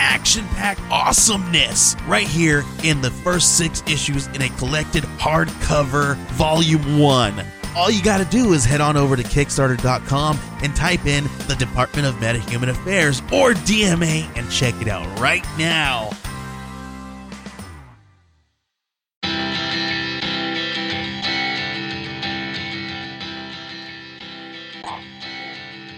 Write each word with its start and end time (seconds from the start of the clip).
action 0.00 0.46
packed 0.48 0.80
awesomeness 0.90 1.94
right 2.06 2.26
here 2.26 2.64
in 2.82 3.02
the 3.02 3.10
first 3.10 3.58
six 3.58 3.82
issues 3.86 4.26
in 4.28 4.42
a 4.42 4.48
collected 4.56 5.04
hardcover 5.04 6.16
volume 6.32 6.98
one. 6.98 7.44
All 7.76 7.90
you 7.90 8.02
got 8.02 8.18
to 8.18 8.24
do 8.24 8.52
is 8.54 8.64
head 8.64 8.80
on 8.80 8.96
over 8.96 9.14
to 9.14 9.22
Kickstarter.com 9.22 10.40
and 10.62 10.74
type 10.74 11.06
in 11.06 11.24
the 11.46 11.54
Department 11.56 12.06
of 12.08 12.14
Metahuman 12.16 12.70
Affairs 12.70 13.20
or 13.32 13.52
DMA 13.52 14.26
and 14.36 14.50
check 14.50 14.74
it 14.80 14.88
out 14.88 15.06
right 15.20 15.44
now. 15.56 16.10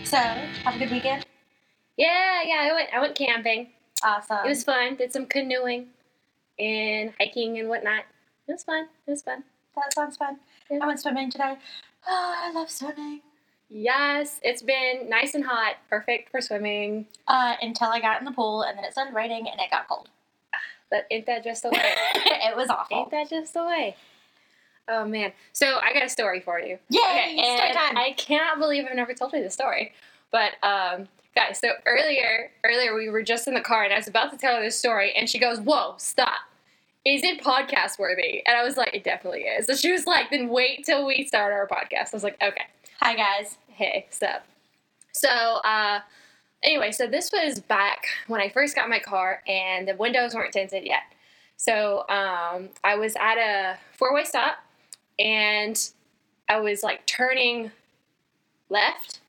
So, 0.05 0.19
have 0.19 0.75
a 0.75 0.79
good 0.79 0.91
weekend. 0.91 1.25
Yeah, 1.97 2.43
yeah, 2.45 2.59
I 2.61 2.73
went 2.75 2.89
I 2.93 3.01
went 3.01 3.15
camping. 3.15 3.69
Awesome. 4.05 4.39
It 4.45 4.49
was 4.49 4.65
fun. 4.65 4.97
Did 4.97 5.13
some 5.13 5.27
canoeing 5.27 5.89
and 6.59 7.13
hiking 7.19 7.59
and 7.59 7.69
whatnot. 7.69 8.05
It 8.49 8.53
was 8.53 8.65
fun. 8.65 8.89
It 9.07 9.11
was 9.11 9.23
fun. 9.23 9.45
that 9.77 9.93
sounds 9.95 10.17
fun. 10.17 10.39
Yeah. 10.71 10.79
I 10.83 10.87
went 10.87 11.01
swimming 11.01 11.31
today. 11.31 11.55
Oh, 12.07 12.35
I 12.39 12.53
love 12.53 12.71
swimming. 12.71 13.21
Yes, 13.69 14.39
it's 14.43 14.61
been 14.63 15.09
nice 15.09 15.35
and 15.35 15.45
hot. 15.45 15.77
Perfect 15.89 16.31
for 16.31 16.41
swimming. 16.41 17.07
Uh, 17.27 17.55
until 17.63 17.89
I 17.89 18.01
got 18.01 18.19
in 18.19 18.25
the 18.27 18.33
pool 18.33 18.63
and 18.63 18.77
then 18.77 18.85
it 18.85 18.93
started 18.93 19.15
raining 19.15 19.49
and 19.51 19.61
it 19.61 19.71
got 19.71 19.89
cold. 19.89 20.09
But 20.91 21.07
ain't 21.11 21.25
that 21.27 21.43
just 21.43 21.63
the 21.63 21.71
way? 21.73 21.81
it 22.15 22.55
was 22.57 22.69
awful. 22.69 22.99
ain't 22.99 23.11
that 23.13 23.31
just 23.31 23.55
the 23.55 23.65
way? 23.65 23.97
Oh 24.89 25.07
man. 25.07 25.33
So 25.53 25.79
I 25.83 25.93
got 25.95 26.03
a 26.05 26.09
story 26.09 26.41
for 26.41 26.59
you. 26.61 26.79
Yay! 26.91 26.99
Okay, 27.01 27.37
story 27.37 27.69
and 27.69 27.75
time. 27.79 27.97
I 27.97 28.13
cannot 28.19 28.59
believe 28.59 28.85
I've 28.89 28.97
never 28.97 29.15
told 29.15 29.33
you 29.33 29.41
this 29.43 29.55
story. 29.55 29.93
But 30.31 30.53
um, 30.63 31.09
guys, 31.35 31.59
so 31.59 31.71
earlier, 31.87 32.51
earlier 32.65 32.95
we 32.95 33.09
were 33.09 33.23
just 33.23 33.49
in 33.49 33.55
the 33.55 33.61
car, 33.61 33.85
and 33.85 33.93
I 33.93 33.97
was 33.97 34.09
about 34.09 34.31
to 34.33 34.39
tell 34.39 34.57
her 34.57 34.63
this 34.63 34.79
story, 34.79 35.13
and 35.15 35.29
she 35.29 35.39
goes, 35.39 35.59
"Whoa, 35.61 35.95
stop! 35.99 36.41
Is 37.05 37.23
it 37.25 37.41
podcast 37.43 37.99
worthy?" 37.99 38.43
And 38.47 38.57
I 38.57 38.63
was 38.63 38.77
like, 38.77 38.95
"It 38.95 39.05
definitely 39.05 39.43
is." 39.43 39.67
So 39.67 39.75
she 39.75 39.91
was 39.93 40.07
like, 40.07 40.31
"Then 40.31 40.49
wait 40.49 40.85
till 40.85 41.07
we 41.07 41.25
start 41.25 41.53
our 41.53 41.67
podcast." 41.67 42.13
I 42.13 42.15
was 42.15 42.25
like, 42.25 42.41
"Okay, 42.43 42.65
Hi 43.01 43.15
guys. 43.17 43.57
hey, 43.69 44.07
sup?" 44.11 44.45
So 45.13 45.29
uh, 45.29 46.01
anyway, 46.63 46.91
so 46.93 47.07
this 47.07 47.31
was 47.33 47.61
back 47.61 48.07
when 48.29 48.41
I 48.41 48.49
first 48.49 48.75
got 48.75 48.89
my 48.89 48.99
car, 48.99 49.43
and 49.47 49.87
the 49.89 49.97
windows 49.97 50.35
weren't 50.35 50.53
tinted 50.53 50.85
yet. 50.85 51.03
So 51.57 52.01
um, 52.09 52.71
I 52.83 52.97
was 52.97 53.15
at 53.17 53.37
a 53.39 53.79
four-way 53.97 54.25
stop, 54.25 54.57
and 55.19 55.79
I 56.49 56.59
was 56.61 56.83
like 56.83 57.07
turning 57.07 57.71
left, 58.69 59.21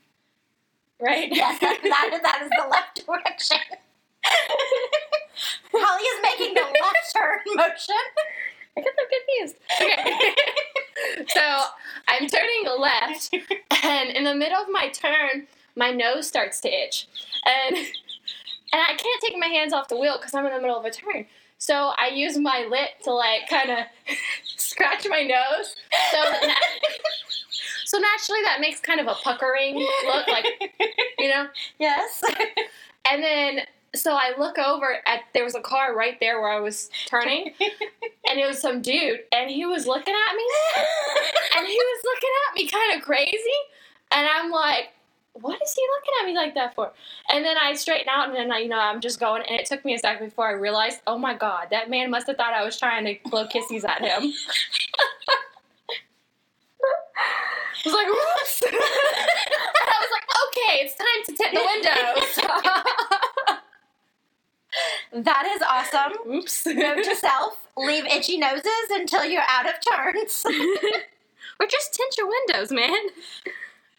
right? 1.02 1.30
Yes, 1.32 1.60
that, 1.62 1.80
that, 1.84 2.20
that 2.24 2.42
is 2.44 2.50
the 2.50 2.70
left 2.70 3.06
direction. 3.06 3.58
Holly 5.74 6.04
is 6.04 6.22
making 6.22 6.54
the 6.54 6.62
left 6.62 7.14
turn 7.16 7.40
motion. 7.56 7.96
I 8.78 8.82
get 8.82 8.94
them 8.96 9.06
confused. 9.12 9.56
Okay. 9.82 11.26
so 11.34 11.64
I'm 12.08 12.28
turning 12.28 12.80
left, 12.80 13.30
and 13.84 14.10
in 14.10 14.24
the 14.24 14.34
middle 14.34 14.58
of 14.62 14.68
my 14.72 14.90
turn, 14.90 15.48
my 15.76 15.92
nose 15.92 16.28
starts 16.28 16.60
to 16.62 16.70
itch, 16.70 17.08
and 17.46 17.76
and 17.76 18.82
I 18.82 18.96
can't 18.96 19.22
take 19.22 19.38
my 19.38 19.48
hands 19.48 19.74
off 19.74 19.88
the 19.90 19.98
wheel 19.98 20.18
because 20.18 20.34
I'm 20.34 20.46
in 20.46 20.54
the 20.54 20.62
middle 20.62 20.78
of 20.78 20.86
a 20.86 20.92
turn. 20.92 21.26
So 21.60 21.92
I 21.98 22.10
use 22.14 22.38
my 22.38 22.68
lip 22.70 22.90
to 23.04 23.14
like 23.14 23.48
kind 23.50 23.70
of 23.70 23.78
scratch 24.58 25.08
my 25.10 25.22
nose. 25.24 25.76
So 26.12 26.24
so 27.86 27.98
naturally 27.98 28.42
that 28.44 28.60
makes 28.60 28.80
kind 28.80 29.00
of 29.00 29.08
a 29.08 29.16
puckering 29.24 29.76
look, 30.06 30.28
like 30.28 30.46
you 31.20 31.30
know. 31.30 31.48
Yes. 31.80 32.24
And 33.12 33.22
then 33.22 33.66
so 33.96 34.14
I 34.14 34.34
look 34.38 34.58
over 34.58 34.98
at 35.06 35.22
there 35.34 35.44
was 35.44 35.56
a 35.56 35.62
car 35.62 35.96
right 35.96 36.20
there 36.20 36.42
where 36.42 36.52
I 36.52 36.60
was 36.60 36.90
turning, 37.06 37.54
and 38.30 38.40
it 38.40 38.48
was 38.48 38.60
some 38.60 38.82
dude, 38.82 39.20
and 39.32 39.50
he 39.50 39.66
was 39.66 39.86
looking 39.86 40.14
at 40.14 40.36
me, 40.36 40.44
and 41.58 41.68
he 41.68 41.76
was 41.76 42.02
looking 42.04 42.30
at 42.48 42.56
me 42.56 42.68
kind 42.68 42.98
of 42.98 43.06
crazy, 43.06 43.38
and 44.12 44.28
I'm 44.28 44.50
like, 44.50 44.90
what 45.34 45.60
is 45.62 45.74
he 45.74 45.82
looking 45.98 46.14
at 46.22 46.26
me 46.26 46.36
like 46.36 46.56
that 46.56 46.76
for? 46.76 46.92
And 47.30 47.46
then 47.46 47.56
I 47.58 47.74
straighten 47.76 48.10
out, 48.10 48.30
and 48.30 48.36
then 48.36 48.52
I, 48.52 48.60
you 48.60 48.68
know 48.68 48.80
I'm 48.80 49.00
just 49.00 49.20
going, 49.20 49.44
and 49.44 49.60
it 49.60 49.68
took 49.68 49.86
me 49.86 49.94
a 49.94 50.00
second 50.00 50.26
before 50.26 50.48
I 50.48 50.54
realized, 50.54 51.02
oh 51.06 51.18
my 51.18 51.36
god, 51.36 51.68
that 51.70 51.90
man 51.90 52.10
must 52.10 52.28
have 52.28 52.38
thought 52.38 52.54
I 52.54 52.64
was 52.64 52.80
trying 52.80 53.06
to 53.06 53.30
blow 53.30 53.48
kisses 53.48 53.84
at 53.86 54.02
him. 54.02 54.34
I 57.74 57.82
was 57.86 57.94
like, 57.94 58.08
whoops. 58.08 58.62
and 58.68 58.76
I 58.76 59.98
was 60.02 60.12
like, 60.12 60.28
okay, 60.48 60.74
it's 60.84 60.96
time 60.96 61.22
to 61.26 61.34
tint 61.34 61.54
the 61.54 61.64
windows. 61.66 62.30
that 65.26 65.46
is 65.56 65.62
awesome. 65.62 66.14
Oops. 66.34 66.66
Note 66.68 67.04
to 67.04 67.16
self: 67.16 67.68
leave 67.78 68.06
itchy 68.06 68.38
noses 68.38 68.90
until 68.92 69.26
you're 69.26 69.44
out 69.48 69.68
of 69.68 69.76
turns. 69.92 70.46
or 71.60 71.66
just 71.68 71.94
tint 71.94 72.16
your 72.18 72.28
windows, 72.28 72.72
man. 72.72 73.10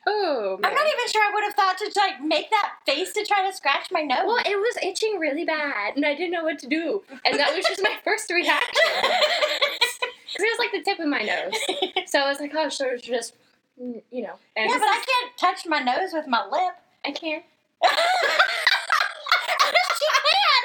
Oh, 0.06 0.58
man. 0.60 0.70
I'm 0.70 0.74
not 0.74 0.86
even 0.86 1.08
sure 1.08 1.22
I 1.22 1.30
would 1.32 1.44
have 1.44 1.54
thought 1.54 1.78
to 1.78 1.90
like 1.98 2.22
make 2.22 2.50
that 2.50 2.74
face 2.84 3.12
to 3.14 3.24
try 3.24 3.48
to 3.48 3.56
scratch 3.56 3.90
my 3.90 4.02
nose. 4.02 4.18
Well, 4.26 4.38
it 4.44 4.56
was 4.56 4.76
itching 4.82 5.18
really 5.18 5.44
bad, 5.44 5.96
and 5.96 6.04
I 6.04 6.14
didn't 6.14 6.32
know 6.32 6.44
what 6.44 6.58
to 6.60 6.66
do. 6.66 7.02
And 7.24 7.38
that 7.38 7.54
was 7.54 7.64
just 7.64 7.82
my 7.82 7.96
first 8.04 8.30
reaction. 8.30 8.90
Because 9.00 10.44
it 10.46 10.58
was 10.58 10.58
like 10.58 10.72
the 10.72 10.82
tip 10.82 10.98
of 10.98 11.08
my 11.08 11.22
nose. 11.22 11.54
So 12.06 12.20
I 12.20 12.28
was 12.28 12.38
like, 12.40 12.52
oh, 12.54 12.68
so 12.68 12.86
it's 12.88 13.06
just, 13.06 13.34
you 13.76 14.22
know. 14.22 14.38
And 14.56 14.70
yeah, 14.70 14.78
but 14.78 14.84
I 14.84 15.04
can't 15.06 15.36
touch 15.38 15.66
my 15.66 15.80
nose 15.80 16.12
with 16.12 16.26
my 16.26 16.44
lip. 16.46 16.74
I 17.04 17.10
can't. 17.10 17.44
she 17.84 17.90
can. 20.24 20.62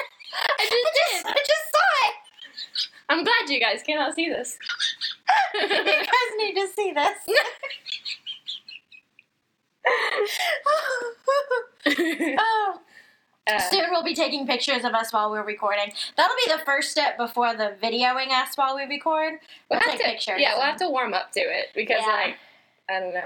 I 0.58 0.60
just 0.60 0.72
I 0.72 0.74
did. 0.92 1.12
just, 1.12 1.26
I 1.26 1.34
just 1.34 1.70
saw 1.70 2.08
it. 2.08 2.14
I'm 3.08 3.24
glad 3.24 3.48
you 3.48 3.58
guys 3.60 3.82
cannot 3.82 4.14
see 4.14 4.28
this. 4.28 4.56
you 5.54 5.68
guys 5.68 6.32
need 6.38 6.54
to 6.54 6.66
see 6.74 6.92
this. 6.92 7.18
oh. 12.38 12.80
Uh, 13.46 13.58
Soon 13.58 13.86
we'll 13.90 14.04
be 14.04 14.14
taking 14.14 14.46
pictures 14.46 14.84
of 14.84 14.92
us 14.94 15.12
while 15.12 15.30
we're 15.30 15.42
recording. 15.44 15.92
That'll 16.16 16.36
be 16.46 16.52
the 16.52 16.60
first 16.64 16.90
step 16.92 17.16
before 17.16 17.54
the 17.56 17.74
videoing 17.82 18.28
us 18.30 18.56
while 18.56 18.76
we 18.76 18.84
record. 18.84 19.40
We'll, 19.68 19.80
we'll 19.80 19.90
take 19.90 19.98
to, 19.98 20.04
pictures. 20.04 20.36
Yeah, 20.38 20.54
we'll 20.54 20.66
have 20.66 20.76
to 20.76 20.88
warm 20.88 21.14
up 21.14 21.32
to 21.32 21.40
it 21.40 21.66
because, 21.74 22.02
Yeah. 22.06 22.12
like, 22.12 22.36
I 22.90 23.00
don't 23.00 23.14
know. 23.14 23.24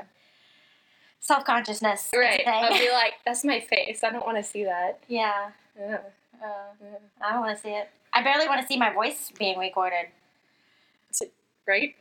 Self 1.20 1.44
consciousness. 1.44 2.10
Right. 2.14 2.42
I'll 2.46 2.68
be 2.78 2.90
like, 2.92 3.14
that's 3.24 3.44
my 3.44 3.60
face. 3.60 4.04
I 4.04 4.10
don't 4.10 4.26
want 4.26 4.36
to 4.36 4.42
see 4.42 4.64
that. 4.64 4.98
yeah. 5.08 5.50
Uh, 5.80 5.96
I 7.24 7.32
don't 7.32 7.40
want 7.40 7.56
to 7.56 7.62
see 7.62 7.70
it. 7.70 7.88
I 8.12 8.22
barely 8.22 8.46
want 8.46 8.60
to 8.60 8.66
see 8.66 8.76
my 8.78 8.92
voice 8.92 9.32
being 9.38 9.58
recorded. 9.58 10.06
Right? 11.66 11.94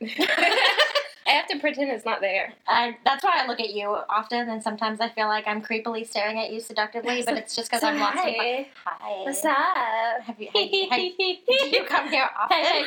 I 1.26 1.30
have 1.30 1.46
to 1.46 1.58
pretend 1.58 1.90
it's 1.90 2.04
not 2.04 2.20
there. 2.20 2.52
I, 2.68 2.98
that's 3.06 3.24
why 3.24 3.40
I 3.42 3.46
look 3.46 3.58
at 3.58 3.72
you 3.72 3.86
often, 3.88 4.50
and 4.50 4.62
sometimes 4.62 5.00
I 5.00 5.08
feel 5.08 5.26
like 5.26 5.46
I'm 5.46 5.62
creepily 5.62 6.06
staring 6.06 6.38
at 6.38 6.52
you 6.52 6.60
seductively, 6.60 7.22
but 7.24 7.38
it's 7.38 7.56
just 7.56 7.70
because 7.70 7.82
I'm 7.82 7.98
lost. 7.98 8.16
my- 8.16 8.22
Hi. 8.22 8.68
Hi. 8.84 9.22
What's 9.24 9.42
up? 9.42 9.56
Have 10.22 10.38
you, 10.38 10.48
have, 10.52 10.90
have, 10.90 11.00
do 11.00 11.66
you 11.78 11.84
come 11.88 12.08
here 12.10 12.28
often? 12.38 12.86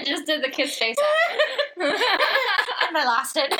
Hey, 0.00 0.10
I 0.10 0.14
just 0.14 0.26
did 0.26 0.42
the 0.42 0.48
kiss 0.50 0.76
face 0.78 0.96
and 1.76 1.92
I 2.96 3.04
lost 3.04 3.36
it. 3.36 3.52
um, 3.52 3.58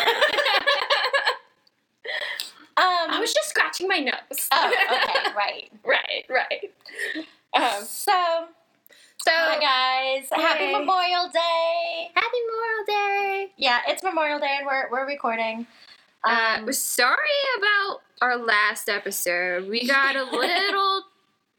I 2.77 3.19
was 3.21 3.33
just 3.33 3.49
scratching 3.51 3.89
my 3.89 3.99
nose. 3.99 4.49
oh, 4.53 4.73
okay, 4.73 5.33
right. 5.37 5.71
right, 5.85 6.25
right. 6.29 6.73
Um, 7.55 7.85
So, 7.85 8.47
so, 9.23 9.31
hi 9.33 9.59
guys. 9.61 10.29
Happy 10.33 10.73
Memorial 10.73 11.29
Day. 11.33 12.11
happy 12.15 12.39
Memorial 12.47 12.85
Day. 12.87 13.53
Yeah, 13.57 13.81
it's 13.89 14.03
Memorial 14.03 14.39
Day, 14.39 14.57
and 14.59 14.67
we're 14.67 14.91
we're 14.91 15.07
recording. 15.07 15.67
Uh, 16.25 16.57
Um, 16.59 16.67
we're 16.67 16.73
sorry 16.73 17.17
about 17.59 18.01
our 18.23 18.37
last 18.37 18.89
episode. 18.89 19.69
We 19.69 19.87
got 19.87 20.17
a 20.17 20.25
little 20.25 21.03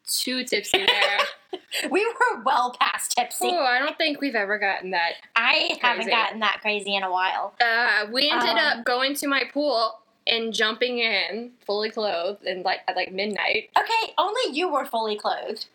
too 0.07 0.43
tipsy 0.43 0.85
there. 0.85 1.19
we 1.91 2.05
were 2.05 2.43
well 2.43 2.75
past 2.79 3.11
tipsy. 3.17 3.47
Oh, 3.51 3.63
I 3.63 3.79
don't 3.79 3.97
think 3.97 4.21
we've 4.21 4.35
ever 4.35 4.57
gotten 4.59 4.91
that. 4.91 5.13
I 5.35 5.77
haven't 5.81 6.07
gotten 6.07 6.39
that 6.39 6.59
crazy 6.61 6.95
in 6.95 7.03
a 7.03 7.11
while. 7.11 7.53
Uh, 7.61 8.07
we 8.11 8.29
ended 8.29 8.49
Um, 8.51 8.57
up 8.57 8.85
going 8.85 9.15
to 9.15 9.27
my 9.27 9.43
pool 9.53 9.99
and 10.27 10.53
jumping 10.53 10.99
in 10.99 11.51
fully 11.65 11.89
clothed 11.89 12.43
and 12.45 12.63
like 12.63 12.79
at 12.87 12.95
like 12.95 13.11
midnight. 13.11 13.69
Okay, 13.77 14.13
only 14.17 14.41
you 14.55 14.69
were 14.71 14.85
fully 14.85 15.17
clothed. 15.17 15.65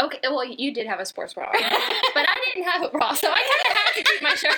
Okay, 0.00 0.18
well, 0.24 0.44
you 0.44 0.72
did 0.72 0.86
have 0.86 0.98
a 0.98 1.04
sports 1.04 1.34
bra, 1.34 1.50
but 1.52 1.60
I 1.62 2.36
didn't 2.54 2.66
have 2.66 2.82
a 2.82 2.88
bra, 2.88 3.12
so 3.12 3.28
I 3.30 3.34
kind 3.34 3.70
of 3.70 3.76
had 3.76 3.92
to 3.96 4.02
keep 4.02 4.22
my 4.22 4.34
shirt. 4.34 4.56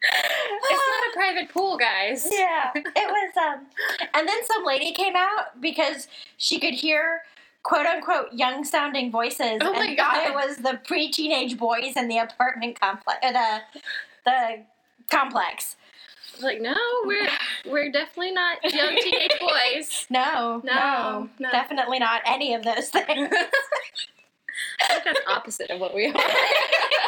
it's 0.00 0.70
not 0.70 1.10
a 1.10 1.12
private 1.14 1.48
pool, 1.52 1.76
guys. 1.76 2.28
Yeah, 2.30 2.70
it 2.74 2.84
was. 2.96 3.36
Um, 3.36 3.66
and 4.14 4.28
then 4.28 4.44
some 4.44 4.64
lady 4.64 4.92
came 4.92 5.16
out 5.16 5.60
because 5.60 6.06
she 6.36 6.58
could 6.60 6.74
hear 6.74 7.22
quote 7.68 7.84
unquote 7.86 8.32
young 8.32 8.64
sounding 8.64 9.10
voices. 9.12 9.58
Oh 9.60 9.72
my 9.74 9.88
and 9.88 9.96
God. 9.96 10.26
It 10.26 10.32
was 10.34 10.56
the 10.56 10.80
pre 10.86 11.10
teenage 11.10 11.58
boys 11.58 11.92
in 11.96 12.08
the 12.08 12.16
apartment 12.18 12.80
complex. 12.80 13.18
Uh, 13.22 13.32
the 13.32 13.60
the 14.24 14.64
complex. 15.10 15.76
Like, 16.40 16.60
no, 16.62 16.74
we're 17.04 17.28
we're 17.66 17.90
definitely 17.92 18.32
not 18.32 18.56
young 18.64 18.96
teenage 19.02 19.38
boys. 19.38 20.06
No, 20.08 20.62
No, 20.64 20.72
no, 20.74 21.28
no. 21.38 21.50
definitely 21.50 21.98
not 21.98 22.22
any 22.24 22.54
of 22.54 22.62
those 22.64 22.88
things. 22.88 23.06
I 24.80 24.86
think 24.88 25.04
that's 25.04 25.20
opposite 25.28 25.70
of 25.70 25.80
what 25.80 25.94
we 25.94 26.06
are. 26.06 26.14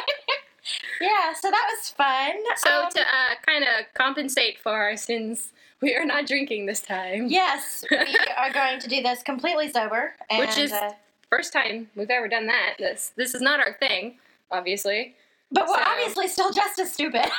yeah, 1.00 1.32
so 1.32 1.50
that 1.50 1.66
was 1.72 1.88
fun. 1.90 2.32
So 2.56 2.84
Um, 2.84 2.90
to 2.92 3.00
uh, 3.00 3.34
kind 3.46 3.64
of 3.64 3.86
compensate 3.94 4.58
for 4.58 4.72
our 4.72 4.96
sins, 4.96 5.52
we 5.80 5.94
are 5.96 6.04
not 6.04 6.26
drinking 6.26 6.66
this 6.66 6.80
time. 6.80 7.26
yes, 7.28 7.84
we 7.90 7.96
are 8.36 8.52
going 8.52 8.78
to 8.80 8.88
do 8.88 9.02
this 9.02 9.22
completely 9.22 9.70
sober, 9.70 10.14
and, 10.28 10.40
Which 10.40 10.58
is- 10.58 10.72
uh, 10.72 10.92
First 11.30 11.52
time 11.52 11.88
we've 11.94 12.10
ever 12.10 12.26
done 12.26 12.46
that. 12.48 12.74
This 12.80 13.12
this 13.14 13.36
is 13.36 13.40
not 13.40 13.60
our 13.60 13.74
thing, 13.74 14.18
obviously. 14.50 15.14
but 15.52 15.68
we're 15.68 15.74
so- 15.76 15.82
obviously 15.86 16.26
still 16.26 16.52
just 16.52 16.76
as 16.80 16.92
stupid 16.92 17.22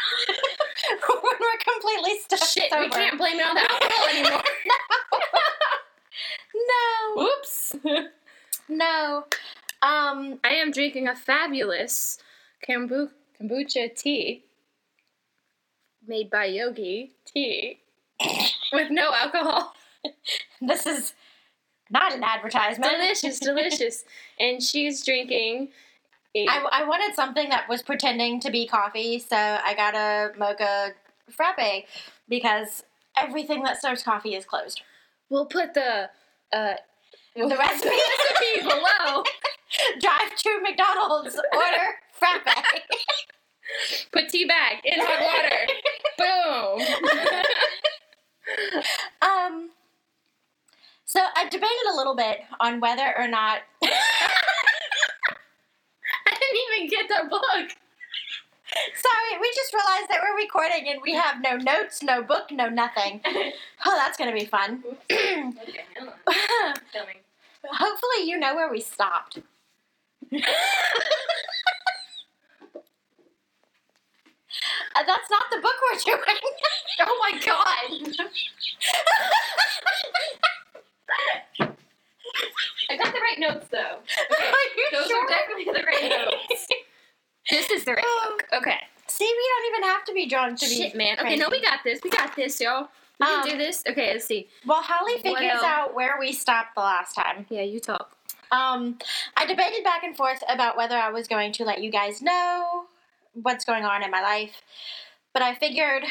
when 1.09 1.37
we're 1.41 1.73
completely 1.73 2.17
st- 2.29 2.41
Shit, 2.41 2.69
sober. 2.71 2.83
we 2.83 2.89
can't 2.89 3.17
blame 3.17 3.37
it 3.37 3.45
on 3.45 3.55
the 3.55 3.61
alcohol 3.69 4.07
anymore. 4.07 4.43
No, 6.55 7.23
Whoops. 7.23 7.75
no. 8.69 9.25
Um, 9.81 10.39
I 10.43 10.53
am 10.55 10.71
drinking 10.71 11.07
a 11.07 11.15
fabulous 11.15 12.17
kombu- 12.67 13.11
kombucha 13.41 13.95
tea 13.95 14.43
made 16.07 16.29
by 16.29 16.45
Yogi 16.45 17.11
Tea 17.25 17.79
with 18.73 18.89
no 18.91 19.11
alcohol. 19.13 19.73
this 20.61 20.85
is 20.85 21.13
not 21.89 22.13
an 22.13 22.23
advertisement. 22.23 22.91
delicious, 22.91 23.39
delicious. 23.39 24.03
And 24.39 24.61
she's 24.61 25.03
drinking 25.05 25.69
a 26.35 26.47
I, 26.47 26.65
I 26.71 26.87
wanted 26.87 27.15
something 27.15 27.49
that 27.49 27.67
was 27.67 27.81
pretending 27.81 28.39
to 28.41 28.49
be 28.51 28.65
coffee, 28.67 29.19
so 29.19 29.35
I 29.35 29.73
got 29.75 29.95
a 29.95 30.31
mocha 30.37 30.91
frappe 31.29 31.85
because 32.29 32.83
everything 33.17 33.63
that 33.63 33.81
serves 33.81 34.01
coffee 34.03 34.35
is 34.35 34.45
closed. 34.45 34.81
We'll 35.29 35.45
put 35.45 35.73
the 35.73 36.09
uh, 36.53 36.73
The 37.35 37.47
recipe. 37.57 37.89
recipe 37.89 38.61
below. 38.61 39.23
Drive 39.99 40.35
to 40.35 40.59
McDonald's, 40.61 41.35
order 41.35 41.87
frappe. 42.13 42.47
Put 44.11 44.29
tea 44.29 44.45
bag 44.45 44.77
in 44.83 44.99
hot 44.99 45.21
water. 45.21 45.67
Boom. 46.97 47.11
Um, 49.21 49.69
so 51.05 51.19
I 51.35 51.43
debated 51.45 51.87
a 51.93 51.95
little 51.95 52.15
bit 52.15 52.39
on 52.59 52.79
whether 52.79 53.13
or 53.17 53.27
not. 53.27 53.59
I 53.83 53.87
didn't 56.25 56.59
even 56.73 56.89
get 56.89 57.07
the 57.07 57.29
book. 57.29 57.41
Sorry, 58.95 59.39
we 59.39 59.51
just 59.55 59.73
realized 59.73 60.09
that 60.09 60.21
we're 60.21 60.37
recording 60.37 60.87
and 60.89 61.01
we 61.01 61.13
have 61.13 61.41
no 61.41 61.55
notes, 61.57 62.01
no 62.01 62.23
book, 62.23 62.51
no 62.51 62.69
nothing. 62.69 63.21
Oh, 63.85 63.95
that's 63.97 64.17
gonna 64.17 64.33
be 64.33 64.45
fun. 64.45 64.83
okay, 65.11 65.85
hold 65.97 66.09
on. 66.09 66.75
Filming. 66.91 67.17
Hopefully, 67.65 68.25
you 68.29 68.37
know 68.39 68.55
where 68.55 68.69
we 68.71 68.81
stopped. 68.81 69.39
Uh, 74.95 75.03
that's 75.07 75.29
not 75.29 75.43
the 75.51 75.57
book 75.61 75.73
we're 75.91 75.99
doing. 75.99 76.19
Oh 76.99 77.17
my 77.19 77.39
god. 77.39 78.15
I 82.89 82.97
got 82.97 83.13
the 83.13 83.19
right 83.19 83.39
notes 83.39 83.67
though. 83.71 83.77
Okay. 84.31 84.47
Are 84.47 84.77
you 84.77 84.87
Those 84.91 85.07
sure? 85.07 85.23
are 85.23 85.27
definitely 85.27 85.65
the 85.65 85.85
right 85.85 86.09
notes. 86.09 86.67
This 87.49 87.69
is 87.71 87.85
the 87.85 87.93
right 87.93 88.03
Oh. 88.05 88.35
book. 88.37 88.47
Okay. 88.61 88.77
See, 89.07 89.25
we 89.25 89.49
don't 89.49 89.75
even 89.75 89.89
have 89.89 90.03
to 90.05 90.13
be 90.13 90.25
drunk 90.27 90.59
to 90.59 90.67
be. 90.67 90.75
Shit, 90.75 90.95
man. 90.95 91.19
Okay, 91.19 91.35
no, 91.35 91.49
we 91.49 91.61
got 91.61 91.79
this. 91.83 91.99
We 92.03 92.09
got 92.09 92.35
this, 92.35 92.59
y'all. 92.61 92.87
We 93.19 93.25
can 93.27 93.41
Um, 93.43 93.49
do 93.49 93.57
this. 93.57 93.83
Okay, 93.87 94.13
let's 94.13 94.25
see. 94.25 94.47
Well, 94.65 94.81
Holly 94.81 95.21
figures 95.21 95.61
out 95.63 95.93
where 95.93 96.17
we 96.19 96.31
stopped 96.33 96.75
the 96.75 96.81
last 96.81 97.13
time, 97.15 97.45
Yeah, 97.49 97.61
you 97.63 97.79
talk. 97.79 98.15
um, 98.51 98.97
I 99.37 99.45
debated 99.45 99.83
back 99.83 100.03
and 100.03 100.15
forth 100.15 100.43
about 100.49 100.75
whether 100.77 100.95
I 100.97 101.09
was 101.09 101.27
going 101.27 101.51
to 101.53 101.65
let 101.65 101.81
you 101.83 101.91
guys 101.91 102.21
know 102.21 102.85
what's 103.33 103.65
going 103.65 103.85
on 103.85 104.03
in 104.03 104.11
my 104.11 104.21
life. 104.21 104.61
But 105.33 105.43
I 105.43 105.55
figured, 105.55 106.03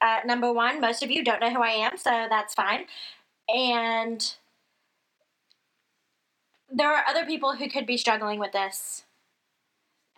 uh, 0.00 0.20
number 0.24 0.52
one, 0.52 0.80
most 0.80 1.02
of 1.02 1.10
you 1.10 1.22
don't 1.24 1.40
know 1.40 1.50
who 1.50 1.62
I 1.62 1.70
am, 1.70 1.96
so 1.96 2.26
that's 2.28 2.54
fine. 2.54 2.86
And 3.48 4.34
there 6.70 6.92
are 6.92 7.04
other 7.08 7.24
people 7.24 7.54
who 7.54 7.68
could 7.68 7.86
be 7.86 7.96
struggling 7.96 8.38
with 8.38 8.52
this, 8.52 9.04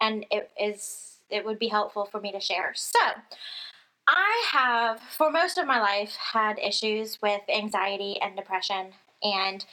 and 0.01 0.25
it 0.31 0.51
is 0.61 1.17
it 1.31 1.45
would 1.45 1.59
be 1.59 1.69
helpful 1.69 2.07
for 2.07 2.21
me 2.21 2.33
to 2.33 2.41
share. 2.41 2.73
So, 2.75 2.99
I 4.07 4.45
have 4.53 5.01
for 5.01 5.31
most 5.31 5.59
of 5.59 5.67
my 5.67 5.81
life 5.81 6.17
had 6.33 6.59
issues 6.59 7.21
with 7.21 7.43
anxiety 7.49 8.19
and 8.23 8.37
depression, 8.37 8.93
and 9.23 9.65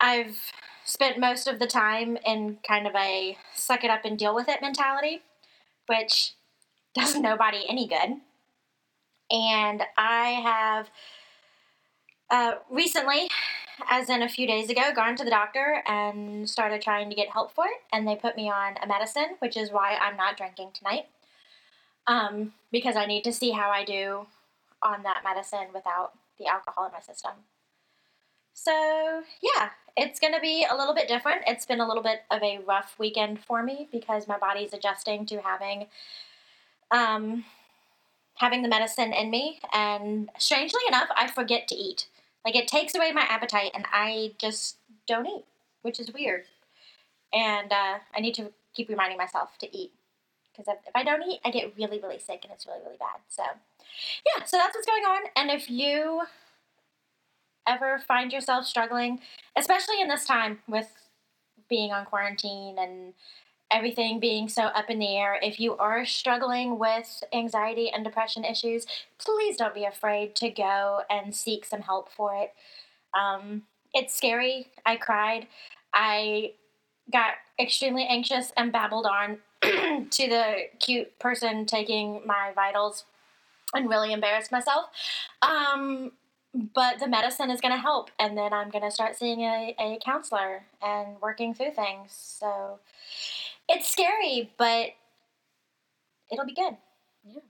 I've 0.00 0.38
spent 0.84 1.18
most 1.18 1.48
of 1.48 1.58
the 1.58 1.66
time 1.66 2.16
in 2.24 2.58
kind 2.66 2.86
of 2.86 2.94
a 2.94 3.36
suck 3.54 3.82
it 3.82 3.90
up 3.90 4.04
and 4.04 4.16
deal 4.18 4.34
with 4.34 4.48
it 4.48 4.62
mentality, 4.62 5.22
which 5.86 6.34
does 6.94 7.16
nobody 7.16 7.64
any 7.68 7.86
good. 7.86 8.20
And 9.30 9.82
I 9.96 10.28
have 10.42 10.90
uh, 12.30 12.58
recently, 12.70 13.28
as 13.88 14.08
in 14.08 14.22
a 14.22 14.28
few 14.28 14.46
days 14.46 14.70
ago, 14.70 14.92
gone 14.94 15.16
to 15.16 15.24
the 15.24 15.30
doctor 15.30 15.82
and 15.86 16.48
started 16.48 16.82
trying 16.82 17.10
to 17.10 17.16
get 17.16 17.30
help 17.30 17.52
for 17.52 17.66
it. 17.66 17.82
And 17.92 18.06
they 18.06 18.16
put 18.16 18.36
me 18.36 18.50
on 18.50 18.76
a 18.82 18.86
medicine, 18.86 19.36
which 19.40 19.56
is 19.56 19.70
why 19.70 19.96
I'm 20.00 20.16
not 20.16 20.36
drinking 20.36 20.70
tonight. 20.74 21.06
Um, 22.06 22.52
because 22.70 22.96
I 22.96 23.06
need 23.06 23.24
to 23.24 23.32
see 23.32 23.50
how 23.50 23.70
I 23.70 23.84
do 23.84 24.26
on 24.82 25.02
that 25.02 25.22
medicine 25.24 25.68
without 25.74 26.12
the 26.38 26.46
alcohol 26.46 26.86
in 26.86 26.92
my 26.92 27.00
system. 27.00 27.32
So, 28.54 29.22
yeah, 29.42 29.70
it's 29.96 30.20
going 30.20 30.34
to 30.34 30.40
be 30.40 30.66
a 30.70 30.76
little 30.76 30.94
bit 30.94 31.08
different. 31.08 31.42
It's 31.46 31.64
been 31.64 31.80
a 31.80 31.86
little 31.86 32.02
bit 32.02 32.22
of 32.30 32.42
a 32.42 32.58
rough 32.66 32.96
weekend 32.98 33.40
for 33.40 33.62
me 33.62 33.88
because 33.90 34.28
my 34.28 34.38
body's 34.38 34.72
adjusting 34.72 35.26
to 35.26 35.40
having 35.40 35.86
um, 36.90 37.44
having 38.34 38.62
the 38.62 38.68
medicine 38.68 39.12
in 39.12 39.30
me. 39.30 39.60
And 39.72 40.28
strangely 40.38 40.82
enough, 40.88 41.08
I 41.16 41.26
forget 41.28 41.66
to 41.68 41.74
eat. 41.74 42.08
Like, 42.44 42.54
it 42.54 42.68
takes 42.68 42.94
away 42.94 43.10
my 43.10 43.22
appetite, 43.22 43.72
and 43.74 43.86
I 43.92 44.32
just 44.38 44.76
don't 45.08 45.26
eat, 45.26 45.44
which 45.82 45.98
is 45.98 46.12
weird. 46.12 46.44
And 47.32 47.72
uh, 47.72 47.98
I 48.14 48.20
need 48.20 48.34
to 48.34 48.52
keep 48.72 48.88
reminding 48.88 49.18
myself 49.18 49.58
to 49.58 49.76
eat 49.76 49.92
because 50.52 50.72
if, 50.72 50.88
if 50.88 50.94
I 50.94 51.02
don't 51.02 51.22
eat, 51.22 51.40
I 51.44 51.50
get 51.50 51.72
really, 51.76 52.00
really 52.00 52.18
sick, 52.18 52.40
and 52.44 52.52
it's 52.52 52.66
really, 52.66 52.80
really 52.84 52.96
bad. 52.98 53.20
So, 53.28 53.42
yeah, 53.42 54.44
so 54.44 54.56
that's 54.56 54.74
what's 54.74 54.86
going 54.86 55.04
on. 55.04 55.22
And 55.34 55.50
if 55.50 55.68
you 55.68 56.22
ever 57.66 57.98
find 58.06 58.32
yourself 58.32 58.66
struggling, 58.66 59.20
especially 59.56 60.00
in 60.00 60.08
this 60.08 60.24
time 60.24 60.60
with 60.68 60.88
being 61.68 61.92
on 61.92 62.04
quarantine 62.04 62.76
and 62.78 63.14
everything 63.70 64.20
being 64.20 64.48
so 64.48 64.62
up 64.62 64.90
in 64.90 64.98
the 64.98 65.16
air, 65.16 65.38
if 65.42 65.58
you 65.58 65.76
are 65.76 66.04
struggling 66.04 66.78
with 66.78 67.22
anxiety 67.32 67.90
and 67.90 68.04
depression 68.04 68.44
issues, 68.44 68.86
please 69.18 69.56
don't 69.56 69.74
be 69.74 69.84
afraid 69.84 70.36
to 70.36 70.48
go 70.50 71.02
and 71.10 71.34
seek 71.34 71.64
some 71.64 71.80
help 71.80 72.10
for 72.12 72.34
it. 72.36 72.52
Um, 73.18 73.62
it's 73.92 74.14
scary. 74.14 74.68
I 74.84 74.96
cried. 74.96 75.48
I 75.92 76.52
got 77.12 77.34
extremely 77.58 78.06
anxious 78.06 78.52
and 78.56 78.72
babbled 78.72 79.06
on 79.06 79.38
to 79.62 80.28
the 80.28 80.54
cute 80.78 81.18
person 81.18 81.66
taking 81.66 82.22
my 82.26 82.52
vitals 82.54 83.04
and 83.74 83.88
really 83.88 84.12
embarrassed 84.12 84.52
myself. 84.52 84.86
Um, 85.42 86.12
but 86.74 86.98
the 86.98 87.08
medicine 87.08 87.50
is 87.50 87.60
going 87.60 87.74
to 87.74 87.80
help, 87.80 88.10
and 88.18 88.36
then 88.36 88.52
I'm 88.52 88.70
going 88.70 88.84
to 88.84 88.90
start 88.90 89.16
seeing 89.16 89.40
a, 89.40 89.74
a 89.78 89.98
counselor 90.04 90.62
and 90.82 91.20
working 91.20 91.54
through 91.54 91.72
things. 91.72 92.12
So 92.12 92.78
it's 93.68 93.90
scary, 93.90 94.50
but 94.56 94.90
it'll 96.32 96.46
be 96.46 96.54
good. 96.54 96.76
Yeah. 97.24 97.40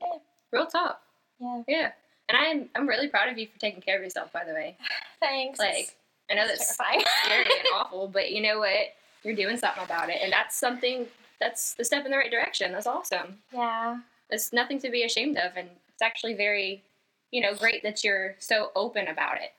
Yeah. 0.00 0.18
Real 0.52 0.66
talk. 0.66 1.00
Yeah. 1.40 1.62
Yeah. 1.68 1.90
And 2.28 2.38
I'm 2.38 2.68
I'm 2.74 2.88
really 2.88 3.08
proud 3.08 3.28
of 3.28 3.38
you 3.38 3.46
for 3.46 3.58
taking 3.58 3.80
care 3.80 3.96
of 3.96 4.02
yourself, 4.02 4.32
by 4.32 4.44
the 4.44 4.52
way. 4.52 4.76
Thanks. 5.20 5.58
Like, 5.58 5.96
I 6.30 6.34
know 6.34 6.46
that's 6.46 6.76
terrifying. 6.76 7.04
scary 7.24 7.44
and 7.44 7.68
awful, 7.74 8.08
but 8.08 8.32
you 8.32 8.42
know 8.42 8.58
what? 8.58 8.94
You're 9.22 9.36
doing 9.36 9.56
something 9.56 9.84
about 9.84 10.08
it, 10.10 10.18
and 10.22 10.32
that's 10.32 10.56
something. 10.56 11.06
That's 11.40 11.74
the 11.74 11.84
step 11.84 12.04
in 12.04 12.10
the 12.10 12.16
right 12.16 12.30
direction. 12.30 12.72
That's 12.72 12.86
awesome. 12.86 13.38
yeah. 13.52 13.98
It's 14.30 14.52
nothing 14.52 14.80
to 14.80 14.90
be 14.90 15.04
ashamed 15.04 15.36
of, 15.36 15.52
and 15.56 15.68
it's 15.92 16.02
actually 16.02 16.34
very, 16.34 16.82
you 17.30 17.40
know, 17.40 17.54
great 17.54 17.82
that 17.82 18.04
you're 18.04 18.36
so 18.38 18.70
open 18.74 19.08
about 19.08 19.36
it. 19.36 19.52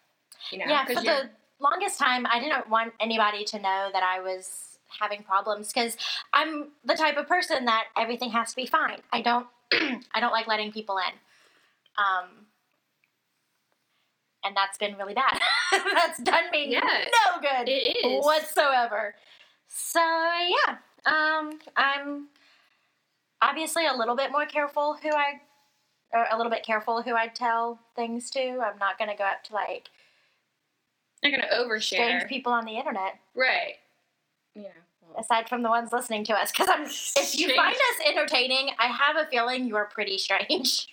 You 0.51 0.59
know, 0.59 0.65
Yeah, 0.67 0.86
for 0.86 0.95
the 0.95 1.29
longest 1.59 2.00
time, 2.00 2.25
I 2.25 2.39
didn't 2.39 2.69
want 2.69 2.93
anybody 3.00 3.43
to 3.45 3.59
know 3.59 3.89
that 3.91 4.03
I 4.03 4.19
was 4.19 4.77
having 5.00 5.24
problems 5.24 5.67
because 5.74 5.97
I'm 6.33 6.69
the 6.86 6.95
type 6.95 7.17
of 7.17 7.27
person 7.27 7.65
that 7.65 7.86
everything 7.97 8.29
has 8.31 8.51
to 8.51 8.55
be 8.55 8.65
fine. 8.65 9.00
I 9.12 9.21
don't, 9.21 9.47
I 9.74 10.19
don't 10.19 10.31
like 10.31 10.47
letting 10.47 10.71
people 10.71 10.97
in. 10.97 11.13
Um, 11.97 12.45
and 14.43 14.55
that's 14.55 14.77
been 14.77 14.95
really 14.97 15.13
bad. 15.13 15.39
that's 15.71 16.19
done 16.21 16.50
me 16.51 16.71
Yeah, 16.71 16.81
no 16.81 17.41
good 17.41 17.67
It 17.67 18.05
is. 18.05 18.24
whatsoever. 18.24 19.15
So 19.67 20.00
yeah, 20.00 20.77
um, 21.05 21.59
I'm 21.75 22.27
obviously 23.41 23.86
a 23.86 23.93
little 23.93 24.15
bit 24.15 24.31
more 24.31 24.45
careful 24.45 24.97
who 25.01 25.09
I, 25.09 25.41
a 26.13 26.35
little 26.37 26.49
bit 26.51 26.63
careful 26.63 27.01
who 27.01 27.15
I 27.15 27.27
tell 27.27 27.79
things 27.95 28.29
to. 28.31 28.39
I'm 28.61 28.77
not 28.79 28.97
gonna 28.97 29.15
go 29.17 29.23
up 29.25 29.43
to 29.45 29.53
like 29.53 29.89
Not 31.23 31.31
gonna 31.31 31.47
overshare. 31.53 31.81
strange 31.81 32.27
people 32.29 32.51
on 32.53 32.65
the 32.65 32.73
internet, 32.77 33.19
Right. 33.35 33.75
You 34.55 34.63
know. 34.63 34.69
well, 35.07 35.19
aside 35.19 35.47
from 35.49 35.61
the 35.63 35.69
ones 35.69 35.91
listening 35.91 36.23
to 36.25 36.33
us. 36.33 36.51
Because 36.51 36.67
I'm, 36.69 36.83
if 36.83 37.37
you 37.37 37.49
Strange. 37.49 37.55
find 37.55 37.75
us 37.75 38.07
entertaining, 38.07 38.69
I 38.79 38.87
have 38.87 39.15
a 39.17 39.25
feeling 39.29 39.65
you 39.67 39.75
are 39.75 39.85
pretty 39.85 40.17
strange. 40.17 40.87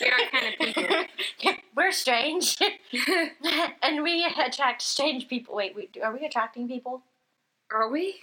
We 0.00 0.06
are 0.08 0.30
kind 0.30 0.54
of 0.54 0.58
people. 0.74 1.54
We're 1.76 1.90
strange, 1.90 2.56
and 3.82 4.02
we 4.04 4.24
attract 4.24 4.80
strange 4.82 5.26
people. 5.28 5.56
Wait, 5.56 5.74
we, 5.74 5.88
are 6.00 6.12
we 6.16 6.24
attracting 6.24 6.68
people? 6.68 7.02
Are 7.72 7.88
we? 7.90 8.14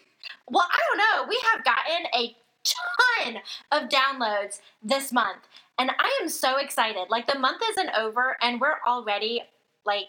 Well, 0.50 0.65
I 0.72 0.77
don't 0.88 0.98
know. 0.98 1.27
We 1.30 1.38
have 1.53 1.65
gotten 1.65 2.06
a 2.15 2.36
ton 2.63 3.38
of 3.72 3.89
downloads 3.89 4.60
this 4.84 5.12
month, 5.12 5.48
and 5.77 5.91
I 6.00 6.20
am 6.22 6.30
so 6.30 6.58
excited. 6.58 7.10
Like 7.10 7.27
the 7.27 7.39
month 7.39 7.62
isn't 7.72 7.89
over, 7.98 8.38
and 8.41 8.60
we're 8.62 8.77
already 8.88 9.44
like 9.86 10.06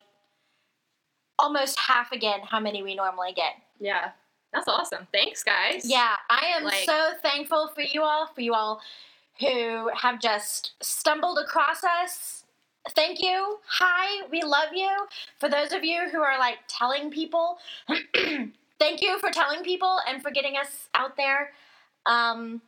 almost 1.39 1.79
half 1.79 2.13
again 2.13 2.41
how 2.45 2.61
many 2.61 2.83
we 2.83 2.95
normally 2.95 3.33
get. 3.33 3.55
Yeah. 3.81 4.11
That's 4.53 4.69
awesome. 4.69 5.09
Thanks, 5.13 5.43
guys. 5.43 5.83
Yeah, 5.89 6.15
I 6.29 6.45
am 6.57 6.65
Like- 6.65 6.85
so 6.85 7.13
thankful 7.23 7.69
for 7.69 7.81
you 7.81 8.03
all, 8.03 8.27
for 8.27 8.43
you 8.43 8.53
all 8.55 8.83
who 9.41 9.89
have 9.97 10.21
just 10.21 10.73
stumbled 10.83 11.39
across 11.39 11.83
us. 11.83 12.45
Thank 12.91 13.23
you. 13.23 13.61
Hi, 13.67 14.27
we 14.31 14.43
love 14.43 14.69
you. 14.75 14.91
For 15.39 15.49
those 15.49 15.73
of 15.73 15.85
you 15.85 16.09
who 16.11 16.21
are 16.21 16.39
like 16.39 16.59
telling 16.69 17.11
people, 17.11 17.59
thank 18.79 19.01
you 19.01 19.19
for 19.21 19.31
telling 19.31 19.63
people 19.65 19.99
and 20.07 20.21
for 20.23 20.31
getting 20.31 20.57
us 20.59 20.89
out 20.95 21.17
there. 21.17 21.53
Um, 22.07 22.63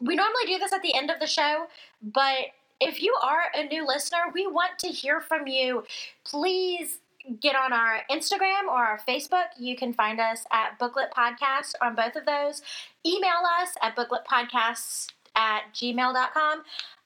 we 0.00 0.16
normally 0.16 0.46
do 0.46 0.58
this 0.58 0.72
at 0.72 0.82
the 0.82 0.94
end 0.94 1.10
of 1.10 1.20
the 1.20 1.26
show, 1.26 1.66
but 2.02 2.36
if 2.80 3.02
you 3.02 3.14
are 3.22 3.42
a 3.54 3.64
new 3.64 3.86
listener, 3.86 4.18
we 4.32 4.46
want 4.46 4.78
to 4.78 4.88
hear 4.88 5.20
from 5.20 5.46
you. 5.46 5.84
Please 6.24 7.00
get 7.40 7.54
on 7.54 7.72
our 7.72 8.00
Instagram 8.10 8.64
or 8.68 8.78
our 8.78 9.00
Facebook. 9.06 9.46
You 9.58 9.76
can 9.76 9.92
find 9.92 10.18
us 10.18 10.44
at 10.50 10.78
Booklet 10.78 11.12
Podcast 11.14 11.74
on 11.82 11.94
both 11.94 12.16
of 12.16 12.24
those. 12.24 12.62
Email 13.04 13.42
us 13.60 13.74
at 13.82 13.94
bookletpodcasts 13.94 15.08
at 15.36 15.64
gmail.com. 15.74 16.62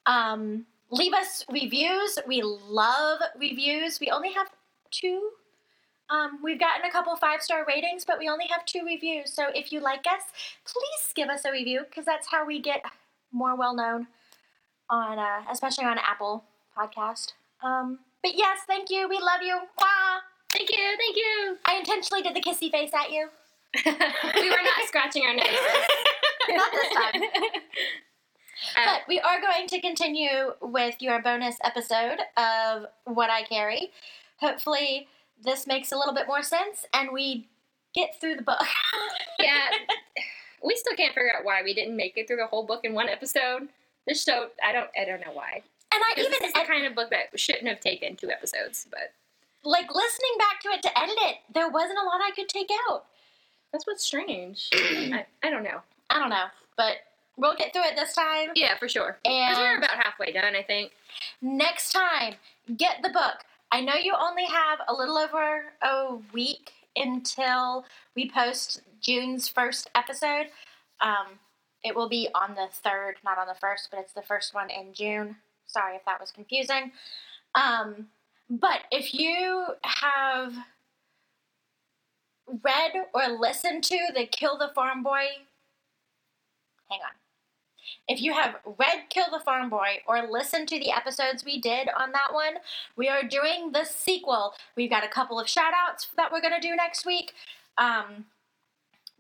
Um, 0.07 0.67
leave 0.91 1.13
us 1.13 1.45
reviews. 1.51 2.19
We 2.27 2.43
love 2.43 3.21
reviews. 3.39 3.99
We 4.01 4.11
only 4.11 4.33
have 4.33 4.49
two. 4.91 5.31
Um, 6.11 6.39
we've 6.43 6.61
gotten 6.61 6.85
a 6.85 6.91
couple 6.91 7.17
five 7.17 7.41
star 7.43 7.65
ratings, 7.67 8.05
but 8.05 8.19
we 8.19 8.29
only 8.29 8.47
have 8.49 8.65
two 8.67 8.85
reviews. 8.85 9.33
So 9.33 9.47
if 9.55 9.73
you 9.73 9.81
like 9.81 10.07
us, 10.07 10.23
please 10.65 11.13
give 11.15 11.29
us 11.29 11.45
a 11.45 11.51
review 11.53 11.83
because 11.89 12.05
that's 12.05 12.29
how 12.31 12.47
we 12.47 12.61
get 12.61 12.83
more 13.33 13.57
well 13.57 13.75
known 13.75 14.07
on, 14.91 15.19
uh, 15.19 15.43
especially 15.51 15.85
on 15.85 15.99
Apple 15.99 16.45
Podcast. 16.77 17.33
Um, 17.63 18.01
but 18.23 18.33
yes, 18.37 18.59
thank 18.67 18.91
you. 18.91 19.09
We 19.09 19.19
love 19.19 19.41
you. 19.43 19.57
Wah! 19.57 20.21
Thank 20.53 20.71
you. 20.71 20.97
Thank 20.99 21.17
you. 21.17 21.57
I 21.65 21.77
intentionally 21.79 22.23
did 22.23 22.35
the 22.35 22.41
kissy 22.41 22.71
face 22.71 22.91
at 22.95 23.11
you. 23.11 23.29
we 23.85 24.51
were 24.51 24.57
not 24.57 24.87
scratching 24.87 25.25
our 25.27 25.35
noses. 25.35 25.51
Not 26.49 26.71
this 26.73 26.93
time. 26.93 27.23
Um, 28.77 28.85
But 28.87 29.01
we 29.09 29.21
are 29.21 29.41
going 29.41 29.67
to 29.69 29.81
continue 29.81 30.53
with 30.63 30.97
your 31.01 31.21
bonus 31.21 31.57
episode 31.65 32.19
of 32.37 32.87
What 33.05 33.29
I 33.29 33.43
Carry. 33.43 33.91
Hopefully, 34.39 35.07
this 35.43 35.67
makes 35.67 35.93
a 35.93 35.97
little 35.97 36.15
bit 36.15 36.27
more 36.27 36.43
sense 36.43 36.87
and 36.93 37.11
we 37.13 37.49
get 37.95 38.21
through 38.21 38.37
the 38.37 38.43
book. 38.43 38.61
yeah, 39.39 39.69
we 40.63 40.75
still 40.77 40.97
can't 40.97 41.15
figure 41.15 41.33
out 41.37 41.45
why 41.45 41.63
we 41.63 41.75
didn't 41.75 41.97
make 41.97 42.17
it 42.17 42.27
through 42.27 42.37
the 42.39 42.47
whole 42.47 42.65
book 42.65 42.81
in 42.85 42.95
one 42.95 43.09
episode. 43.09 43.69
This 44.07 44.23
show, 44.23 44.49
I 44.63 44.73
don't, 44.73 44.91
I 45.01 45.05
don't 45.05 45.21
know 45.21 45.33
why. 45.33 45.63
And 45.93 46.03
I 46.03 46.19
even 46.19 46.33
this 46.33 46.41
is 46.41 46.53
the 46.53 46.65
kind 46.67 46.85
of 46.87 46.95
book 46.95 47.11
that 47.11 47.39
shouldn't 47.39 47.69
have 47.69 47.81
taken 47.81 48.17
two 48.17 48.31
episodes, 48.31 48.87
but 48.91 49.13
like 49.63 49.95
listening 49.95 50.33
back 50.39 50.61
to 50.63 50.69
it 50.71 50.83
to 50.83 50.99
edit 50.99 51.17
it, 51.23 51.37
there 51.55 51.69
wasn't 51.69 51.99
a 51.99 52.05
lot 52.05 52.21
I 52.21 52.33
could 52.35 52.49
take 52.49 52.69
out. 52.91 53.05
that's 53.73 53.87
what's 53.87 54.05
strange. 54.05 54.69
I, 54.75 55.25
I 55.43 55.51
don't 55.51 55.63
know. 55.63 55.81
I 56.11 56.19
don't 56.19 56.31
know, 56.31 56.47
but 56.77 56.97
we'll 57.37 57.57
get 57.57 57.73
through 57.73 57.85
it 57.85 57.97
this 57.97 58.15
time. 58.15 58.51
Yeah, 58.55 58.77
for 58.77 58.89
sure. 58.89 59.19
And 59.25 59.57
we're 59.57 59.79
about 59.79 59.91
halfway 59.91 60.33
done, 60.33 60.55
I 60.55 60.63
think. 60.63 60.93
next 61.41 61.93
time, 61.93 62.35
get 62.77 63.03
the 63.03 63.11
book. 63.11 63.45
I 63.75 63.81
know 63.81 63.95
you 63.95 64.15
only 64.17 64.45
have 64.45 64.79
a 64.87 64.95
little 64.95 65.19
over 65.19 65.73
a 65.83 66.15
week 66.33 66.71
until 66.95 67.85
we 68.15 68.31
post 68.31 68.83
June's 69.01 69.49
first 69.49 69.91
episode. 69.97 70.47
Um, 71.01 71.41
it 71.83 71.97
will 71.97 72.09
be 72.09 72.29
on 72.37 72.55
the 72.55 72.69
third, 72.71 73.17
not 73.25 73.37
on 73.37 73.49
the 73.49 73.57
first, 73.61 73.89
but 73.91 73.99
it's 73.99 74.13
the 74.13 74.23
first 74.23 74.55
one 74.55 74.71
in 74.71 74.95
June. 74.95 75.35
Sorry 75.67 75.97
if 75.97 76.05
that 76.05 76.21
was 76.21 76.31
confusing. 76.31 76.93
Um, 77.57 78.07
but 78.49 78.83
if 78.93 79.13
you 79.13 79.67
have 79.83 80.55
read 82.47 82.93
or 83.13 83.27
listened 83.27 83.83
to 83.85 83.99
the 84.15 84.27
Kill 84.27 84.57
the 84.57 84.71
Farm 84.73 85.03
Boy, 85.03 85.27
hang 86.89 87.01
on. 87.01 87.24
If 88.09 88.21
you 88.21 88.33
have 88.33 88.57
read 88.79 89.09
Kill 89.11 89.27
the 89.31 89.41
Farm 89.41 89.71
Boy 89.71 90.01
or 90.07 90.29
listened 90.31 90.69
to 90.69 90.79
the 90.79 90.93
episodes 90.93 91.45
we 91.45 91.61
did 91.61 91.89
on 91.99 92.13
that 92.13 92.33
one, 92.33 92.55
we 92.97 93.09
are 93.09 93.23
doing 93.23 93.73
the 93.73 93.85
sequel. 93.85 94.55
We've 94.77 94.91
got 94.91 95.05
a 95.05 95.09
couple 95.09 95.41
of 95.41 95.49
shout 95.49 95.73
outs 95.75 96.09
that 96.17 96.33
we're 96.33 96.41
going 96.41 96.61
to 96.61 96.67
do 96.67 96.75
next 96.77 97.07
week. 97.07 97.33
Um, 97.79 98.27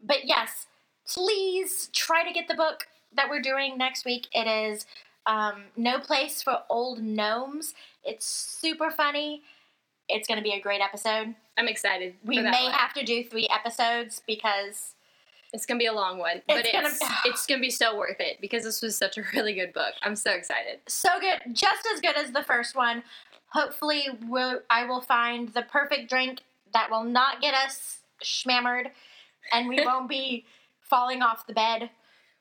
but 0.03 0.25
yes, 0.25 0.67
please 1.07 1.89
try 1.93 2.25
to 2.25 2.33
get 2.33 2.49
the 2.49 2.55
book 2.55 2.87
that 3.17 3.31
we're 3.31 3.43
doing 3.43 3.79
next 3.79 4.05
week. 4.05 4.27
It 4.33 4.47
is 4.47 4.87
um, 5.27 5.65
No 5.77 5.99
Place 5.99 6.43
for 6.43 6.61
Old 6.69 7.03
Gnomes. 7.03 7.75
It's 8.05 8.27
super 8.27 8.91
funny. 8.91 9.43
It's 10.09 10.29
going 10.29 10.39
to 10.39 10.45
be 10.45 10.53
a 10.53 10.61
great 10.61 10.81
episode. 10.81 11.35
I'm 11.57 11.69
excited. 11.69 12.15
We 12.25 12.41
may 12.41 12.65
one. 12.65 12.73
have 12.73 12.93
to 12.95 13.05
do 13.05 13.25
three 13.25 13.49
episodes 13.49 14.23
because 14.27 14.95
It's 15.55 15.65
gonna 15.67 15.79
be 15.79 15.87
a 15.87 15.93
long 15.93 16.19
one, 16.19 16.43
but 16.49 16.59
It's 16.59 16.73
gonna- 16.73 16.89
it's 16.89 17.01
it's 17.25 17.47
gonna 17.47 17.61
be 17.61 17.71
so 17.71 17.97
worth 17.97 18.19
it 18.21 18.41
because 18.41 18.65
this 18.65 18.83
was 18.83 18.97
such 18.97 19.17
a 19.17 19.23
really 19.35 19.55
good 19.55 19.73
book. 19.73 19.95
I'm 20.03 20.17
so 20.17 20.33
excited. 20.33 20.81
so 20.89 21.09
good, 21.21 21.41
just 21.55 21.87
as 21.95 22.01
good 22.01 22.17
as 22.17 22.33
the 22.33 22.43
first 22.43 22.75
one. 22.75 23.03
Hopefully, 23.51 24.09
we'll, 24.27 24.61
I 24.69 24.85
will 24.85 25.01
find 25.01 25.49
the 25.51 25.63
perfect 25.63 26.11
drink 26.11 26.41
that 26.73 26.91
will 26.91 27.05
not 27.05 27.41
get 27.41 27.55
us 27.55 28.01
schmammered, 28.23 28.91
and 29.53 29.69
we 29.69 29.77
won't 29.87 30.09
be 30.09 30.45
falling 30.83 31.23
off 31.23 31.47
the 31.47 31.53
bed. 31.55 31.89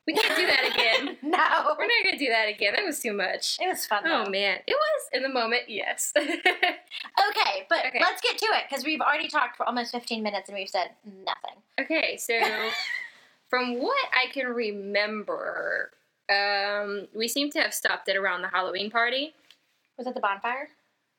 We 0.06 0.12
can't 0.12 0.36
do 0.36 0.46
that 0.46 0.70
again. 0.74 1.16
No, 1.22 1.38
We're 1.78 1.86
not 1.86 2.04
gonna 2.04 2.18
do 2.18 2.28
that 2.28 2.48
again. 2.48 2.74
That 2.76 2.84
was 2.84 3.00
too 3.00 3.12
much. 3.14 3.58
it 3.60 3.66
was 3.68 3.86
fun 3.86 4.02
Oh 4.06 4.28
man, 4.28 4.58
it 4.66 4.74
was 4.74 5.02
in 5.14 5.22
the 5.22 5.28
moment. 5.30 5.62
Yes. 5.68 6.12
Okay, 6.16 7.66
but 7.70 7.86
Okay. 7.86 7.98
let's 8.00 8.20
get 8.20 8.36
to 8.38 8.46
it 8.46 8.64
because 8.68 8.84
we've 8.84 9.00
already 9.00 9.28
talked 9.28 9.56
for 9.56 9.64
almost 9.66 9.92
15 9.92 10.22
minutes 10.22 10.48
and 10.48 10.58
we've 10.58 10.68
said 10.68 10.90
nothing. 11.24 11.56
okay, 11.80 12.16
so 12.18 12.34
from 13.48 13.80
what 13.80 14.08
I 14.12 14.30
can 14.32 14.46
remember, 14.46 15.90
um, 16.30 17.06
we 17.14 17.28
seem 17.28 17.50
to 17.52 17.60
have 17.60 17.74
stopped 17.74 18.08
it 18.08 18.16
around 18.16 18.42
the 18.42 18.48
Halloween 18.48 18.90
party. 18.90 19.34
Was 19.98 20.06
it 20.06 20.14
the 20.14 20.20
bonfire? 20.20 20.68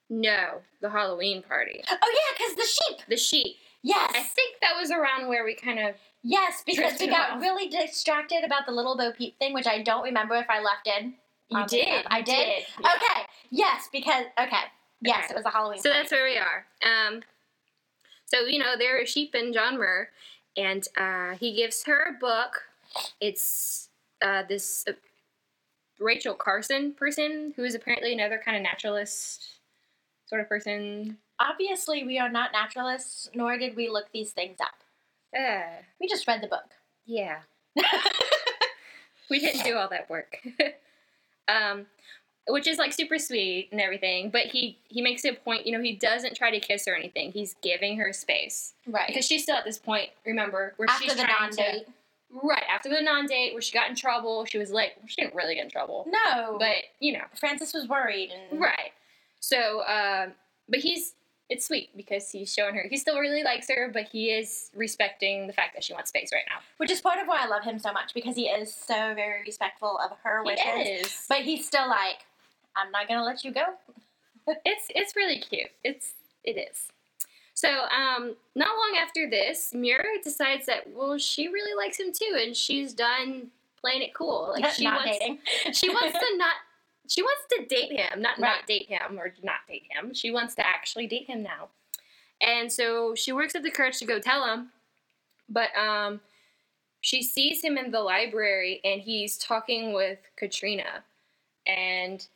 No, 0.10 0.62
the 0.82 0.90
Halloween 0.90 1.42
party. 1.42 1.82
Oh 1.90 1.96
yeah, 2.14 2.38
because 2.38 2.56
the 2.56 2.64
sheep. 2.68 3.02
The 3.10 3.18
sheep. 3.18 3.56
Yes. 3.82 4.12
I 4.16 4.22
think 4.22 4.56
that 4.62 4.74
was 4.80 4.92
around 4.92 5.28
where 5.28 5.44
we 5.46 5.54
kind 5.56 5.80
of. 5.80 5.96
yes, 6.24 6.64
because 6.66 7.00
we 7.00 7.08
got 7.08 7.32
off. 7.32 7.42
really 7.42 7.68
distracted 7.70 8.44
about 8.44 8.66
the 8.66 8.72
little 8.72 8.98
Bo 8.98 9.12
Peep 9.12 9.38
thing, 9.40 9.54
which 9.54 9.68
I 9.68 9.82
don't 9.84 10.04
remember 10.04 10.36
if 10.36 10.50
I 10.50 10.60
left 10.60 10.88
in. 10.88 11.14
You 11.50 11.60
the- 11.64 11.68
did. 11.68 12.06
I 12.08 12.18
you 12.20 12.24
did. 12.24 12.64
Yeah. 12.82 12.90
Okay. 12.96 13.22
Yes, 13.52 13.88
because 13.92 14.26
okay. 14.40 14.58
Yes, 15.02 15.26
Okay. 15.26 15.34
it 15.34 15.36
was 15.36 15.46
a 15.46 15.50
Halloween. 15.52 15.80
So 15.80 15.90
party. 15.90 16.02
that's 16.02 16.12
where 16.12 16.24
we 16.26 16.38
are. 16.38 16.66
Um, 16.84 17.22
so 18.26 18.42
you 18.42 18.60
know 18.60 18.76
there 18.78 19.00
are 19.02 19.06
sheep 19.06 19.34
in 19.36 19.54
John 19.54 19.76
Muir, 19.78 20.10
and 20.58 20.88
uh, 20.98 21.36
he 21.36 21.54
gives 21.54 21.84
her 21.84 22.10
a 22.10 22.20
book. 22.20 22.64
It's 23.20 23.90
uh, 24.22 24.44
this 24.48 24.86
uh, 24.88 24.94
Rachel 26.00 26.34
Carson 26.34 26.94
person 26.94 27.54
who 27.56 27.64
is 27.64 27.76
apparently 27.76 28.14
another 28.14 28.42
kind 28.44 28.58
of 28.58 28.64
naturalist 28.64 29.44
sort 30.28 30.42
of 30.42 30.50
person. 30.50 31.18
obviously 31.40 32.04
we 32.04 32.18
are 32.20 32.30
not 32.30 32.52
naturalists, 32.52 33.30
nor 33.36 33.58
did 33.58 33.76
we 33.76 33.90
look 33.90 34.06
these 34.14 34.32
things 34.32 34.58
up. 34.62 34.74
Uh, 35.38 35.82
We 36.00 36.08
just 36.08 36.28
read 36.28 36.42
the 36.42 36.48
book. 36.48 36.66
yeah, 37.06 37.40
we 39.30 39.40
didn't 39.40 39.64
do 39.64 39.76
all 39.76 39.90
that 39.90 40.10
work. 40.10 40.40
um, 41.48 41.86
which 42.48 42.68
is 42.68 42.78
like 42.78 42.94
super 42.94 43.18
sweet 43.18 43.70
and 43.72 43.82
everything. 43.82 44.30
But 44.30 44.48
he 44.48 44.78
he 44.88 45.02
makes 45.02 45.26
it 45.26 45.34
a 45.34 45.40
point. 45.40 45.66
You 45.66 45.72
know, 45.78 45.82
he 45.82 45.94
doesn't 45.94 46.36
try 46.36 46.52
to 46.52 46.60
kiss 46.60 46.86
her 46.86 46.94
or 46.94 46.96
anything. 46.96 47.32
He's 47.32 47.56
giving 47.62 47.98
her 47.98 48.14
space 48.14 48.74
Right. 48.88 49.08
because 49.08 49.26
she's 49.26 49.44
still 49.44 49.56
at 49.56 49.66
this 49.66 49.78
point. 49.80 50.10
Remember 50.26 50.74
where 50.78 50.90
After 50.90 51.04
she's 51.06 51.16
the 51.16 51.24
trying 51.24 51.36
non 51.42 51.50
to 51.52 51.56
date. 51.58 51.88
right 52.44 52.64
after 52.70 52.90
the 52.90 53.02
non 53.02 53.26
date 53.26 53.54
where 53.54 53.62
she 53.62 53.74
got 53.74 53.90
in 53.90 53.96
trouble. 53.96 54.46
She 54.46 54.58
was 54.58 54.72
like 54.72 54.96
She 55.08 55.22
didn't 55.22 55.36
really 55.36 55.56
get 55.56 55.66
in 55.66 55.72
trouble, 55.72 56.06
No. 56.08 56.58
but 56.60 56.76
you 57.00 57.14
know, 57.14 57.24
Francis 57.40 57.74
was 57.74 57.88
worried 57.88 58.32
and 58.52 58.60
right. 58.60 58.92
So, 59.40 59.84
um, 59.88 60.34
but 60.70 60.80
he's 60.80 61.14
it's 61.48 61.68
sweet 61.68 61.96
because 61.96 62.32
he's 62.32 62.52
showing 62.52 62.74
her 62.74 62.88
he 62.90 62.98
still 62.98 63.20
really 63.20 63.44
likes 63.44 63.68
her, 63.70 63.90
but 63.94 64.06
he 64.12 64.32
is 64.32 64.72
respecting 64.76 65.46
the 65.46 65.54
fact 65.54 65.76
that 65.76 65.84
she 65.84 65.94
wants 65.94 66.10
space 66.10 66.30
right 66.34 66.42
now. 66.50 66.58
which 66.78 66.90
is 66.90 67.02
part 67.02 67.20
of 67.20 67.28
why 67.28 67.38
I 67.44 67.48
love 67.48 67.64
him 67.64 67.78
so 67.78 67.92
much 67.94 68.14
because 68.16 68.36
he 68.36 68.48
is 68.48 68.74
so 68.74 69.14
very 69.14 69.44
respectful 69.46 70.00
of 70.04 70.18
her 70.24 70.44
wishes. 70.44 70.64
He 70.66 70.82
is. 70.82 71.26
But 71.30 71.40
he's 71.42 71.66
still 71.68 71.88
like, 71.88 72.26
I'm 72.76 72.92
not 72.92 73.08
gonna 73.08 73.24
let 73.24 73.44
you 73.44 73.52
go. 73.54 73.66
it's 74.66 74.88
it's 74.90 75.16
really 75.16 75.40
cute. 75.40 75.70
It's 75.84 76.14
it 76.44 76.58
is. 76.58 76.88
So, 77.54 77.70
um, 77.70 78.36
not 78.54 78.68
long 78.68 79.00
after 79.02 79.30
this, 79.30 79.74
Mira 79.74 80.04
decides 80.24 80.66
that 80.66 80.90
well, 80.94 81.18
she 81.18 81.48
really 81.48 81.74
likes 81.76 82.00
him 82.00 82.12
too, 82.12 82.38
and 82.40 82.56
she's 82.56 82.94
done 82.94 83.48
playing 83.80 84.02
it 84.02 84.14
cool. 84.14 84.54
Like 84.54 84.72
she 84.74 84.84
not 84.84 85.06
wants, 85.06 85.20
dating. 85.20 85.40
she 85.74 85.90
wants 85.90 86.20
to 86.20 86.38
not. 86.38 86.56
She 87.08 87.22
wants 87.22 87.44
to 87.52 87.66
date 87.66 87.92
him, 87.92 88.22
not 88.22 88.40
Right. 88.40 88.58
not 88.58 88.68
date 88.68 88.88
him 88.90 89.18
or 89.20 89.34
not 89.44 89.60
date 89.68 89.84
him. 89.90 90.14
She 90.14 90.32
wants 90.32 90.56
to 90.56 90.68
actually 90.68 91.08
date 91.08 91.28
him 91.28 91.44
now, 91.44 91.70
and 92.42 92.72
so 92.72 93.16
she 93.16 93.32
works 93.32 93.56
up 93.56 93.64
the 93.64 93.72
courage 93.72 94.00
to 94.00 94.06
go 94.06 94.20
tell 94.20 94.46
him. 94.46 94.70
But 95.48 95.70
um, 95.78 96.22
she 97.02 97.22
sees 97.22 97.64
him 97.64 97.78
in 97.78 97.92
the 97.92 98.02
library, 98.02 98.82
and 98.84 99.00
he's 99.00 99.38
talking 99.38 99.94
with 99.94 100.20
Katrina, 100.36 101.04
and 101.66 102.28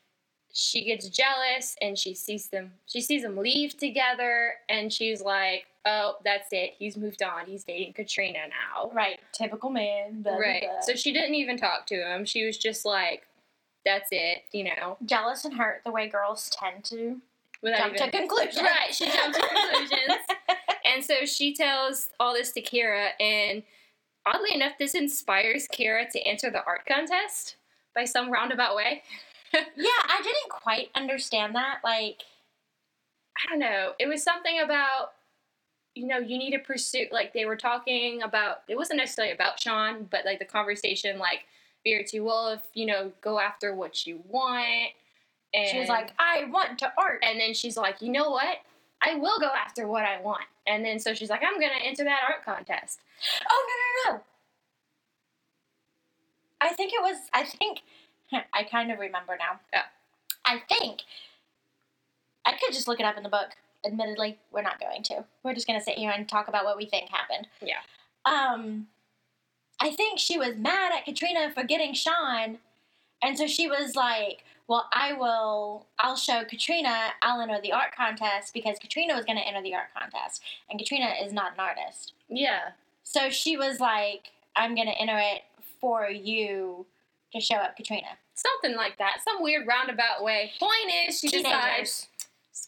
she 0.54 0.84
gets 0.84 1.08
jealous 1.10 1.76
and 1.82 1.98
she 1.98 2.14
sees 2.14 2.48
them 2.48 2.72
she 2.86 3.02
sees 3.02 3.22
them 3.22 3.38
leave 3.38 3.78
together 3.78 4.54
and 4.68 4.92
she's 4.92 5.22
like 5.22 5.66
oh 5.86 6.16
that's 6.24 6.50
it. 6.52 6.74
He's 6.78 6.98
moved 6.98 7.24
on. 7.24 7.46
He's 7.46 7.64
dating 7.64 7.94
katrina 7.94 8.40
now. 8.50 8.92
Right. 8.94 9.20
Typical 9.32 9.70
man. 9.70 10.22
blah, 10.22 10.36
right. 10.36 10.64
blah. 10.64 10.82
so 10.82 10.94
she 10.94 11.12
didn't 11.12 11.36
even 11.36 11.58
talk 11.58 11.86
to 11.88 11.96
him. 11.96 12.26
She 12.26 12.46
was 12.46 12.58
just 12.58 12.86
like 12.86 13.26
that's 13.86 14.10
it 14.12 14.44
you 14.52 14.66
know? 14.66 14.98
Jealous 15.06 15.46
and 15.46 15.54
hurt 15.54 15.82
the 15.86 15.92
way 15.92 16.08
girls 16.08 16.50
tend 16.50 16.84
to 16.86 17.22
without 17.62 17.96
jump 17.96 18.12
to 18.12 18.18
conclusions. 18.18 18.62
right. 18.62 18.94
She 18.94 19.06
jumped 19.06 19.40
to 19.40 19.48
conclusions. 19.48 20.20
And 20.92 21.06
so 21.06 21.26
she 21.26 21.54
tells 21.54 22.10
all 22.20 22.34
this 22.34 22.52
to 22.54 22.62
kira 22.64 23.10
and 23.20 23.62
oddly 24.26 24.56
enough 24.56 24.74
this 24.80 24.96
inspires 24.96 25.68
kira 25.68 26.10
to 26.10 26.20
enter 26.22 26.50
the 26.50 26.64
art 26.66 26.86
contest 26.88 27.58
by 27.94 28.06
some 28.06 28.32
roundabout 28.32 28.76
way 28.76 29.04
I 29.54 30.22
didn't 30.24 30.50
quite 30.50 30.90
understand 30.96 31.56
that. 31.56 31.80
Like, 31.84 32.24
I 33.38 33.50
don't 33.50 33.60
know. 33.60 33.94
It 34.00 34.08
was 34.08 34.24
something 34.24 34.60
about, 34.60 35.12
you 35.96 36.08
know, 36.08 36.18
you 36.18 36.38
need 36.38 36.52
to 36.52 36.60
pursue, 36.60 37.08
like, 37.12 37.34
they 37.34 37.46
were 37.46 37.56
talking 37.56 38.22
about, 38.22 38.64
it 38.68 38.76
wasn't 38.76 38.98
necessarily 38.98 39.34
about 39.34 39.60
Sean, 39.60 40.08
but 40.10 40.26
like 40.26 40.40
the 40.40 40.46
conversation, 40.46 41.20
like, 41.20 41.46
Vera 41.86 42.04
T. 42.04 42.20
Wolf, 42.20 42.62
you 42.74 42.86
know, 42.86 43.12
go 43.22 43.40
after 43.40 43.74
what 43.74 44.06
you 44.06 44.22
want. 44.28 44.92
And 45.54 45.68
she 45.68 45.80
was 45.80 45.90
like, 45.90 46.12
I 46.20 46.46
want 46.46 46.78
to 46.80 46.94
art. 46.98 47.24
and 47.24 47.40
then 47.40 47.54
she's 47.54 47.78
like, 47.78 48.02
you 48.02 48.12
know 48.12 48.30
what? 48.30 48.58
I 49.02 49.16
will 49.16 49.40
go 49.40 49.48
after 49.48 49.88
what 49.88 50.04
I 50.04 50.22
want. 50.22 50.44
And 50.68 50.84
then 50.84 51.00
so 51.00 51.14
she's 51.14 51.30
like, 51.30 51.42
I'm 51.44 51.60
going 51.60 51.72
to 51.80 51.88
enter 51.88 52.04
that 52.04 52.20
art 52.28 52.46
contest. 52.46 53.00
Oh 53.50 53.68
no 54.06 54.14
no 54.14 54.18
no! 54.18 54.24
I 56.62 56.74
think 56.74 56.94
it 56.94 57.02
was. 57.02 57.18
I 57.34 57.44
think 57.44 57.82
I 58.32 58.64
kind 58.64 58.92
of 58.92 59.00
remember 59.00 59.38
now. 59.38 59.60
Yeah. 59.74 59.84
I 60.46 60.62
think 60.68 61.02
I 62.46 62.52
could 62.52 62.74
just 62.74 62.88
look 62.88 63.00
it 63.00 63.06
up 63.06 63.18
in 63.18 63.24
the 63.24 63.30
book. 63.30 63.50
Admittedly, 63.86 64.40
we're 64.52 64.62
not 64.62 64.80
going 64.80 65.04
to. 65.04 65.26
We're 65.44 65.54
just 65.54 65.68
going 65.68 65.80
to 65.80 65.84
sit 65.84 65.98
here 65.98 66.12
and 66.12 66.28
talk 66.28 66.48
about 66.48 66.66
what 66.66 66.78
we 66.78 66.86
think 66.86 67.10
happened. 67.10 67.48
Yeah. 67.62 67.80
Um, 68.26 68.88
I 69.82 69.92
think 69.92 70.20
she 70.20 70.38
was 70.38 70.56
mad 70.58 70.92
at 70.96 71.06
Katrina 71.06 71.52
for 71.54 71.64
getting 71.64 71.94
Sean, 71.94 72.58
and 73.24 73.38
so 73.38 73.48
she 73.48 73.68
was 73.68 73.96
like, 73.96 74.44
"Well, 74.68 74.90
I 74.92 75.14
will. 75.14 75.88
I'll 75.98 76.18
show 76.18 76.44
Katrina. 76.44 77.12
I'll 77.22 77.40
enter 77.40 77.62
the 77.62 77.72
art 77.72 77.96
contest 77.96 78.54
because 78.54 78.78
Katrina 78.80 79.16
was 79.16 79.24
going 79.24 79.38
to 79.38 79.48
enter 79.48 79.62
the 79.62 79.76
art 79.76 79.94
contest, 79.98 80.42
and 80.70 80.78
Katrina 80.78 81.14
is 81.24 81.32
not 81.32 81.54
an 81.54 81.60
artist." 81.62 82.14
Yeah. 82.28 82.72
So 83.04 83.30
she 83.30 83.56
was 83.58 83.80
like, 83.80 84.32
I'm 84.56 84.76
going 84.76 84.88
to 84.88 85.00
enter 85.00 85.18
it 85.18 85.44
for 85.80 86.10
you 86.10 86.86
to 87.34 87.40
show 87.40 87.56
up 87.56 87.76
Katrina. 87.76 88.08
Something 88.34 88.78
like 88.78 88.98
that. 88.98 89.18
Some 89.24 89.44
weird 89.44 89.68
roundabout 89.68 90.24
way. 90.24 90.52
Point 90.60 91.10
is, 91.10 91.20
she 91.20 91.28
decides. 91.28 92.08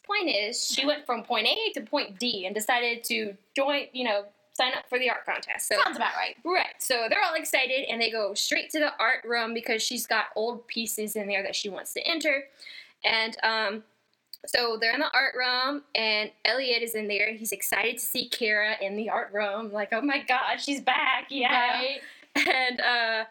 Point 0.06 0.30
is, 0.30 0.68
she 0.68 0.86
went 0.86 1.06
from 1.06 1.24
point 1.24 1.48
A 1.48 1.72
to 1.74 1.82
point 1.82 2.20
D 2.20 2.46
and 2.46 2.56
decided 2.56 3.04
to 3.06 3.36
join, 3.56 3.86
you 3.94 4.04
know, 4.04 4.26
sign 4.54 4.74
up 4.74 4.88
for 4.90 5.00
the 5.00 5.10
art 5.10 5.26
contest. 5.26 5.68
So 5.68 5.76
Sounds 5.82 5.98
about 5.98 6.14
right. 6.16 6.36
Right. 6.44 6.76
So 6.80 7.08
they're 7.10 7.22
all 7.24 7.36
excited 7.36 7.86
and 7.90 8.02
they 8.02 8.12
go 8.12 8.34
straight 8.34 8.70
to 8.72 8.80
the 8.80 8.94
art 9.00 9.24
room 9.26 9.54
because 9.54 9.82
she's 9.82 10.06
got 10.08 10.26
old 10.36 10.68
pieces 10.68 11.16
in 11.16 11.28
there 11.28 11.44
that 11.44 11.56
she 11.56 11.70
wants 11.70 11.94
to 11.94 12.02
enter. 12.02 12.46
And 13.06 13.38
um, 13.44 13.84
so 14.46 14.78
they're 14.80 14.94
in 14.94 15.00
the 15.00 15.12
art 15.14 15.36
room 15.36 15.84
and 15.96 16.32
Elliot 16.46 16.84
is 16.84 16.96
in 16.96 17.08
there. 17.08 17.34
He's 17.34 17.52
excited 17.52 17.98
to 17.98 18.06
see 18.06 18.28
Kara 18.28 18.76
in 18.82 18.96
the 18.96 19.10
art 19.10 19.32
room. 19.34 19.72
Like, 19.72 19.90
oh 19.92 20.02
my 20.02 20.24
God, 20.28 20.58
she's 20.60 20.82
back. 20.82 21.28
Yeah. 21.30 21.74
Right? 21.74 22.02
And 22.48 22.80
uh, 22.82 23.26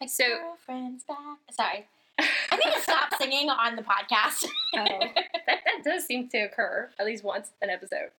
My 0.00 0.06
So- 0.06 0.24
girlfriend's 0.38 1.04
back. 1.04 1.38
Sorry. 1.50 1.86
I 2.18 2.56
need 2.56 2.72
to 2.74 2.80
stop 2.80 3.14
singing 3.18 3.50
on 3.50 3.76
the 3.76 3.82
podcast. 3.82 4.46
oh, 4.74 4.84
that, 5.46 5.60
that 5.64 5.84
does 5.84 6.06
seem 6.06 6.28
to 6.30 6.38
occur 6.38 6.88
at 6.98 7.04
least 7.04 7.22
once 7.24 7.50
an 7.60 7.68
episode. 7.68 8.10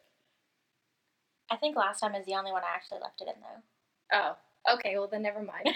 I 1.49 1.55
think 1.55 1.75
last 1.75 1.99
time 2.01 2.13
is 2.13 2.25
the 2.25 2.35
only 2.35 2.51
one 2.51 2.61
I 2.63 2.75
actually 2.75 2.99
left 3.01 3.21
it 3.21 3.27
in, 3.27 3.33
though. 3.41 4.37
Oh, 4.67 4.73
okay. 4.75 4.97
Well, 4.97 5.07
then 5.11 5.23
never 5.23 5.39
mind. 5.41 5.75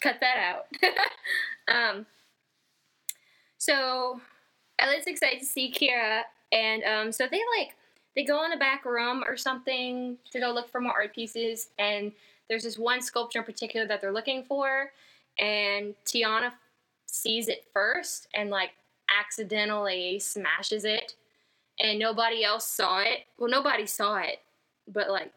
Cut 0.00 0.20
that 0.20 0.36
out. 0.38 0.66
um, 1.74 2.06
so 3.58 4.20
Elliot's 4.78 5.06
excited 5.06 5.40
to 5.40 5.46
see 5.46 5.72
Kira, 5.72 6.22
and 6.52 6.84
um, 6.84 7.12
so 7.12 7.26
they 7.30 7.40
like 7.58 7.74
they 8.14 8.24
go 8.24 8.44
in 8.44 8.50
the 8.50 8.56
back 8.56 8.84
room 8.84 9.24
or 9.26 9.36
something 9.36 10.18
to 10.30 10.40
go 10.40 10.52
look 10.52 10.68
for 10.70 10.80
more 10.80 10.92
art 10.92 11.14
pieces, 11.14 11.68
and 11.78 12.12
there's 12.48 12.62
this 12.64 12.78
one 12.78 13.00
sculpture 13.00 13.40
in 13.40 13.44
particular 13.44 13.86
that 13.86 14.00
they're 14.00 14.12
looking 14.12 14.44
for, 14.44 14.92
and 15.38 15.94
Tiana 16.04 16.52
sees 17.06 17.48
it 17.48 17.64
first 17.72 18.28
and 18.34 18.50
like 18.50 18.70
accidentally 19.18 20.18
smashes 20.18 20.84
it, 20.84 21.14
and 21.80 21.98
nobody 21.98 22.44
else 22.44 22.66
saw 22.68 23.00
it. 23.00 23.20
Well, 23.38 23.50
nobody 23.50 23.86
saw 23.86 24.16
it, 24.18 24.40
but 24.92 25.10
like. 25.10 25.32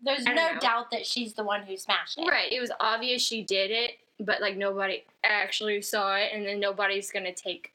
There's 0.00 0.24
no 0.24 0.32
know. 0.32 0.58
doubt 0.60 0.92
that 0.92 1.04
she's 1.04 1.32
the 1.34 1.42
one 1.42 1.62
who 1.62 1.76
smashed 1.76 2.18
it. 2.18 2.28
Right. 2.28 2.52
It 2.52 2.60
was 2.60 2.70
obvious 2.78 3.20
she 3.20 3.42
did 3.42 3.72
it, 3.72 3.98
but 4.20 4.40
like 4.40 4.56
nobody 4.56 5.02
actually 5.24 5.82
saw 5.82 6.14
it, 6.14 6.30
and 6.32 6.46
then 6.46 6.60
nobody's 6.60 7.10
gonna 7.10 7.32
take 7.34 7.72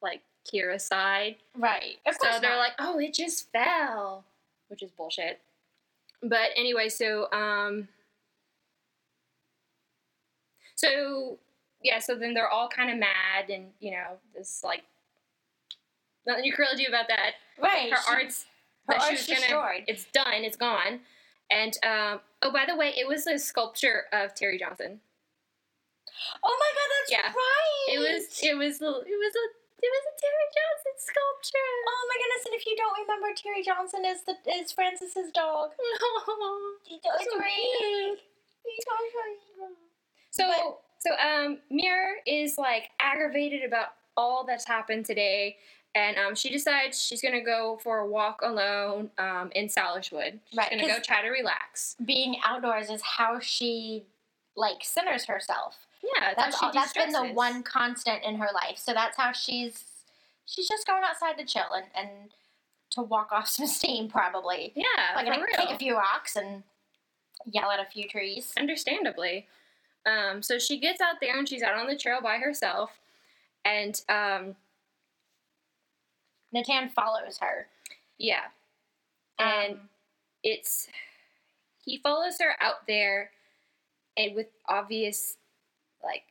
like 0.00 0.20
Kira's 0.46 0.84
side. 0.84 1.34
Right. 1.58 1.96
Of 2.06 2.16
course 2.18 2.34
So 2.36 2.40
they're 2.40 2.50
not. 2.50 2.58
like, 2.58 2.74
"Oh, 2.78 3.00
it 3.00 3.12
just 3.12 3.50
fell," 3.50 4.24
which 4.68 4.84
is 4.84 4.92
bullshit. 4.92 5.40
But 6.22 6.50
anyway, 6.54 6.88
so 6.90 7.28
um, 7.32 7.88
so 10.74 11.38
yeah, 11.82 11.98
so 11.98 12.14
then 12.14 12.32
they're 12.34 12.48
all 12.48 12.68
kind 12.68 12.90
of 12.90 12.98
mad, 12.98 13.50
and 13.50 13.66
you 13.80 13.90
know, 13.92 14.18
this 14.34 14.62
like 14.64 14.82
nothing 16.26 16.44
you 16.44 16.52
can 16.52 16.64
really 16.64 16.82
do 16.82 16.88
about 16.88 17.08
that 17.08 17.32
right. 17.60 17.90
her 17.92 17.98
she- 18.00 18.12
art's 18.12 18.46
her 18.88 18.94
art's 18.96 19.26
gonna 19.26 19.40
destroyed. 19.40 19.84
it's 19.86 20.04
done 20.12 20.40
it's 20.44 20.56
gone 20.56 21.00
and 21.50 21.76
um, 21.84 22.20
oh 22.42 22.50
by 22.52 22.64
the 22.66 22.74
way 22.76 22.92
it 22.96 23.06
was 23.06 23.26
a 23.26 23.38
sculpture 23.38 24.04
of 24.12 24.34
terry 24.34 24.58
johnson 24.58 25.00
Oh 26.42 26.56
my 26.56 26.70
god, 26.72 26.88
that's 26.94 27.10
Yeah. 27.12 27.28
right. 27.28 27.86
it 27.92 27.98
was 28.00 28.24
it 28.40 28.56
was 28.56 28.80
a, 28.80 28.92
it 29.04 29.18
was 29.20 29.34
a 29.36 29.44
it 29.84 29.90
was 29.92 30.04
a 30.08 30.14
terry 30.16 30.48
johnson 30.56 30.94
sculpture 30.96 31.74
Oh 31.84 32.02
my 32.08 32.16
goodness! 32.16 32.46
And 32.48 32.54
if 32.56 32.64
you 32.64 32.76
don't 32.76 32.96
remember, 33.04 33.28
Terry 33.36 33.60
Johnson 33.60 34.04
is 34.06 34.22
the 34.24 34.36
is 34.48 34.72
Francis's 34.72 35.28
dog. 35.32 35.72
no 35.76 36.48
He 36.88 36.96
does 37.04 37.20
So 37.20 37.36
read. 37.36 37.76
cute. 37.76 38.20
He 38.64 38.76
does 38.80 39.08
read. 39.12 39.76
So 40.34 40.46
But- 40.48 40.80
so 40.98 41.10
um 41.18 41.58
Mir 41.70 42.16
is 42.26 42.56
like 42.58 42.90
aggravated 42.98 43.62
about 43.64 43.88
all 44.16 44.44
that's 44.44 44.64
happened 44.64 45.04
today 45.04 45.56
and 45.96 46.16
um, 46.16 46.34
she 46.34 46.50
decides 46.50 47.00
she's 47.00 47.22
gonna 47.22 47.40
go 47.44 47.78
for 47.82 47.98
a 47.98 48.06
walk 48.06 48.40
alone 48.42 49.10
um, 49.18 49.52
in 49.54 49.66
Salishwood. 49.68 50.40
She's 50.48 50.56
Right, 50.58 50.68
gonna 50.70 50.88
go 50.88 50.98
try 50.98 51.22
to 51.22 51.28
relax. 51.28 51.94
Being 52.04 52.36
outdoors 52.44 52.90
is 52.90 53.00
how 53.02 53.38
she 53.38 54.04
like 54.56 54.78
centers 54.82 55.24
herself. 55.26 55.76
Yeah, 56.02 56.34
That's 56.36 56.60
how 56.60 56.66
all, 56.68 56.72
that's 56.72 56.92
been 56.92 57.12
the 57.12 57.26
one 57.32 57.62
constant 57.62 58.24
in 58.24 58.34
her 58.36 58.48
life. 58.52 58.76
So 58.78 58.92
that's 58.92 59.16
how 59.16 59.30
she's 59.32 59.84
she's 60.46 60.66
just 60.68 60.84
going 60.86 61.02
outside 61.04 61.38
to 61.38 61.44
chill 61.44 61.70
and, 61.74 61.86
and 61.96 62.30
to 62.90 63.02
walk 63.02 63.30
off 63.30 63.46
some 63.56 63.66
steam 63.68 64.08
probably. 64.08 64.72
Yeah, 64.74 64.84
Like 65.14 65.26
for 65.32 65.40
real. 65.44 65.46
take 65.56 65.70
a 65.70 65.78
few 65.78 65.94
rocks 65.96 66.34
and 66.34 66.64
yell 67.46 67.70
at 67.70 67.78
a 67.78 67.84
few 67.84 68.08
trees. 68.08 68.52
understandably. 68.58 69.46
Um, 70.06 70.42
so 70.42 70.58
she 70.58 70.78
gets 70.78 71.00
out 71.00 71.16
there 71.20 71.38
and 71.38 71.48
she's 71.48 71.62
out 71.62 71.78
on 71.78 71.86
the 71.86 71.96
trail 71.96 72.20
by 72.22 72.36
herself. 72.36 72.90
And 73.64 74.00
um, 74.08 74.56
Natan 76.52 76.88
follows 76.90 77.38
her. 77.38 77.66
yeah, 78.18 78.44
and 79.38 79.74
Um, 79.76 79.88
it's 80.42 80.88
he 81.84 81.98
follows 81.98 82.38
her 82.40 82.54
out 82.60 82.86
there, 82.86 83.30
and 84.16 84.34
with 84.34 84.48
obvious 84.68 85.36
like 86.02 86.24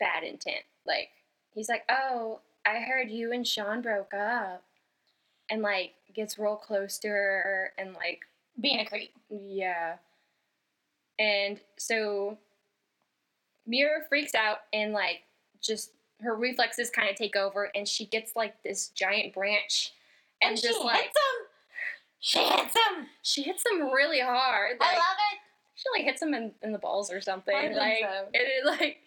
bad 0.00 0.22
intent. 0.24 0.64
Like 0.86 1.10
he's 1.54 1.68
like, 1.68 1.84
"Oh, 1.88 2.40
I 2.64 2.78
heard 2.80 3.10
you 3.10 3.32
and 3.32 3.46
Sean 3.46 3.82
broke 3.82 4.14
up," 4.14 4.62
and 5.50 5.62
like 5.62 5.94
gets 6.14 6.38
real 6.38 6.56
close 6.56 6.98
to 7.00 7.08
her 7.08 7.72
and 7.78 7.94
like 7.94 8.20
being 8.60 8.80
a 8.80 8.86
creep. 8.86 9.12
Yeah. 9.30 9.96
And 11.18 11.60
so 11.78 12.38
Mira 13.66 14.04
freaks 14.08 14.34
out 14.34 14.58
and 14.72 14.92
like 14.92 15.22
just 15.60 15.90
her 16.20 16.34
reflexes 16.34 16.90
kind 16.90 17.10
of 17.10 17.16
take 17.16 17.36
over 17.36 17.70
and 17.74 17.86
she 17.86 18.06
gets 18.06 18.34
like 18.36 18.62
this 18.62 18.88
giant 18.88 19.34
branch 19.34 19.92
and, 20.42 20.52
And, 20.52 20.60
just 20.60 20.78
she 20.78 20.84
like 20.84 21.02
hits 21.02 21.16
him. 21.16 21.46
She 22.20 22.38
hits 22.38 22.74
him. 22.74 23.06
she 23.22 23.42
hits 23.42 23.62
him 23.70 23.90
really 23.92 24.20
hard. 24.20 24.78
Like, 24.80 24.90
I 24.90 24.94
love 24.94 25.16
it. 25.32 25.38
she 25.74 25.84
like 25.94 26.04
hits 26.04 26.22
him 26.22 26.34
in, 26.34 26.52
in 26.62 26.72
the 26.72 26.78
balls 26.78 27.10
or 27.12 27.20
something. 27.20 27.54
I 27.54 27.62
think 27.62 27.76
like 27.76 27.98
so. 28.00 28.24
and 28.26 28.34
it 28.34 28.64
like 28.66 28.98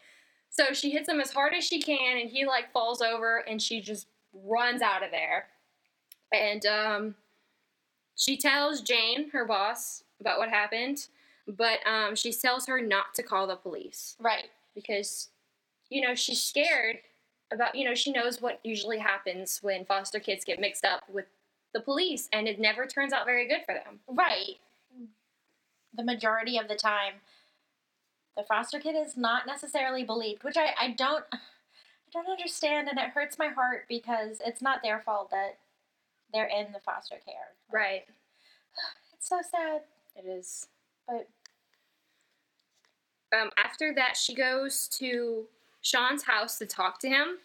so 0.52 0.74
she 0.74 0.92
hits 0.92 1.08
him 1.10 1.20
as 1.20 1.32
hard 1.32 1.54
as 1.54 1.64
she 1.64 1.82
can 1.82 2.18
and 2.18 2.30
he 2.30 2.46
like 2.46 2.72
falls 2.72 3.02
over 3.02 3.38
and 3.38 3.62
she 3.62 3.82
just 3.82 4.08
runs 4.34 4.82
out 4.82 5.04
of 5.04 5.12
there. 5.12 5.48
And 6.34 6.66
um 6.66 7.16
she 8.16 8.36
tells 8.38 8.82
Jane, 8.82 9.30
her 9.32 9.46
boss, 9.46 10.04
about 10.20 10.40
what 10.40 10.50
happened, 10.50 11.08
but 11.58 11.80
um 11.86 12.16
she 12.16 12.32
tells 12.32 12.66
her 12.68 12.82
not 12.82 13.14
to 13.16 13.24
call 13.24 13.48
the 13.48 13.56
police 13.56 14.16
Right. 14.20 14.50
because 14.76 15.30
you 15.90 16.02
know 16.02 16.14
she's 16.16 16.42
scared 16.42 17.00
about 17.52 17.74
you 17.76 17.84
know 17.84 17.96
she 17.96 18.12
knows 18.12 18.42
what 18.42 18.60
usually 18.64 19.00
happens 19.00 19.60
when 19.64 19.86
foster 19.86 20.20
kids 20.20 20.46
get 20.46 20.60
mixed 20.60 20.86
up 20.86 21.04
with 21.10 21.26
the 21.74 21.80
police 21.80 22.30
and 22.32 22.48
it 22.48 22.60
never 22.60 22.86
turns 22.86 23.14
out 23.14 23.26
very 23.26 23.48
good 23.48 23.62
for 23.66 23.74
them. 23.76 24.00
Right. 24.08 24.58
The 25.96 26.04
majority 26.04 26.58
of 26.58 26.68
the 26.68 26.76
time, 26.76 27.16
the 28.38 28.44
foster 28.44 28.80
kid 28.80 28.96
is 28.96 29.18
not 29.18 29.46
necessarily 29.48 30.04
believed, 30.04 30.44
which 30.44 30.58
I, 30.58 30.74
I 30.80 30.92
don't 30.92 31.26
I 31.34 31.38
don't 32.14 32.30
understand, 32.30 32.88
and 32.88 32.98
it 33.00 33.10
hurts 33.10 33.38
my 33.40 33.48
heart 33.48 33.86
because 33.90 34.38
it's 34.46 34.62
not 34.62 34.82
their 34.84 35.00
fault 35.00 35.30
that 35.32 35.58
they're 36.34 36.48
in 36.48 36.72
the 36.74 36.80
foster 36.80 37.18
care. 37.26 37.50
Right. 37.72 38.06
It's 39.14 39.28
so 39.28 39.42
sad. 39.42 39.82
It 40.16 40.26
is. 40.28 40.68
But 41.06 41.28
um, 43.34 43.50
after 43.58 43.94
that, 43.96 44.18
she 44.18 44.34
goes 44.34 44.88
to 45.00 45.46
Sean's 45.82 46.24
house 46.24 46.58
to 46.60 46.66
talk 46.66 47.00
to 47.00 47.10
him, 47.10 47.38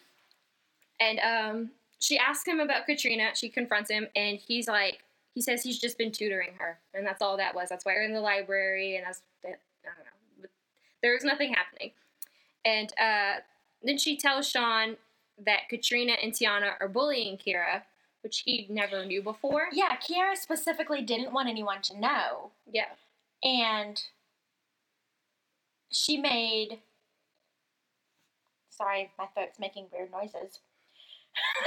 and 1.01 1.20
um, 1.20 1.70
she 1.99 2.18
asks 2.18 2.47
him 2.47 2.61
about 2.61 2.87
Katrina. 2.87 3.31
She 3.35 3.49
confronts 3.49 3.90
him, 3.90 4.09
and 4.16 4.38
he's 4.38 4.68
like, 4.68 5.01
he 5.35 5.40
says 5.40 5.62
he's 5.62 5.79
just 5.79 5.99
been 5.99 6.12
tutoring 6.12 6.53
her, 6.59 6.79
and 6.94 7.07
that's 7.07 7.20
all 7.23 7.37
that 7.37 7.55
was. 7.55 7.68
That's 7.68 7.85
why 7.85 7.94
we're 7.94 8.03
in 8.05 8.14
the 8.14 8.20
library, 8.20 8.97
and 8.97 9.07
that's. 9.07 9.23
I 9.44 9.49
don't 9.49 9.99
know. 9.99 10.40
But 10.40 10.51
there 11.03 11.12
was 11.12 11.25
nothing 11.25 11.53
happening, 11.53 11.90
and 12.64 12.92
uh, 12.99 13.40
then 13.83 13.99
she 13.99 14.16
tells 14.16 14.49
Sean 14.49 14.97
that 15.44 15.68
Katrina 15.68 16.12
and 16.23 16.33
Tiana 16.33 16.73
are 16.81 16.88
bullying 16.88 17.37
Kira, 17.37 17.83
which 18.23 18.42
he 18.47 18.66
never 18.70 19.05
knew 19.05 19.20
before. 19.23 19.66
yeah, 19.73 19.97
Kira 19.97 20.37
specifically 20.37 21.03
didn't 21.03 21.33
want 21.33 21.49
anyone 21.49 21.83
to 21.83 21.99
know. 22.01 22.51
Yeah. 22.73 22.87
and 23.42 24.03
she 25.94 26.16
made 26.18 26.78
sorry 28.70 29.11
my 29.18 29.26
throat's 29.35 29.59
making 29.61 29.87
weird 29.92 30.11
noises 30.11 30.59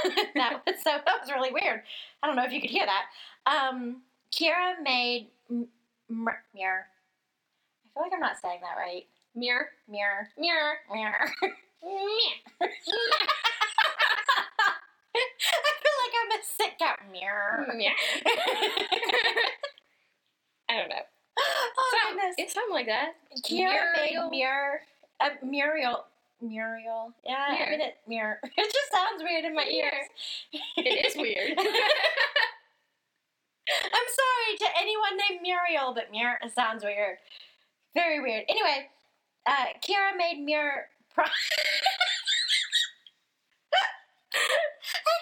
that 0.34 0.62
was 0.66 0.76
so 0.82 0.90
that 1.06 1.20
was 1.20 1.30
really 1.30 1.50
weird 1.50 1.82
i 2.22 2.26
don't 2.26 2.36
know 2.36 2.44
if 2.44 2.52
you 2.52 2.60
could 2.60 2.70
hear 2.70 2.86
that 2.86 3.06
um 3.50 4.02
kira 4.32 4.74
made 4.82 5.28
m- 5.50 5.66
m- 6.10 6.26
mirror 6.54 6.86
i 7.84 7.88
feel 7.94 8.02
like 8.02 8.12
i'm 8.14 8.20
not 8.20 8.36
saying 8.40 8.60
that 8.62 8.76
right 8.78 9.06
Mirror. 9.34 9.68
mirror 9.88 10.28
Mirror. 10.38 10.74
mirror 10.92 11.32
Mirror. 11.40 11.52
i 15.14 15.72
feel 15.82 15.96
like 16.02 16.14
i'm 16.22 16.32
a 16.38 16.42
sick 16.44 16.78
cat 16.78 16.98
mirror 17.12 17.66
Mirror. 17.76 17.94
I 20.70 20.76
don't 20.76 20.88
know. 20.90 20.96
oh 21.38 21.90
Some- 22.04 22.16
goodness 22.16 22.27
It's 22.38 22.54
something 22.54 22.72
like 22.72 22.86
that. 22.86 23.12
Kira 23.44 23.92
Muriel. 23.98 24.30
made 24.30 24.38
mirror. 24.38 24.80
Uh, 25.20 25.30
Muriel. 25.42 26.04
Muriel. 26.40 27.12
Yeah, 27.26 27.44
I 27.48 27.52
Mirror. 27.58 27.70
mean 27.70 27.80
it. 27.80 27.96
Mirror. 28.06 28.38
It 28.56 28.72
just 28.72 28.92
sounds 28.92 29.22
weird 29.22 29.44
in 29.44 29.54
my 29.54 29.64
ears. 29.64 30.06
It 30.76 31.06
is 31.06 31.16
weird. 31.16 31.58
I'm 33.68 34.08
sorry 34.08 34.56
to 34.60 34.66
anyone 34.80 35.16
named 35.28 35.42
Muriel, 35.42 35.92
but 35.94 36.10
Mirror 36.12 36.38
sounds 36.54 36.84
weird. 36.84 37.18
Very 37.94 38.20
weird. 38.22 38.44
Anyway, 38.48 38.88
uh, 39.46 39.66
Kira 39.86 40.16
made 40.16 40.38
Mirror. 40.42 40.88
Pro- 41.12 41.24
I 41.24 41.28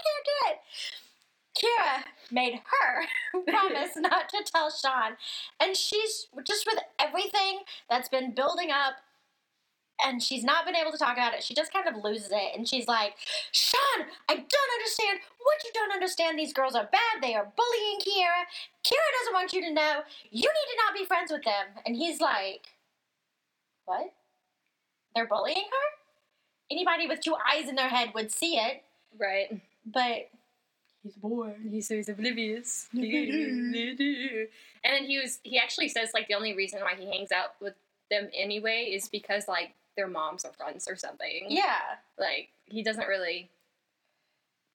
can't 0.05 0.27
do 0.27 0.37
it. 0.51 0.59
Kira 1.59 2.05
made 2.31 2.55
her 2.55 3.41
promise 3.47 3.91
not 3.97 4.29
to 4.31 4.45
tell 4.45 4.71
Sean. 4.71 5.17
And 5.61 5.77
she's 5.77 6.29
just 6.47 6.67
with 6.67 6.79
everything 6.99 7.61
that's 7.89 8.09
been 8.09 8.35
building 8.35 8.71
up 8.71 8.95
and 10.05 10.23
she's 10.23 10.45
not 10.45 10.67
been 10.67 10.77
able 10.77 10.93
to 10.93 10.99
talk 10.99 11.17
about 11.17 11.33
it. 11.35 11.43
She 11.43 11.55
just 11.55 11.73
kind 11.73 11.89
of 11.89 12.03
loses 12.05 12.31
it. 12.31 12.57
And 12.57 12.69
she's 12.69 12.87
like, 12.87 13.15
Sean, 13.53 14.07
I 14.29 14.35
don't 14.35 14.73
understand. 14.79 15.21
What 15.43 15.65
you 15.65 15.71
don't 15.73 15.93
understand, 15.93 16.39
these 16.39 16.53
girls 16.53 16.75
are 16.75 16.89
bad. 16.93 17.23
They 17.23 17.35
are 17.35 17.51
bullying 17.57 17.99
Kira. 18.01 18.45
Kira 18.85 19.09
doesn't 19.21 19.33
want 19.33 19.53
you 19.53 19.63
to 19.63 19.73
know. 19.73 20.01
You 20.31 20.43
need 20.43 20.71
to 20.71 20.77
not 20.85 20.95
be 20.95 21.07
friends 21.07 21.33
with 21.33 21.45
them. 21.45 21.83
And 21.87 21.97
he's 21.97 22.21
like, 22.21 22.67
What? 23.87 24.13
They're 25.15 25.27
bullying 25.27 25.57
her? 25.57 25.87
Anybody 26.71 27.07
with 27.07 27.21
two 27.21 27.35
eyes 27.51 27.69
in 27.69 27.77
their 27.77 27.89
head 27.89 28.11
would 28.15 28.31
see 28.31 28.59
it. 28.59 28.83
right. 29.19 29.61
But 29.87 30.29
he's 31.07 31.17
bored. 31.17 31.57
He's 31.71 31.89
so 31.89 31.95
he's 31.95 32.09
oblivious. 32.09 32.89
and 32.93 33.75
then 34.95 35.05
he 35.05 35.19
was 35.19 35.39
he 35.43 35.59
actually 35.59 35.89
says 35.89 36.11
like 36.13 36.29
the 36.29 36.35
only 36.35 36.55
reason 36.55 36.81
why 36.81 36.95
he 36.99 37.07
hangs 37.07 37.33
out 37.33 37.55
with 37.61 37.75
them 38.11 38.29
anyway 38.35 38.91
is 38.93 39.09
because 39.09 39.49
like 39.49 39.75
their 39.97 40.09
moms 40.09 40.45
are 40.45 40.53
friends 40.53 40.89
or 40.89 40.97
something. 40.97 41.47
Yeah. 41.49 41.79
Like 42.19 42.49
he 42.67 42.83
doesn't 42.83 43.07
really 43.07 43.49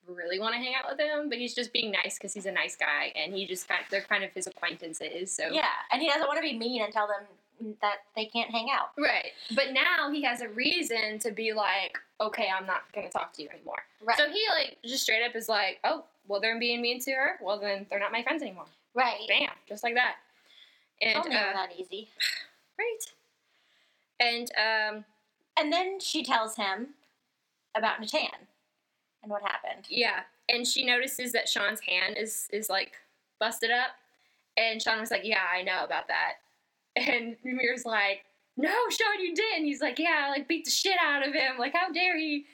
really 0.08 0.40
want 0.40 0.54
to 0.56 0.60
hang 0.60 0.74
out 0.74 0.90
with 0.90 0.98
them, 0.98 1.30
but 1.30 1.38
he's 1.38 1.54
just 1.54 1.72
being 1.72 1.92
nice 1.92 2.18
because 2.18 2.34
he's 2.34 2.48
a 2.48 2.52
nice 2.52 2.76
guy 2.76 3.14
and 3.16 3.34
he 3.34 3.46
just 3.46 3.68
kind 3.68 3.84
they're 3.92 4.02
kind 4.02 4.24
of 4.24 4.32
his 4.34 4.48
acquaintances. 4.48 5.32
So 5.32 5.48
Yeah. 5.52 5.66
And 5.92 6.02
he 6.02 6.08
doesn't 6.08 6.28
want 6.28 6.38
to 6.38 6.42
be 6.42 6.58
mean 6.58 6.82
and 6.82 6.92
tell 6.92 7.08
them 7.08 7.28
that 7.82 7.98
they 8.16 8.26
can't 8.26 8.50
hang 8.52 8.68
out. 8.72 8.90
Right. 8.98 9.32
But 9.56 9.72
now 9.74 10.12
he 10.12 10.22
has 10.24 10.42
a 10.42 10.50
reason 10.50 11.20
to 11.20 11.32
be 11.32 11.54
like, 11.54 11.98
okay, 12.20 12.50
I'm 12.56 12.66
not 12.66 12.82
going 12.94 13.08
to 13.08 13.12
talk 13.12 13.34
to 13.34 13.44
you 13.44 13.50
anymore. 13.50 13.84
Right. 14.04 14.18
So 14.18 14.30
he, 14.30 14.44
like, 14.56 14.78
just 14.86 15.04
straight 15.04 15.24
up 15.24 15.36
is 15.36 15.50
like, 15.50 15.80
oh, 15.84 16.04
well, 16.28 16.40
they're 16.42 16.60
being 16.60 16.82
mean 16.82 17.00
to 17.02 17.12
her. 17.12 17.32
Well, 17.42 17.60
then 17.60 17.86
they're 17.90 18.00
not 18.00 18.12
my 18.12 18.24
friends 18.24 18.42
anymore. 18.42 18.66
right. 18.94 19.20
Bam. 19.28 19.50
Just 19.68 19.84
like 19.84 19.96
that. 19.96 20.16
And, 21.02 21.18
uh, 21.18 21.30
that 21.30 21.70
easy. 21.78 22.10
right. 22.80 23.00
And, 24.20 24.52
um, 24.58 25.06
And 25.58 25.72
then 25.74 26.00
she 26.00 26.24
tells 26.24 26.56
him 26.56 26.90
about 27.76 28.00
Natan 28.00 28.30
and 29.24 29.32
what 29.32 29.42
happened. 29.42 29.86
yeah. 29.90 30.22
And 30.50 30.68
she 30.68 30.86
notices 30.86 31.32
that 31.32 31.48
Sean's 31.48 31.80
hand 31.82 32.18
is, 32.18 32.48
is 32.52 32.70
like, 32.70 32.94
busted 33.40 33.72
up. 33.72 33.92
And 34.58 34.82
Sean 34.82 35.00
was 35.00 35.10
like, 35.10 35.22
yeah, 35.24 35.40
I 35.52 35.62
know 35.64 35.84
about 35.86 36.08
that. 36.10 36.34
And 36.96 37.36
Mir's 37.44 37.86
like, 37.86 38.26
no, 38.58 38.74
Sean, 38.90 39.22
you 39.24 39.34
did. 39.34 39.58
And 39.58 39.66
he's 39.66 39.82
like, 39.82 39.98
yeah, 40.00 40.26
I, 40.28 40.30
like, 40.30 40.48
beat 40.48 40.66
the 40.66 40.72
shit 40.72 40.98
out 41.04 41.26
of 41.28 41.34
him. 41.34 41.58
Like, 41.58 41.74
how 41.74 41.92
dare 41.92 42.18
he? 42.18 42.46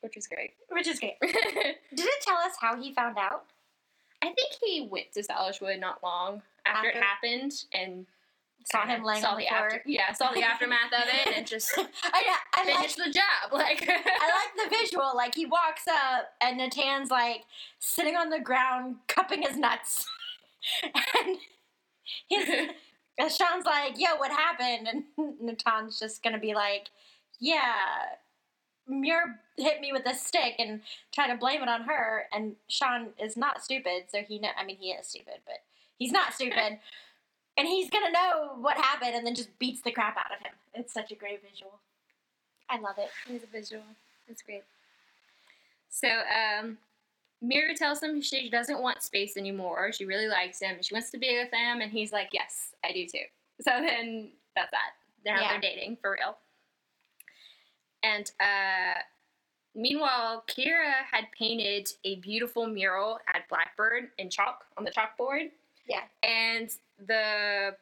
Which 0.00 0.16
is 0.16 0.26
great. 0.26 0.52
Which 0.70 0.86
is 0.86 1.00
great. 1.00 1.14
Did 1.22 1.34
it 2.06 2.22
tell 2.22 2.36
us 2.36 2.52
how 2.60 2.80
he 2.80 2.92
found 2.94 3.18
out? 3.18 3.46
I 4.22 4.26
think 4.26 4.52
he 4.64 4.86
went 4.90 5.12
to 5.12 5.22
Salishwood 5.22 5.80
not 5.80 6.02
long 6.02 6.42
after, 6.66 6.88
After? 6.88 6.98
it 6.98 7.02
happened 7.02 7.52
and 7.72 8.06
Saw 8.70 8.84
him 8.86 9.02
laying 9.02 9.22
saw 9.22 9.30
on 9.30 9.38
the 9.38 9.44
the 9.44 9.48
floor. 9.48 9.64
after 9.66 9.82
yeah 9.86 10.12
saw 10.12 10.30
the 10.32 10.42
aftermath 10.44 10.92
of 10.92 11.04
it 11.08 11.38
and 11.38 11.46
just 11.46 11.72
I, 11.78 12.36
I 12.54 12.64
like 12.66 12.76
finished 12.76 12.96
the 12.98 13.10
job 13.10 13.50
like 13.52 13.88
I 13.88 13.94
like 13.94 14.70
the 14.70 14.76
visual. 14.76 15.10
Like 15.16 15.34
he 15.34 15.46
walks 15.46 15.84
up 15.88 16.32
and 16.42 16.60
Natan's 16.60 17.10
like 17.10 17.44
sitting 17.78 18.14
on 18.14 18.28
the 18.28 18.40
ground 18.40 18.96
cupping 19.06 19.40
his 19.42 19.56
nuts, 19.56 20.06
and 20.82 21.38
he's 22.26 22.46
and 22.48 22.70
Sean's 23.20 23.64
like, 23.64 23.98
"Yo, 23.98 24.16
what 24.16 24.30
happened?" 24.30 24.88
And 24.88 25.04
Natan's 25.42 25.98
just 25.98 26.22
gonna 26.22 26.38
be 26.38 26.54
like, 26.54 26.90
"Yeah, 27.40 27.74
Muir 28.86 29.40
hit 29.56 29.80
me 29.80 29.92
with 29.92 30.06
a 30.06 30.14
stick 30.14 30.54
and 30.58 30.82
try 31.12 31.26
to 31.28 31.36
blame 31.36 31.62
it 31.62 31.68
on 31.68 31.82
her." 31.82 32.26
And 32.32 32.56
Sean 32.68 33.08
is 33.18 33.36
not 33.36 33.62
stupid, 33.62 34.04
so 34.08 34.22
he 34.22 34.38
know. 34.38 34.50
I 34.56 34.64
mean, 34.64 34.76
he 34.78 34.90
is 34.90 35.06
stupid, 35.06 35.40
but 35.46 35.62
he's 35.98 36.12
not 36.12 36.34
stupid. 36.34 36.78
And 37.58 37.66
he's 37.66 37.90
gonna 37.90 38.12
know 38.12 38.50
what 38.60 38.76
happened, 38.76 39.16
and 39.16 39.26
then 39.26 39.34
just 39.34 39.58
beats 39.58 39.82
the 39.82 39.90
crap 39.90 40.16
out 40.16 40.30
of 40.30 40.46
him. 40.46 40.52
It's 40.74 40.94
such 40.94 41.10
a 41.10 41.16
great 41.16 41.42
visual. 41.42 41.80
I 42.70 42.78
love 42.78 42.98
it. 42.98 43.10
It's 43.28 43.42
a 43.42 43.48
visual 43.48 43.82
it's 44.28 44.42
great 44.42 44.62
So 45.90 46.08
um, 46.08 46.78
Mira 47.40 47.74
tells 47.74 48.02
him 48.02 48.20
she 48.20 48.50
doesn't 48.50 48.82
want 48.82 49.02
space 49.02 49.36
anymore. 49.36 49.92
She 49.92 50.04
really 50.04 50.26
likes 50.28 50.60
him. 50.60 50.76
She 50.82 50.94
wants 50.94 51.10
to 51.10 51.18
be 51.18 51.38
with 51.38 51.52
him, 51.52 51.80
and 51.80 51.90
he's 51.92 52.12
like, 52.12 52.30
"Yes, 52.32 52.74
I 52.84 52.92
do 52.92 53.06
too." 53.06 53.24
So 53.60 53.72
then 53.84 54.30
that's 54.54 54.70
that. 54.70 54.92
Now 55.24 55.40
Yeah. 55.40 55.48
they're 55.52 55.60
dating 55.60 55.96
for 56.00 56.12
real. 56.12 56.36
And 58.04 58.30
uh, 58.40 59.00
meanwhile, 59.74 60.44
Kira 60.46 60.92
had 61.10 61.24
painted 61.36 61.88
a 62.04 62.16
beautiful 62.16 62.66
mural 62.68 63.18
at 63.34 63.48
Blackbird 63.48 64.10
in 64.18 64.30
chalk 64.30 64.64
on 64.76 64.84
the 64.84 64.92
chalkboard. 64.92 65.50
Yeah. 65.88 66.02
And 66.22 66.70
the 67.04 67.74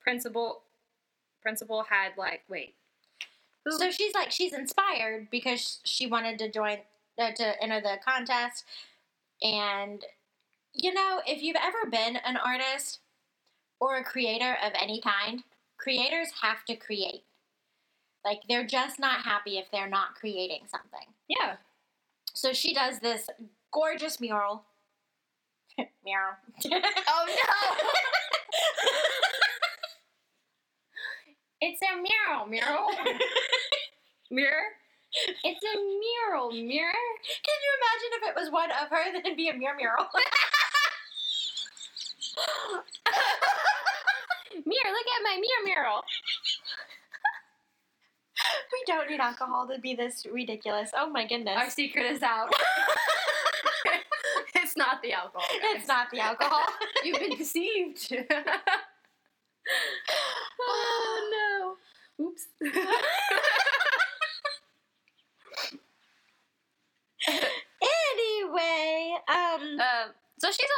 principal 0.00 0.62
principal 1.42 1.82
had 1.82 2.12
like 2.16 2.42
wait. 2.48 2.74
Who? 3.66 3.72
So 3.78 3.90
she's 3.90 4.14
like 4.14 4.30
she's 4.30 4.52
inspired 4.54 5.28
because 5.30 5.80
she 5.84 6.06
wanted 6.06 6.38
to 6.38 6.50
join 6.50 6.78
uh, 7.18 7.32
to 7.32 7.62
enter 7.62 7.80
the 7.80 7.96
contest, 8.04 8.64
and 9.42 10.04
you 10.72 10.92
know 10.92 11.20
if 11.26 11.42
you've 11.42 11.56
ever 11.56 11.90
been 11.90 12.16
an 12.16 12.36
artist 12.36 13.00
or 13.80 13.96
a 13.96 14.04
creator 14.04 14.56
of 14.64 14.72
any 14.80 15.00
kind, 15.00 15.42
creators 15.78 16.28
have 16.42 16.64
to 16.66 16.76
create. 16.76 17.24
Like 18.24 18.40
they're 18.48 18.66
just 18.66 18.98
not 18.98 19.22
happy 19.24 19.58
if 19.58 19.70
they're 19.70 19.88
not 19.88 20.14
creating 20.14 20.62
something. 20.70 21.14
yeah. 21.28 21.56
So 22.34 22.52
she 22.52 22.72
does 22.74 23.00
this 23.00 23.28
gorgeous 23.72 24.20
mural. 24.20 24.64
mural. 26.04 26.34
Oh 27.08 27.26
no! 27.26 27.88
it's 31.60 31.80
a 31.82 31.96
mural, 31.96 32.46
mural, 32.46 32.90
mirror. 34.30 34.62
It's 35.14 35.64
a 35.64 35.76
mural, 35.78 36.50
mirror. 36.52 36.92
Can 36.92 37.58
you 37.64 37.72
imagine 37.80 38.10
if 38.12 38.22
it 38.30 38.34
was 38.36 38.50
one 38.52 38.70
of 38.70 38.88
her, 38.90 39.04
then 39.12 39.22
it'd 39.24 39.36
be 39.36 39.48
a 39.48 39.54
mirror 39.54 39.76
mural? 39.76 40.06
Mirror, 44.66 44.90
look 44.90 45.06
at 45.16 45.22
my 45.22 45.36
mirror 45.40 45.64
mural. 45.64 46.02
we 48.72 48.82
don't 48.86 49.08
need 49.10 49.20
alcohol 49.20 49.68
to 49.68 49.78
be 49.80 49.94
this 49.94 50.26
ridiculous. 50.30 50.90
Oh 50.96 51.08
my 51.10 51.26
goodness. 51.26 51.56
Our 51.56 51.70
secret 51.70 52.06
is 52.06 52.22
out. 52.22 52.52
it's 54.54 54.76
not 54.76 55.00
the 55.02 55.12
alcohol. 55.12 55.46
guys. 55.60 55.76
it's 55.76 55.88
not 55.88 56.08
the 56.10 56.20
alcohol. 56.20 56.62
You've 57.04 57.18
been 57.20 57.36
deceived. 57.36 58.12
oh 60.60 61.76
no. 62.18 62.24
Oops. 62.26 62.46
anyway, 67.82 69.16
um, 69.28 69.80
Um, 69.80 70.10
so 70.38 70.50
she's 70.50 70.70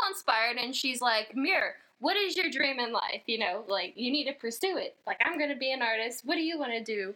inspired 0.50 0.64
and 0.64 0.74
she's 0.74 1.00
like, 1.00 1.34
Mirror, 1.34 1.74
what 1.98 2.16
is 2.16 2.36
your 2.36 2.50
dream 2.50 2.78
in 2.78 2.92
life? 2.92 3.22
You 3.26 3.38
know, 3.38 3.64
like 3.68 3.92
you 3.96 4.10
need 4.10 4.24
to 4.24 4.32
pursue 4.32 4.76
it. 4.76 4.96
Like 5.06 5.20
I'm 5.24 5.38
gonna 5.38 5.56
be 5.56 5.72
an 5.72 5.82
artist. 5.82 6.22
What 6.24 6.36
do 6.36 6.42
you 6.42 6.58
want 6.58 6.72
to 6.72 6.82
do? 6.82 7.14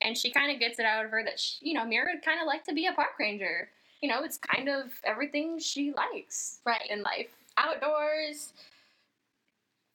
And 0.00 0.16
she 0.16 0.30
kind 0.30 0.52
of 0.52 0.58
gets 0.58 0.78
it 0.78 0.86
out 0.86 1.04
of 1.04 1.10
her 1.10 1.22
that 1.24 1.38
she, 1.38 1.68
you 1.68 1.74
know, 1.74 1.84
Mirror 1.84 2.10
would 2.14 2.24
kind 2.24 2.40
of 2.40 2.46
like 2.46 2.64
to 2.64 2.74
be 2.74 2.86
a 2.86 2.92
park 2.92 3.18
ranger. 3.18 3.68
You 4.00 4.08
know, 4.08 4.24
it's 4.24 4.38
kind 4.38 4.68
of 4.68 4.86
everything 5.04 5.58
she 5.58 5.92
likes 5.92 6.58
right. 6.66 6.82
in 6.90 7.02
life. 7.02 7.28
Outdoors, 7.56 8.52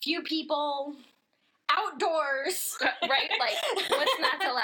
few 0.01 0.21
people, 0.21 0.93
outdoors. 1.69 2.77
right? 3.01 3.29
Like, 3.37 3.89
what's 3.89 4.19
not 4.19 4.41
to 4.41 4.53
love? 4.53 4.63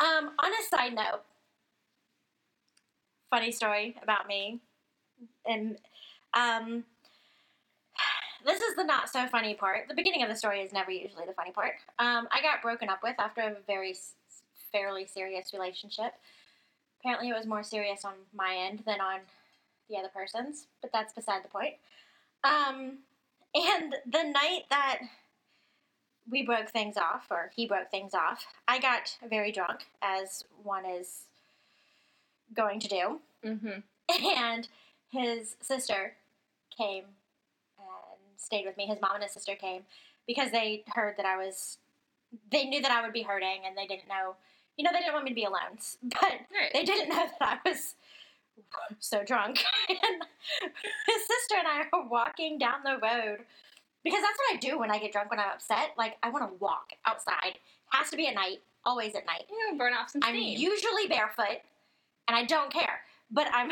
Um, 0.00 0.30
on 0.38 0.52
a 0.52 0.76
side 0.76 0.94
note, 0.94 1.22
funny 3.30 3.50
story 3.50 3.96
about 4.00 4.28
me, 4.28 4.60
and 5.44 5.76
um, 6.34 6.84
this 8.48 8.62
is 8.62 8.76
the 8.76 8.84
not 8.84 9.10
so 9.10 9.26
funny 9.26 9.54
part. 9.54 9.88
The 9.88 9.94
beginning 9.94 10.22
of 10.22 10.28
the 10.30 10.34
story 10.34 10.60
is 10.60 10.72
never 10.72 10.90
usually 10.90 11.26
the 11.26 11.34
funny 11.34 11.52
part. 11.52 11.74
Um, 11.98 12.28
I 12.32 12.40
got 12.40 12.62
broken 12.62 12.88
up 12.88 13.00
with 13.02 13.14
after 13.18 13.42
a 13.42 13.56
very 13.66 13.94
fairly 14.72 15.06
serious 15.06 15.52
relationship. 15.52 16.14
Apparently, 17.00 17.28
it 17.28 17.36
was 17.36 17.46
more 17.46 17.62
serious 17.62 18.04
on 18.04 18.14
my 18.34 18.56
end 18.56 18.82
than 18.86 19.00
on 19.00 19.20
the 19.90 19.96
other 19.96 20.08
person's, 20.08 20.66
but 20.80 20.90
that's 20.92 21.12
beside 21.12 21.44
the 21.44 21.48
point. 21.48 21.74
Um, 22.42 22.98
and 23.54 23.96
the 24.06 24.24
night 24.24 24.64
that 24.70 25.00
we 26.30 26.42
broke 26.42 26.70
things 26.70 26.96
off, 26.96 27.26
or 27.30 27.50
he 27.54 27.66
broke 27.66 27.90
things 27.90 28.14
off, 28.14 28.46
I 28.66 28.78
got 28.78 29.16
very 29.28 29.52
drunk, 29.52 29.86
as 30.02 30.44
one 30.62 30.86
is 30.86 31.24
going 32.54 32.80
to 32.80 32.88
do. 32.88 33.20
Mm-hmm. 33.44 33.80
And 34.38 34.68
his 35.10 35.56
sister 35.60 36.14
came 36.74 37.04
stayed 38.38 38.64
with 38.66 38.76
me. 38.76 38.86
His 38.86 39.00
mom 39.00 39.14
and 39.16 39.22
his 39.24 39.32
sister 39.32 39.54
came 39.54 39.82
because 40.26 40.50
they 40.50 40.84
heard 40.94 41.16
that 41.16 41.26
I 41.26 41.36
was, 41.36 41.78
they 42.50 42.64
knew 42.64 42.80
that 42.82 42.90
I 42.90 43.02
would 43.02 43.12
be 43.12 43.22
hurting 43.22 43.62
and 43.66 43.76
they 43.76 43.86
didn't 43.86 44.08
know, 44.08 44.34
you 44.76 44.84
know, 44.84 44.90
they 44.92 45.00
didn't 45.00 45.12
want 45.14 45.24
me 45.24 45.30
to 45.30 45.34
be 45.34 45.44
alone. 45.44 45.78
But 46.02 46.22
Right. 46.50 46.70
they 46.72 46.84
didn't 46.84 47.08
know 47.08 47.26
that 47.40 47.60
I 47.64 47.68
was 47.68 47.94
so 48.98 49.22
drunk. 49.24 49.62
and 49.88 50.22
his 51.06 51.22
sister 51.26 51.56
and 51.58 51.68
I 51.68 51.84
are 51.92 52.08
walking 52.08 52.58
down 52.58 52.82
the 52.84 52.92
road 52.94 53.38
because 54.04 54.20
that's 54.22 54.38
what 54.38 54.54
I 54.54 54.56
do 54.58 54.78
when 54.78 54.90
I 54.90 54.98
get 54.98 55.12
drunk 55.12 55.30
when 55.30 55.40
I'm 55.40 55.50
upset. 55.54 55.90
Like, 55.98 56.16
I 56.22 56.30
want 56.30 56.48
to 56.48 56.54
walk 56.58 56.92
outside. 57.06 57.58
Has 57.90 58.10
to 58.10 58.16
be 58.16 58.26
at 58.28 58.34
night, 58.34 58.58
always 58.84 59.14
at 59.14 59.26
night. 59.26 59.44
Yeah, 59.48 59.76
burn 59.76 59.92
off 59.94 60.10
some 60.10 60.22
steam. 60.22 60.34
I'm 60.34 60.60
usually 60.60 61.06
barefoot 61.08 61.60
and 62.28 62.36
I 62.36 62.44
don't 62.44 62.72
care. 62.72 63.00
But 63.30 63.48
I'm 63.52 63.70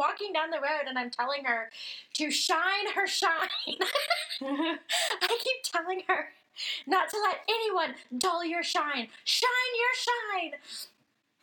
walking 0.00 0.32
down 0.32 0.50
the 0.50 0.56
road 0.56 0.88
and 0.88 0.98
I'm 0.98 1.10
telling 1.10 1.44
her 1.44 1.70
to 2.14 2.30
shine 2.30 2.88
her 2.94 3.06
shine. 3.06 3.28
I 4.42 4.78
keep 5.28 5.62
telling 5.62 6.02
her 6.08 6.28
not 6.86 7.10
to 7.10 7.16
let 7.20 7.40
anyone 7.48 7.94
dull 8.18 8.44
your 8.44 8.62
shine. 8.62 9.08
Shine 9.24 9.72
your 9.78 9.94
shine. 10.06 10.52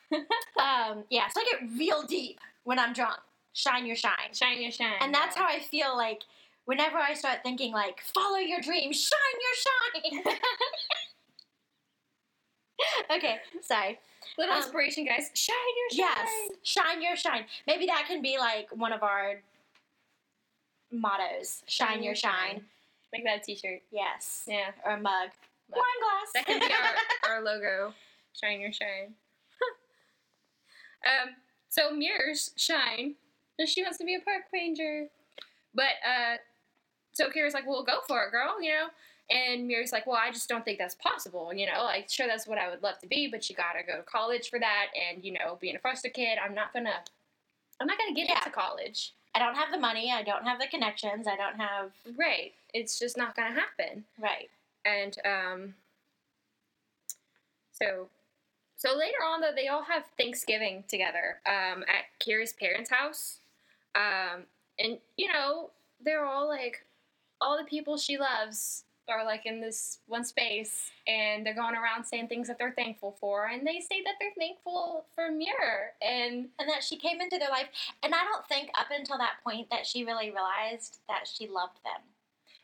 um, 0.60 1.04
yeah, 1.10 1.28
so 1.28 1.42
I 1.42 1.46
get 1.52 1.70
real 1.78 2.04
deep 2.04 2.40
when 2.64 2.80
I'm 2.80 2.94
drunk. 2.94 3.20
Shine 3.54 3.86
your 3.86 3.96
shine. 3.96 4.34
shine 4.34 4.62
your 4.62 4.72
shine. 4.72 4.98
And 5.02 5.14
that's 5.14 5.36
how 5.36 5.46
I 5.46 5.60
feel 5.60 5.96
like 5.96 6.22
whenever 6.66 6.98
I 6.98 7.14
start 7.14 7.40
thinking 7.44 7.74
like 7.74 8.02
follow 8.02 8.38
your 8.38 8.62
dream, 8.62 8.92
shine 8.94 9.38
your 10.14 10.24
shine. 10.24 10.36
okay, 13.16 13.38
sorry. 13.62 14.00
little 14.38 14.54
um, 14.54 14.62
inspiration, 14.62 15.06
guys. 15.06 15.30
Shine 15.34 15.56
your 15.78 16.06
shine. 16.06 16.18
Yes, 16.18 16.58
shine 16.64 17.02
your 17.02 17.16
shine. 17.16 17.46
Maybe 17.66 17.86
that 17.88 18.06
can 18.08 18.22
be 18.22 18.38
like 18.38 18.70
one 18.76 18.94
of 18.94 19.04
our 19.04 19.42
mottos. 20.92 21.64
Shine 21.68 22.04
your 22.04 22.16
shine. 22.16 22.62
Make 23.14 23.24
that 23.24 23.38
a 23.38 23.42
T-shirt. 23.42 23.82
Yes. 23.92 24.44
Yeah, 24.48 24.72
Or 24.86 24.92
a 24.94 24.98
mug. 25.00 25.30
Mug. 25.70 25.80
Wine 25.80 26.02
glass. 26.02 26.34
that 26.34 26.46
can 26.46 26.60
be 26.60 26.66
our, 26.74 27.32
our 27.38 27.44
logo. 27.44 27.94
Shine 28.34 28.60
your 28.60 28.72
shine. 28.72 29.14
um. 31.06 31.36
So 31.70 31.92
mirrors 31.92 32.52
shine. 32.56 33.16
She 33.66 33.82
wants 33.82 33.98
to 33.98 34.06
be 34.06 34.16
a 34.16 34.20
park 34.20 34.44
ranger, 34.54 35.08
but 35.74 35.98
uh, 36.06 36.38
so 37.12 37.30
Kira's 37.30 37.54
like, 37.54 37.68
"Well, 37.68 37.84
go 37.84 38.00
for 38.08 38.24
it, 38.24 38.32
girl," 38.32 38.62
you 38.62 38.70
know. 38.70 38.88
And 39.30 39.68
Mirror's 39.68 39.92
like, 39.92 40.08
"Well, 40.08 40.16
I 40.22 40.32
just 40.32 40.48
don't 40.48 40.64
think 40.64 40.78
that's 40.80 40.96
possible, 40.96 41.54
you 41.54 41.66
know. 41.66 41.84
Like, 41.84 42.10
sure, 42.10 42.28
that's 42.28 42.48
what 42.48 42.58
I 42.58 42.70
would 42.70 42.82
love 42.82 42.98
to 43.00 43.08
be, 43.08 43.28
but 43.28 43.50
you 43.50 43.56
gotta 43.56 43.84
go 43.86 43.98
to 43.98 44.04
college 44.04 44.50
for 44.50 44.60
that, 44.60 44.88
and 44.96 45.24
you 45.24 45.34
know, 45.34 45.58
being 45.60 45.76
a 45.76 45.80
foster 45.80 46.10
kid, 46.10 46.38
I'm 46.44 46.56
not 46.56 46.72
gonna, 46.74 47.04
I'm 47.82 47.88
not 47.88 47.98
gonna 47.98 48.14
get 48.14 48.30
Yeah. 48.30 48.38
into 48.38 48.52
college." 48.52 49.14
I 49.36 49.40
don't 49.40 49.56
have 49.56 49.72
the 49.72 49.78
money. 49.78 50.12
I 50.12 50.24
don't 50.24 50.46
have 50.46 50.60
the 50.60 50.66
connections. 50.68 51.28
I 51.28 51.36
don't 51.36 51.58
have. 51.60 51.92
Right. 52.18 52.54
It's 52.74 52.98
just 52.98 53.18
not 53.18 53.36
to 53.36 53.42
happen. 53.42 54.04
Right. 54.18 54.50
And 54.84 55.16
um 55.26 55.76
so 57.72 58.10
so 58.78 58.96
later 58.96 59.18
on 59.24 59.42
though 59.42 59.52
they 59.56 59.68
all 59.68 59.84
have 59.84 60.06
Thanksgiving 60.18 60.84
together 60.88 61.40
um 61.46 61.84
at 61.88 62.06
Kira's 62.20 62.54
parents' 62.54 62.90
house. 62.90 63.40
Um 63.94 64.46
and 64.80 64.98
you 65.18 65.32
know, 65.32 65.70
they're 66.04 66.26
all 66.26 66.48
like 66.48 66.84
all 67.40 67.58
the 67.58 67.64
people 67.64 67.98
she 67.98 68.18
loves 68.18 68.86
are 69.10 69.26
like 69.26 69.46
in 69.46 69.62
this 69.62 70.00
one 70.08 70.24
space 70.24 70.92
and 71.08 71.46
they're 71.46 71.56
going 71.56 71.76
around 71.76 72.06
saying 72.06 72.28
things 72.28 72.48
that 72.48 72.58
they're 72.60 72.74
thankful 72.74 73.18
for 73.20 73.48
and 73.48 73.66
they 73.66 73.80
say 73.80 74.02
that 74.04 74.16
they're 74.20 74.32
thankful 74.38 75.06
for 75.16 75.32
Mirror 75.32 75.94
and 76.02 76.50
And 76.60 76.70
that 76.70 76.84
she 76.84 76.98
came 76.98 77.22
into 77.22 77.38
their 77.38 77.50
life. 77.50 77.68
And 78.04 78.14
I 78.14 78.24
don't 78.24 78.46
think 78.48 78.70
up 78.80 78.88
until 78.92 79.18
that 79.18 79.38
point 79.44 79.70
that 79.72 79.86
she 79.86 80.04
really 80.04 80.32
realized 80.32 81.00
that 81.08 81.28
she 81.28 81.48
loved 81.48 81.78
them. 81.84 82.02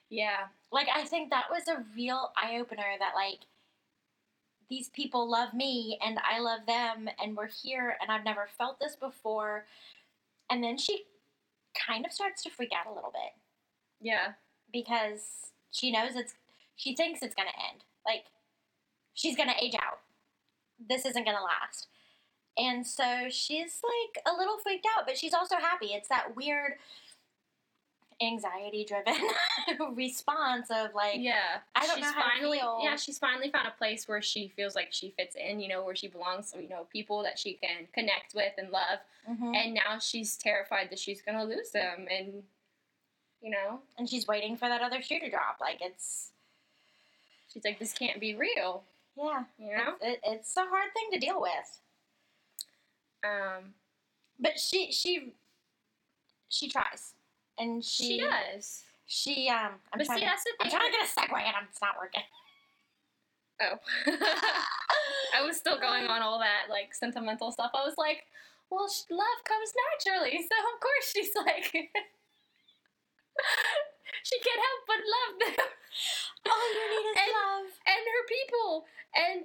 yeah, 0.10 0.48
Like, 0.72 0.88
I 0.94 1.06
think 1.06 1.30
that 1.30 1.50
was 1.52 1.68
a 1.68 1.84
real 1.96 2.32
eye 2.38 2.60
opener 2.60 2.96
that, 3.00 3.14
like, 3.16 3.42
these 4.70 4.90
people 4.90 5.30
love 5.30 5.54
me 5.54 6.00
and 6.04 6.18
I 6.20 6.40
love 6.40 6.66
them 6.68 7.10
and 7.22 7.36
we're 7.38 7.48
here 7.48 7.96
and 8.02 8.12
I've 8.12 8.24
never 8.26 8.48
felt 8.58 8.80
this 8.80 8.96
before. 8.96 9.66
And 10.50 10.64
then 10.64 10.78
she 10.78 11.06
kind 11.76 12.06
of 12.06 12.12
starts 12.12 12.44
to 12.44 12.50
freak 12.50 12.72
out 12.74 12.92
a 12.92 12.94
little 12.94 13.12
bit 13.12 13.34
yeah, 14.04 14.34
because 14.72 15.53
she 15.74 15.92
knows 15.92 16.16
it's, 16.16 16.36
she 16.78 16.96
thinks 16.96 17.22
it's 17.22 17.36
going 17.36 17.50
to 17.50 17.70
end. 17.70 17.84
Like, 18.06 18.26
she's 19.14 19.36
going 19.36 19.50
to 19.50 19.62
age 19.62 19.76
out. 19.76 20.00
This 20.88 21.06
isn't 21.06 21.26
going 21.26 21.36
to 21.38 21.44
last. 21.44 21.88
And 22.58 22.86
so 22.86 23.28
she's 23.30 23.82
like 23.84 24.24
a 24.26 24.38
little 24.38 24.58
freaked 24.64 24.86
out, 24.98 25.06
but 25.06 25.18
she's 25.18 25.34
also 25.34 25.56
happy. 25.56 25.88
It's 25.88 26.08
that 26.10 26.36
weird 26.36 26.74
anxiety 28.22 28.86
driven 28.86 29.16
response 29.96 30.70
of 30.70 30.94
like 30.94 31.16
yeah, 31.18 31.60
I 31.76 31.86
don't 31.88 31.96
she's 31.96 32.04
know 32.06 32.12
how 32.14 32.24
to 32.24 32.30
finally, 32.38 32.60
feel. 32.60 32.80
Yeah, 32.84 32.96
she's 32.96 33.18
finally 33.18 33.50
found 33.50 33.68
a 33.68 33.72
place 33.72 34.08
where 34.08 34.22
she 34.22 34.50
feels 34.56 34.76
like 34.76 34.90
she 34.92 35.14
fits 35.18 35.36
in. 35.36 35.60
You 35.60 35.68
know, 35.68 35.84
where 35.84 35.96
she 35.96 36.08
belongs. 36.08 36.54
You 36.60 36.70
know, 36.70 36.86
people 36.92 37.24
that 37.24 37.40
she 37.40 37.54
can 37.54 37.88
connect 37.94 38.36
with 38.36 38.54
and 38.58 38.70
love. 38.70 39.00
Mhm. 39.30 39.56
And 39.56 39.74
now 39.74 39.98
she's 40.00 40.38
terrified 40.38 40.90
that 40.92 41.00
she's 41.00 41.22
gonna 41.22 41.44
lose 41.44 41.72
them, 41.72 42.08
and 42.10 42.44
you 43.44 43.52
know, 43.52 43.82
and 43.98 44.10
she's 44.10 44.26
waiting 44.26 44.56
for 44.58 44.68
that 44.70 44.82
other 44.82 45.02
shoe 45.02 45.20
to 45.20 45.30
drop. 45.30 45.58
Like 45.62 45.78
it's 45.82 46.32
she's 47.52 47.64
like, 47.64 47.78
this 47.78 47.94
can't 47.94 48.20
be 48.20 48.34
real. 48.36 48.84
yeah, 49.18 49.44
You 49.60 49.76
know, 49.78 49.94
it, 50.02 50.20
it's 50.24 50.56
a 50.58 50.62
hard 50.62 50.92
thing 50.94 51.10
to 51.12 51.20
deal 51.20 51.40
with. 51.42 51.80
um, 53.24 53.74
But 54.40 54.58
she 54.60 54.92
she 54.92 55.34
she 56.50 56.70
tries, 56.70 57.14
and 57.58 57.84
she 57.84 58.04
she 58.04 58.20
does. 58.22 58.84
She 59.06 59.50
um, 59.50 59.74
I'm 59.92 59.98
But 60.00 60.06
trying 60.06 60.20
see, 60.20 60.24
to, 60.26 60.30
that's 60.32 60.44
the 60.46 60.52
I'm 60.62 60.70
trying 60.72 60.92
to 60.92 60.98
get 60.98 61.06
a 61.06 61.12
segue 61.12 61.38
and 61.44 61.68
it's 61.70 61.82
not 61.82 61.96
working. 62.00 62.22
Oh. 63.62 63.78
I 65.38 65.46
was 65.46 65.58
still 65.58 65.80
going 65.80 66.06
on 66.08 66.22
all 66.22 66.40
that 66.40 66.70
like 66.70 66.94
sentimental 66.96 67.52
stuff. 67.52 67.72
I 67.76 67.84
was 67.86 67.96
like, 67.98 68.24
well, 68.70 68.88
love 69.12 69.40
comes 69.46 69.74
naturally, 69.92 70.38
so 70.42 70.56
of 70.74 70.80
course 70.80 71.12
she's 71.14 71.36
like, 71.36 71.92
she 74.24 74.38
can't 74.40 74.62
help 74.62 74.82
but 74.88 75.02
love 75.04 75.34
them 75.42 75.68
All 76.50 76.68
you 76.74 76.86
need 76.90 77.08
is 77.12 77.18
And- 77.24 77.34
love. 77.34 77.68
and 77.88 78.02
her 78.04 78.24
people 78.30 78.86
and 79.16 79.38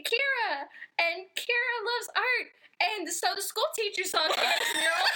Kira 0.00 0.68
and 0.98 1.26
Kira 1.34 1.74
loves 1.84 2.08
art 2.16 2.48
and 2.80 3.08
so 3.08 3.34
the 3.34 3.42
school 3.42 3.68
teacher 3.74 4.04
song 4.04 4.28
Kira's 4.28 4.72
mural. 4.76 5.06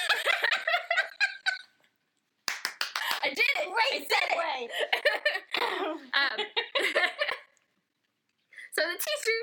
I 3.23 3.29
did 3.29 3.39
it. 3.39 3.59
I 3.61 3.69
Great 3.69 4.09
said 4.09 4.27
segue. 4.33 4.69
Um, 6.21 6.39
so 8.73 8.83
the 8.83 8.97
teacher 8.97 9.39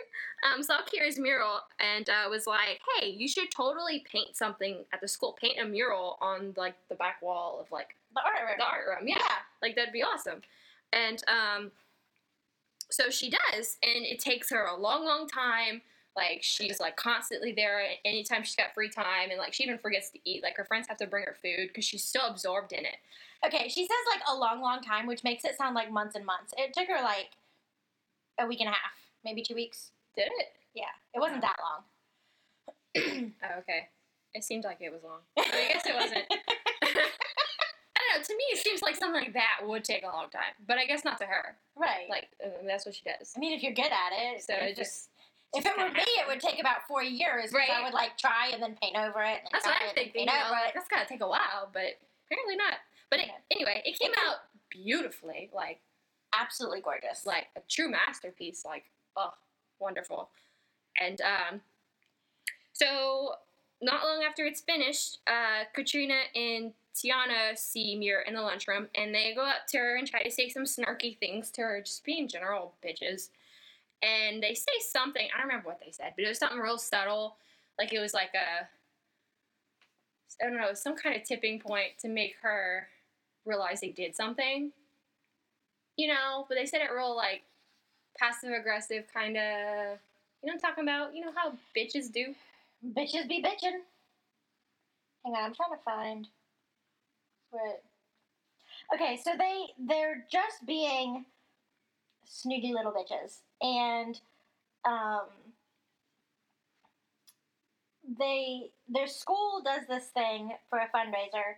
um, 0.52 0.64
saw 0.64 0.80
Kira's 0.82 1.20
mural 1.20 1.60
and 1.80 2.10
uh, 2.10 2.28
was 2.30 2.48
like, 2.48 2.80
"Hey, 3.00 3.10
you 3.10 3.28
should 3.28 3.52
totally 3.56 4.04
paint 4.12 4.36
something 4.36 4.84
at 4.94 5.00
the 5.02 5.08
school. 5.08 5.38
Paint 5.40 5.60
a 5.62 5.66
mural 5.66 6.18
on 6.22 6.54
like 6.58 6.76
the 6.90 6.96
back 6.96 7.22
wall 7.22 7.60
of 7.62 7.72
like 7.72 7.96
the 8.18 8.30
art 8.30 8.48
room. 8.48 8.58
the 8.58 8.66
art 8.66 8.86
room. 8.88 9.08
Yeah, 9.08 9.18
like 9.62 9.76
that'd 9.76 9.94
be 9.94 10.04
awesome." 10.04 10.42
And 10.94 11.24
um, 11.28 11.72
so 12.90 13.10
she 13.10 13.30
does, 13.30 13.78
and 13.84 14.06
it 14.06 14.20
takes 14.20 14.50
her 14.50 14.66
a 14.66 14.76
long, 14.76 15.06
long 15.06 15.28
time. 15.28 15.82
Like 16.16 16.40
she's 16.42 16.80
like 16.80 16.96
constantly 16.96 17.52
there 17.52 17.82
anytime 18.04 18.44
she's 18.44 18.56
got 18.56 18.74
free 18.74 18.90
time, 18.90 19.30
and 19.30 19.38
like 19.38 19.54
she 19.54 19.64
even 19.64 19.78
forgets 19.78 20.10
to 20.12 20.20
eat. 20.26 20.42
Like 20.42 20.58
her 20.58 20.66
friends 20.66 20.88
have 20.88 20.98
to 20.98 21.08
bring 21.08 21.26
her 21.26 21.36
food 21.42 21.68
because 21.68 21.86
she's 21.86 22.04
so 22.04 22.22
absorbed 22.28 22.74
in 22.74 22.86
it. 22.86 22.98
Okay, 23.46 23.68
she 23.70 23.84
says 23.84 23.98
like 24.12 24.24
a 24.28 24.36
long, 24.36 24.62
long 24.62 24.82
time, 24.82 25.06
which 25.06 25.24
makes 25.24 25.46
it 25.46 25.56
sound 25.58 25.76
like 25.76 25.92
months 25.92 26.16
and 26.16 26.26
months. 26.26 26.54
It 26.58 26.74
took 26.74 26.88
her 26.88 27.04
like 27.04 27.30
a 28.40 28.48
week 28.48 28.62
and 28.62 28.70
a 28.70 28.72
half, 28.72 28.94
maybe 29.24 29.44
two 29.44 29.54
weeks. 29.54 29.92
Did 30.16 30.30
it? 30.40 30.48
Yeah, 30.74 30.86
it 31.14 31.20
wasn't 31.20 31.42
that 31.42 31.58
long. 31.62 31.84
Oh, 33.44 33.60
okay. 33.60 33.90
It 34.34 34.44
seemed 34.44 34.64
like 34.64 34.78
it 34.82 34.92
was 34.92 35.04
long. 35.04 35.20
I 35.38 35.70
guess 35.74 35.86
it 35.86 35.96
wasn't. 35.96 36.26
I 38.18 38.20
know. 38.20 38.24
To 38.24 38.34
me, 38.36 38.44
it 38.52 38.58
seems 38.58 38.82
like 38.82 38.96
something 38.96 39.22
like 39.22 39.34
that 39.34 39.60
would 39.68 39.84
take 39.84 40.04
a 40.04 40.08
long 40.08 40.30
time, 40.30 40.54
but 40.68 40.78
I 40.78 40.86
guess 40.86 41.04
not 41.06 41.18
to 41.20 41.26
her. 41.26 41.56
Right. 41.76 42.10
Like 42.10 42.30
uh, 42.44 42.50
that's 42.66 42.86
what 42.86 42.96
she 42.96 43.04
does. 43.04 43.34
I 43.36 43.40
mean, 43.40 43.54
if 43.54 43.64
you're 43.64 43.74
good 43.74 43.86
at 43.92 44.12
it. 44.12 44.44
So 44.44 44.54
it 44.54 44.76
just 44.76 45.10
If 45.54 45.66
it 45.66 45.74
were 45.78 45.90
me, 45.90 46.02
it 46.02 46.28
would 46.28 46.40
take 46.40 46.60
about 46.60 46.88
four 46.88 47.04
years. 47.04 47.52
Right. 47.54 47.70
I 47.70 47.84
would 47.84 47.94
like 47.94 48.18
try 48.18 48.50
and 48.54 48.62
then 48.62 48.76
paint 48.82 48.96
over 48.98 49.22
it. 49.24 49.40
And 49.44 49.50
that's 49.52 49.66
what 49.66 49.76
I'm 49.82 49.94
thinking. 49.96 50.22
You 50.22 50.26
know, 50.28 50.52
like, 50.52 50.74
that's 50.74 50.88
gotta 50.88 51.08
take 51.08 51.22
a 51.22 51.28
while, 51.28 51.70
but 51.72 52.00
apparently 52.26 52.56
not. 52.58 52.76
But 53.10 53.20
it, 53.20 53.30
anyway, 53.52 53.82
it 53.86 53.98
came 53.98 54.12
out 54.28 54.38
beautifully, 54.70 55.50
like 55.54 55.80
Absolutely 56.38 56.82
gorgeous. 56.82 57.26
like 57.26 57.48
a 57.56 57.62
true 57.70 57.90
masterpiece. 57.90 58.64
Like 58.66 58.86
oh, 59.16 59.32
wonderful. 59.80 60.30
And 61.00 61.22
um, 61.22 61.62
so 62.74 63.36
not 63.82 64.04
long 64.04 64.24
after 64.28 64.46
it's 64.46 64.62
finished, 64.62 65.20
uh, 65.28 65.64
Katrina 65.74 66.16
and 66.36 66.74
Tiana 66.98 67.58
see 67.58 67.96
Muir 67.96 68.22
in 68.22 68.34
the 68.34 68.42
lunchroom, 68.42 68.88
and 68.96 69.14
they 69.14 69.34
go 69.36 69.44
up 69.44 69.68
to 69.70 69.78
her 69.78 69.96
and 69.96 70.08
try 70.08 70.24
to 70.24 70.32
say 70.32 70.50
some 70.50 70.64
snarky 70.64 71.18
things 71.18 71.52
to 71.52 71.62
her, 71.62 71.82
just 71.82 72.04
being 72.04 72.28
general 72.28 72.74
bitches. 72.84 73.30
And 74.02 74.42
they 74.42 74.54
say 74.54 74.72
something. 74.92 75.28
I 75.34 75.38
don't 75.40 75.48
remember 75.48 75.68
what 75.68 75.80
they 75.84 75.92
said, 75.92 76.14
but 76.16 76.26
it 76.26 76.28
was 76.28 76.40
something 76.40 76.60
real 76.60 76.78
subtle. 76.78 77.36
Like 77.78 77.94
it 77.94 78.00
was 78.00 78.14
like 78.14 78.32
a, 78.34 78.68
I 80.44 80.50
don't 80.50 80.60
know, 80.60 80.74
some 80.74 80.96
kind 80.96 81.16
of 81.16 81.24
tipping 81.24 81.60
point 81.60 81.92
to 82.02 82.08
make 82.08 82.36
her 82.42 82.88
realize 83.46 83.82
they 83.82 83.90
did 83.90 84.16
something. 84.16 84.72
You 85.98 86.08
know, 86.10 86.46
but 86.48 86.56
they 86.56 86.66
said 86.66 86.82
it 86.82 86.94
real 86.94 87.16
like 87.16 87.44
passive 88.18 88.52
aggressive 88.52 89.06
kind 89.14 89.38
of. 89.38 90.00
You 90.44 90.48
know 90.48 90.54
I'm 90.54 90.60
talking 90.60 90.84
about? 90.84 91.16
You 91.16 91.26
know 91.26 91.32
how 91.36 91.54
bitches 91.76 92.12
do? 92.12 92.36
Bitches 92.86 93.28
be 93.28 93.42
bitching. 93.42 93.80
Hang 95.26 95.34
on, 95.34 95.44
I'm 95.44 95.56
trying 95.56 95.72
to 95.72 95.84
find 95.84 96.28
Okay, 98.94 99.20
so 99.24 99.32
they 99.38 99.66
they're 99.88 100.26
just 100.32 100.66
being 100.66 101.26
snooty 102.26 102.74
little 102.74 102.94
bitches, 102.94 103.42
and 103.62 104.20
um, 104.86 105.28
they 108.18 108.72
their 108.88 109.08
school 109.08 109.62
does 109.64 109.82
this 109.88 110.06
thing 110.08 110.52
for 110.70 110.80
a 110.80 110.90
fundraiser 110.96 111.56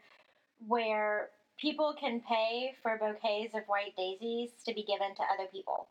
where 0.68 1.30
people 1.60 1.94
can 2.00 2.22
pay 2.22 2.74
for 2.82 2.98
bouquets 2.98 3.54
of 3.54 3.64
white 3.68 3.96
daisies 3.96 4.50
to 4.66 4.74
be 4.74 4.84
given 4.84 5.16
to 5.16 5.22
other 5.34 5.48
people 5.52 5.88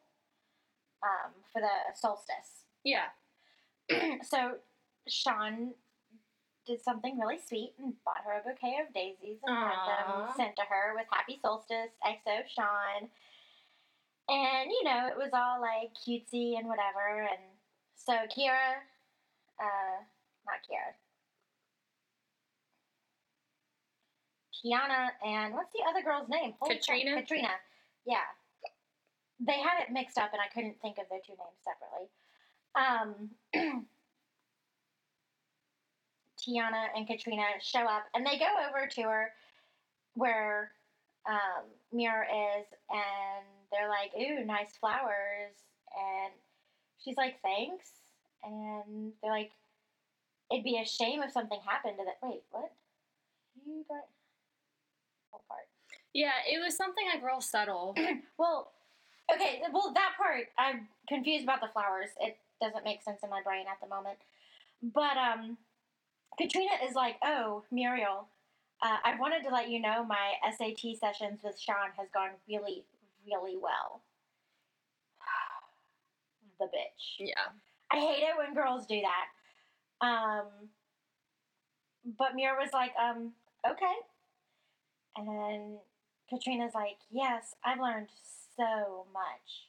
um, 1.03 1.33
for 1.53 1.61
the 1.61 1.95
solstice 1.95 2.65
Yeah. 2.85 3.07
so 4.23 4.55
Sean 5.07 5.73
did 6.69 6.85
something 6.85 7.19
really 7.19 7.41
sweet 7.41 7.73
and 7.81 7.95
bought 8.05 8.21
her 8.25 8.39
a 8.39 8.43
bouquet 8.45 8.77
of 8.87 8.93
daisies 8.93 9.41
and 9.43 9.57
had 9.57 9.89
them 9.89 10.29
sent 10.37 10.55
to 10.57 10.63
her 10.69 10.93
with 10.95 11.07
Happy 11.11 11.41
Solstice, 11.41 11.97
XO 12.05 12.45
Sean. 12.47 13.09
And, 14.29 14.71
you 14.71 14.85
know, 14.85 15.09
it 15.09 15.17
was 15.17 15.31
all 15.33 15.59
like 15.61 15.97
cutesy 15.97 16.59
and 16.59 16.69
whatever. 16.69 17.25
And 17.25 17.41
so 17.97 18.13
Kira, 18.29 18.85
uh, 19.59 19.97
not 20.45 20.61
Kira, 20.69 20.93
Tiana, 24.53 25.09
and 25.25 25.55
what's 25.55 25.73
the 25.73 25.89
other 25.89 26.03
girl's 26.03 26.29
name? 26.29 26.53
Holy 26.61 26.75
crap, 26.75 26.85
Katrina? 26.85 27.23
Katrina. 27.23 27.51
Yeah. 28.07 28.29
They 29.41 29.59
had 29.59 29.83
it 29.89 29.93
mixed 29.93 30.19
up 30.19 30.33
and 30.33 30.43
I 30.43 30.53
couldn't 30.53 30.77
think 30.83 30.99
of 30.99 31.09
their 31.09 31.21
two 31.25 31.33
names 31.33 31.65
separately. 31.65 32.13
Um, 32.77 33.87
Tiana 36.39 36.87
and 36.97 37.07
Katrina 37.07 37.43
show 37.61 37.81
up 37.81 38.05
and 38.15 38.25
they 38.25 38.39
go 38.39 38.47
over 38.69 38.87
to 38.87 39.03
her 39.03 39.33
where 40.15 40.73
um, 41.29 41.65
Mira 41.93 42.25
is 42.25 42.67
and 42.91 43.45
they're 43.71 43.89
like, 43.89 44.11
ooh, 44.19 44.45
nice 44.45 44.77
flowers. 44.81 45.55
And 45.93 46.33
she's 47.03 47.17
like, 47.17 47.41
thanks. 47.43 47.91
And 48.45 49.13
they're 49.23 49.33
like, 49.33 49.51
it'd 50.51 50.65
be 50.65 50.81
a 50.81 50.87
shame 50.87 51.23
if 51.23 51.33
something 51.33 51.59
happened 51.67 51.97
to 51.99 52.05
that. 52.05 52.19
Wait, 52.23 52.43
what? 52.51 52.73
You 53.67 53.85
got 53.89 54.05
whole 55.31 55.43
part. 55.49 55.69
Yeah, 56.15 56.33
it 56.51 56.63
was 56.65 56.77
something 56.77 57.05
like 57.13 57.23
real 57.23 57.41
subtle. 57.41 57.95
Well, 58.39 58.73
okay, 59.35 59.61
well, 59.73 59.93
that 59.95 60.13
part, 60.17 60.47
I'm 60.57 60.89
confused 61.09 61.45
about 61.45 61.61
the 61.61 61.69
flowers. 61.73 62.11
It 62.21 62.39
doesn't 62.63 62.85
make 62.85 63.03
sense 63.03 63.21
in 63.23 63.31
my 63.31 63.43
brain 63.43 63.67
at 63.71 63.81
the 63.83 63.89
moment. 63.89 64.19
But 64.83 65.17
um, 65.17 65.59
Katrina 66.39 66.71
is 66.89 66.95
like, 66.95 67.17
oh, 67.25 67.65
Muriel, 67.71 68.29
uh, 68.81 68.97
I 69.05 69.19
wanted 69.19 69.43
to 69.43 69.51
let 69.53 69.69
you 69.69 69.81
know 69.81 70.05
my 70.05 70.35
SAT 70.57 70.97
sessions 70.99 71.41
with 71.43 71.59
Sean 71.59 71.91
has 71.97 72.09
gone 72.15 72.31
really, 72.49 72.85
really 73.27 73.57
well. 73.57 74.01
the 76.61 76.67
bitch. 76.67 77.19
Yeah. 77.19 77.33
I 77.91 77.99
hate 77.99 78.23
it 78.23 78.37
when 78.37 78.55
girls 78.55 78.87
do 78.87 79.01
that. 79.01 80.07
Um, 80.07 80.47
but 82.19 82.35
Mira 82.35 82.57
was 82.57 82.73
like, 82.73 82.93
um, 83.03 83.33
okay. 83.69 83.95
And 85.17 85.79
Katrina's 86.31 86.75
like, 86.75 86.99
yes, 87.11 87.57
I've 87.65 87.81
learned 87.81 88.09
so 88.57 89.07
much. 89.13 89.67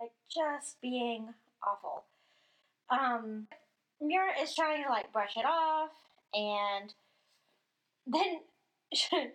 Like, 0.00 0.12
just 0.32 0.80
being 0.80 1.34
awful. 1.66 2.04
Um, 2.90 3.48
Mira 4.00 4.40
is 4.42 4.54
trying 4.54 4.84
to, 4.84 4.90
like, 4.90 5.12
brush 5.12 5.36
it 5.36 5.44
off, 5.46 5.90
and 6.34 6.92
then, 8.06 8.40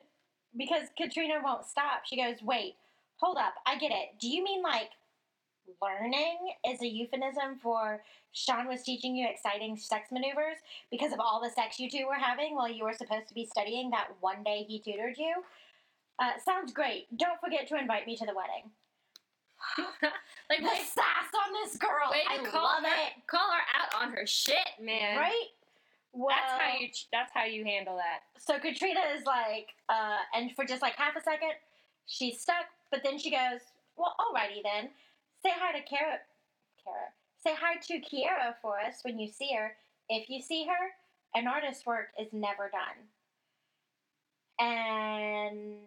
because 0.58 0.88
Katrina 0.98 1.36
won't 1.44 1.66
stop, 1.66 2.06
she 2.06 2.18
goes, 2.18 2.38
wait, 2.44 2.76
hold 3.18 3.38
up, 3.38 3.56
I 3.66 3.78
get 3.78 3.92
it. 3.92 4.20
Do 4.20 4.28
you 4.28 4.44
mean, 4.44 4.62
like, 4.62 4.92
learning 5.82 6.38
is 6.68 6.82
a 6.82 6.88
euphemism 6.88 7.60
for 7.62 8.02
Sean 8.34 8.68
was 8.68 8.84
teaching 8.84 9.16
you 9.16 9.28
exciting 9.28 9.78
sex 9.78 10.10
maneuvers 10.12 10.58
because 10.90 11.12
of 11.12 11.20
all 11.20 11.42
the 11.42 11.50
sex 11.50 11.80
you 11.80 11.90
two 11.90 12.06
were 12.08 12.16
having 12.16 12.56
while 12.56 12.70
you 12.72 12.84
were 12.84 12.94
supposed 12.94 13.28
to 13.28 13.34
be 13.34 13.46
studying 13.46 13.90
that 13.92 14.08
one 14.20 14.44
day 14.44 14.66
he 14.68 14.80
tutored 14.80 15.18
you. 15.18 15.44
Uh, 16.20 16.32
sounds 16.44 16.72
great. 16.72 17.08
Don't 17.18 17.40
forget 17.42 17.68
to 17.68 17.78
invite 17.78 18.06
me 18.06 18.16
to 18.16 18.26
the 18.26 18.34
wedding. 18.36 18.72
like 20.50 20.60
The 20.60 20.68
wait, 20.68 20.82
sass 20.88 21.30
on 21.46 21.54
this 21.64 21.78
girl. 21.78 22.12
way 22.12 22.22
I 22.30 22.44
call 22.44 22.64
love 22.64 22.84
her 22.84 22.90
it. 22.90 23.28
call 23.28 23.50
her 23.52 23.64
out 23.80 24.02
on 24.02 24.14
her 24.14 24.26
shit, 24.28 24.58
man. 24.82 25.18
Right? 25.18 25.48
Well, 26.14 26.36
That's 26.36 26.62
how 26.62 26.78
you 26.80 26.88
that's 27.12 27.32
how 27.34 27.46
you 27.46 27.64
handle 27.64 27.96
that. 27.96 28.22
So 28.38 28.60
Katrina 28.60 29.00
is 29.18 29.26
like, 29.26 29.70
uh, 29.88 30.18
and 30.36 30.52
for 30.56 30.66
just 30.66 30.82
like 30.82 30.96
half 30.98 31.16
a 31.16 31.22
second, 31.22 31.52
she's 32.06 32.42
stuck, 32.42 32.66
but 32.92 33.02
then 33.04 33.18
she 33.18 33.32
goes, 33.32 33.62
Well, 33.96 34.16
alrighty 34.20 34.62
then. 34.64 34.90
Say 35.44 35.52
hi 35.56 35.72
to 35.80 35.84
Kara. 35.86 36.18
Kara. 36.84 37.08
Say 37.42 37.56
hi 37.60 37.76
to 37.88 37.94
Kira 38.02 38.56
for 38.62 38.80
us 38.80 39.00
when 39.04 39.18
you 39.20 39.28
see 39.28 39.52
her. 39.58 39.76
If 40.10 40.30
you 40.30 40.42
see 40.42 40.66
her, 40.68 41.40
an 41.40 41.48
artist's 41.48 41.86
work 41.86 42.08
is 42.20 42.28
never 42.34 42.70
done. 42.70 43.08
And 44.60 45.78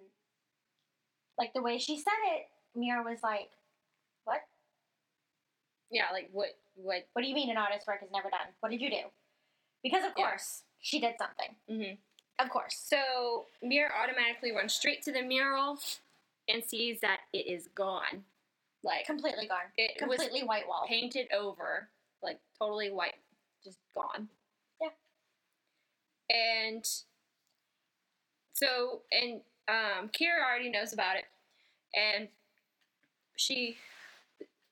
like 1.39 1.53
the 1.53 1.63
way 1.63 1.79
she 1.79 1.99
said 1.99 2.13
it, 2.37 2.47
Mira 2.75 3.03
was 3.03 3.19
like? 3.23 3.51
Yeah, 5.91 6.05
like 6.13 6.29
what 6.33 6.49
what 6.75 7.07
What 7.13 7.23
do 7.23 7.29
you 7.29 7.35
mean 7.35 7.51
an 7.51 7.57
artist's 7.57 7.87
work 7.87 8.01
is 8.03 8.11
never 8.13 8.31
done? 8.31 8.49
What 8.61 8.71
did 8.71 8.81
you 8.81 8.91
do? 8.91 9.03
Because 9.83 10.05
of 10.05 10.13
Yeah. 10.17 10.29
course 10.31 10.63
she 10.81 11.01
did 11.01 11.15
something. 11.19 11.57
mhm. 11.71 11.99
Of 12.39 12.51
course. 12.51 12.77
So 12.77 13.47
Mir 13.63 13.91
automatically 13.97 14.51
runs 14.53 14.75
straight 14.75 15.03
to 15.03 15.13
the 15.13 15.23
mural 15.23 15.79
and 16.49 16.65
sees 16.65 17.01
that 17.01 17.21
it 17.33 17.47
is 17.47 17.69
gone. 17.69 18.25
Like 18.83 19.07
Completely 19.07 19.47
gone. 19.47 19.71
it 19.79 19.97
Completely 19.99 20.43
white 20.43 20.67
wall. 20.69 20.85
painted 20.89 21.29
over, 21.33 21.89
like 22.23 22.39
totally 22.59 22.91
white, 22.91 23.15
just 23.63 23.79
gone. 23.95 24.29
Yeah. 24.81 24.89
And 26.29 26.85
so 28.53 29.03
and 29.13 29.41
um 29.69 30.09
Kira 30.11 30.43
already 30.45 30.71
knows 30.71 30.93
about 30.93 31.17
it 31.17 31.25
and 31.95 32.29
she 33.37 33.77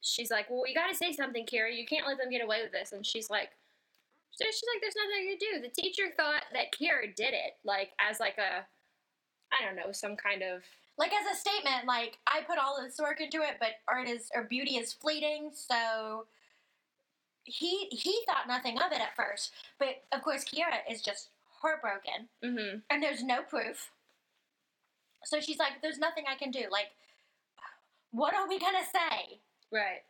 she's 0.02 0.30
like, 0.30 0.50
Well 0.50 0.66
you 0.66 0.74
gotta 0.74 0.94
say 0.94 1.12
something, 1.12 1.46
Kira, 1.46 1.74
you 1.74 1.86
can't 1.86 2.06
let 2.06 2.18
them 2.18 2.30
get 2.30 2.44
away 2.44 2.62
with 2.62 2.72
this 2.72 2.92
and 2.92 3.06
she's 3.06 3.30
like 3.30 3.50
so 4.32 4.46
she's 4.46 4.64
like, 4.72 4.80
There's 4.80 4.96
nothing 4.96 5.16
I 5.20 5.36
can 5.36 5.38
do. 5.38 5.68
The 5.68 5.82
teacher 5.82 6.12
thought 6.16 6.44
that 6.52 6.72
Kira 6.72 7.14
did 7.14 7.34
it, 7.34 7.56
like 7.64 7.90
as 8.00 8.20
like 8.20 8.38
a 8.38 8.66
I 9.52 9.64
don't 9.64 9.76
know, 9.76 9.92
some 9.92 10.16
kind 10.16 10.42
of 10.42 10.62
like 10.98 11.12
as 11.12 11.36
a 11.36 11.38
statement, 11.38 11.86
like 11.86 12.18
I 12.26 12.42
put 12.42 12.58
all 12.58 12.80
this 12.82 12.98
work 12.98 13.20
into 13.20 13.38
it, 13.38 13.56
but 13.60 13.70
art 13.88 14.08
is 14.08 14.30
or 14.34 14.44
beauty 14.44 14.76
is 14.76 14.92
fleeting. 14.92 15.50
So 15.52 16.26
he 17.44 17.88
he 17.90 18.22
thought 18.26 18.48
nothing 18.48 18.78
of 18.78 18.92
it 18.92 19.00
at 19.00 19.16
first, 19.16 19.52
but 19.78 20.02
of 20.12 20.22
course 20.22 20.44
Kira 20.44 20.80
is 20.90 21.02
just 21.02 21.28
heartbroken, 21.60 22.28
mm-hmm. 22.44 22.78
and 22.90 23.02
there's 23.02 23.22
no 23.22 23.42
proof. 23.42 23.90
So 25.24 25.40
she's 25.40 25.58
like, 25.58 25.82
"There's 25.82 25.98
nothing 25.98 26.24
I 26.28 26.36
can 26.36 26.50
do. 26.50 26.64
Like, 26.70 26.90
what 28.10 28.34
are 28.34 28.48
we 28.48 28.58
gonna 28.58 28.84
say?" 28.84 29.40
Right. 29.72 30.02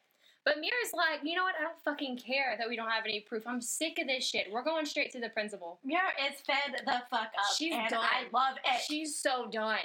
But 0.45 0.57
Mira's 0.59 0.93
like, 0.93 1.21
you 1.23 1.37
know 1.37 1.45
what? 1.45 1.55
I 1.59 1.63
don't 1.63 1.79
fucking 1.85 2.19
care 2.19 2.57
that 2.59 2.69
we 2.69 2.75
don't 2.75 2.91
have 2.91 3.05
any 3.05 3.21
proof. 3.21 3.47
I'm 3.47 3.61
sick 3.61 3.99
of 4.01 4.09
this 4.09 4.27
shit. 4.27 4.49
We're 4.51 4.65
going 4.65 4.87
straight 4.87 5.13
to 5.13 5.21
the 5.21 5.29
principal. 5.29 5.79
Mira 5.85 6.11
is 6.29 6.41
fed 6.41 6.83
the 6.85 7.03
fuck 7.11 7.31
up, 7.39 7.57
She's 7.57 7.73
and 7.73 7.89
done. 7.89 8.01
I 8.01 8.25
love 8.33 8.57
it. 8.57 8.81
She's 8.89 9.17
so 9.17 9.49
done. 9.51 9.79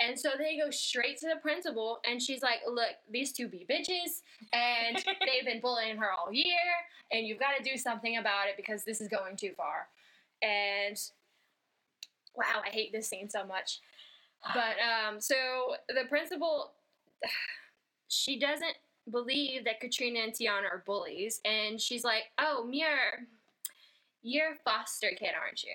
And 0.00 0.18
so 0.18 0.30
they 0.38 0.56
go 0.56 0.70
straight 0.70 1.18
to 1.18 1.28
the 1.28 1.40
principal, 1.42 2.00
and 2.08 2.22
she's 2.22 2.40
like, 2.40 2.60
Look, 2.66 2.94
these 3.10 3.32
two 3.32 3.48
be 3.48 3.66
bitches, 3.68 4.22
and 4.52 4.96
they've 5.20 5.44
been 5.44 5.60
bullying 5.60 5.96
her 5.98 6.10
all 6.10 6.32
year, 6.32 6.54
and 7.10 7.26
you've 7.26 7.40
got 7.40 7.56
to 7.58 7.62
do 7.62 7.76
something 7.76 8.16
about 8.16 8.46
it 8.46 8.56
because 8.56 8.84
this 8.84 9.00
is 9.00 9.08
going 9.08 9.36
too 9.36 9.52
far. 9.56 9.88
And 10.40 10.96
wow, 12.34 12.62
I 12.64 12.70
hate 12.70 12.92
this 12.92 13.08
scene 13.08 13.28
so 13.28 13.44
much. 13.44 13.80
But 14.54 14.76
um, 14.80 15.20
so 15.20 15.34
the 15.88 16.08
principal, 16.08 16.72
she 18.08 18.38
doesn't 18.38 18.76
believe 19.10 19.64
that 19.64 19.80
Katrina 19.80 20.20
and 20.20 20.32
Tiana 20.32 20.70
are 20.72 20.82
bullies, 20.86 21.40
and 21.44 21.80
she's 21.80 22.04
like, 22.04 22.24
"Oh, 22.38 22.64
Muir, 22.64 23.26
you're 24.22 24.52
a 24.52 24.56
foster 24.56 25.10
kid, 25.18 25.30
aren't 25.40 25.62
you? 25.62 25.74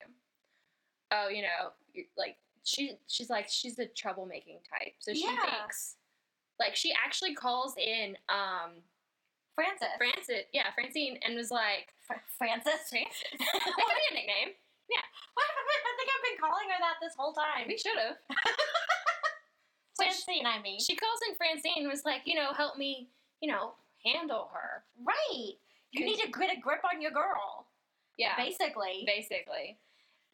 Oh, 1.11 1.29
you 1.29 1.41
know, 1.41 1.71
you're, 1.93 2.05
like 2.17 2.37
she, 2.63 2.97
she's 3.07 3.29
like 3.29 3.47
she's 3.49 3.77
a 3.79 3.85
troublemaking 3.85 4.59
type, 4.69 4.93
so 4.99 5.13
she 5.13 5.23
Yeah. 5.25 5.35
thinks." 5.59 5.95
Like 6.59 6.75
she 6.75 6.93
actually 6.93 7.35
calls 7.35 7.75
in 7.77 8.17
um 8.29 8.71
Francis. 9.55 9.87
Francis, 9.97 10.43
yeah, 10.53 10.71
Francine, 10.73 11.17
and 11.23 11.35
was 11.35 11.51
like, 11.51 11.93
Fr- 12.07 12.23
Francis. 12.37 12.89
Francis. 12.89 13.23
That 13.39 13.63
could 13.63 13.99
be 14.03 14.11
a 14.11 14.13
nickname. 14.15 14.51
Yeah. 14.89 15.03
I 15.37 15.93
think 15.97 16.09
I've 16.11 16.23
been 16.27 16.39
calling 16.39 16.67
her 16.69 16.79
that 16.79 16.95
this 17.01 17.15
whole 17.17 17.31
time. 17.33 17.65
We 17.67 17.77
should 17.77 17.97
have. 17.97 18.17
Francine, 19.95 20.45
I 20.45 20.61
mean. 20.61 20.79
She 20.79 20.95
calls 20.95 21.19
in 21.29 21.35
Francine 21.35 21.83
and 21.83 21.87
was 21.89 22.03
like, 22.05 22.21
you 22.25 22.35
know, 22.35 22.51
help 22.53 22.77
me, 22.77 23.07
you 23.41 23.51
know, 23.51 23.73
handle 24.05 24.49
her. 24.53 24.83
Right. 25.03 25.53
You 25.91 26.05
need 26.05 26.19
to 26.19 26.27
get 26.31 26.55
a 26.55 26.59
grip 26.59 26.81
on 26.93 27.01
your 27.01 27.11
girl. 27.11 27.67
Yeah, 28.17 28.35
Basically. 28.37 29.03
basically. 29.05 29.77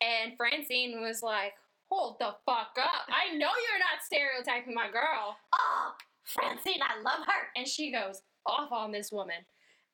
And 0.01 0.33
Francine 0.37 1.01
was 1.01 1.21
like, 1.23 1.53
hold 1.89 2.17
the 2.19 2.35
fuck 2.45 2.75
up. 2.81 3.07
I 3.09 3.33
know 3.35 3.49
you're 3.49 3.79
not 3.79 4.03
stereotyping 4.05 4.73
my 4.73 4.89
girl. 4.89 5.35
Oh, 5.53 5.93
Francine, 6.23 6.79
I 6.81 7.01
love 7.01 7.25
her. 7.25 7.47
And 7.55 7.67
she 7.67 7.91
goes 7.91 8.21
off 8.45 8.71
on 8.71 8.91
this 8.91 9.11
woman. 9.11 9.45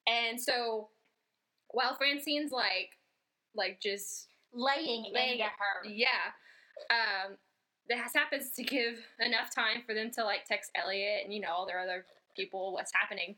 And 0.08 0.39
so 0.39 0.89
while 1.70 1.95
Francine's 1.95 2.51
like, 2.51 2.91
like 3.55 3.80
just 3.82 4.28
Laying, 4.53 5.12
Laying 5.14 5.39
it- 5.39 5.45
her. 5.45 5.89
Yeah. 5.89 6.08
Um, 6.89 7.36
this 7.89 7.99
happens 8.14 8.51
to 8.51 8.64
give 8.64 8.99
enough 9.20 9.53
time 9.53 9.82
for 9.86 9.93
them 9.93 10.12
to 10.12 10.24
like 10.24 10.45
text 10.45 10.72
Elliot 10.76 11.22
and 11.26 11.34
you 11.34 11.39
know 11.41 11.51
all 11.51 11.66
their 11.66 11.80
other 11.80 12.05
people 12.38 12.71
what's 12.73 12.91
happening. 12.93 13.35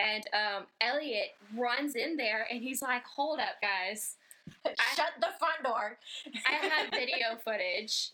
And 0.00 0.24
um, 0.32 0.66
Elliot 0.80 1.30
runs 1.56 1.94
in 1.96 2.16
there 2.16 2.46
and 2.50 2.62
he's 2.62 2.82
like, 2.82 3.04
"Hold 3.04 3.40
up, 3.40 3.60
guys! 3.60 4.16
Shut 4.96 5.12
the 5.20 5.28
front 5.38 5.62
door. 5.64 5.98
I 6.46 6.66
have 6.66 6.90
video 6.92 7.36
footage 7.44 8.10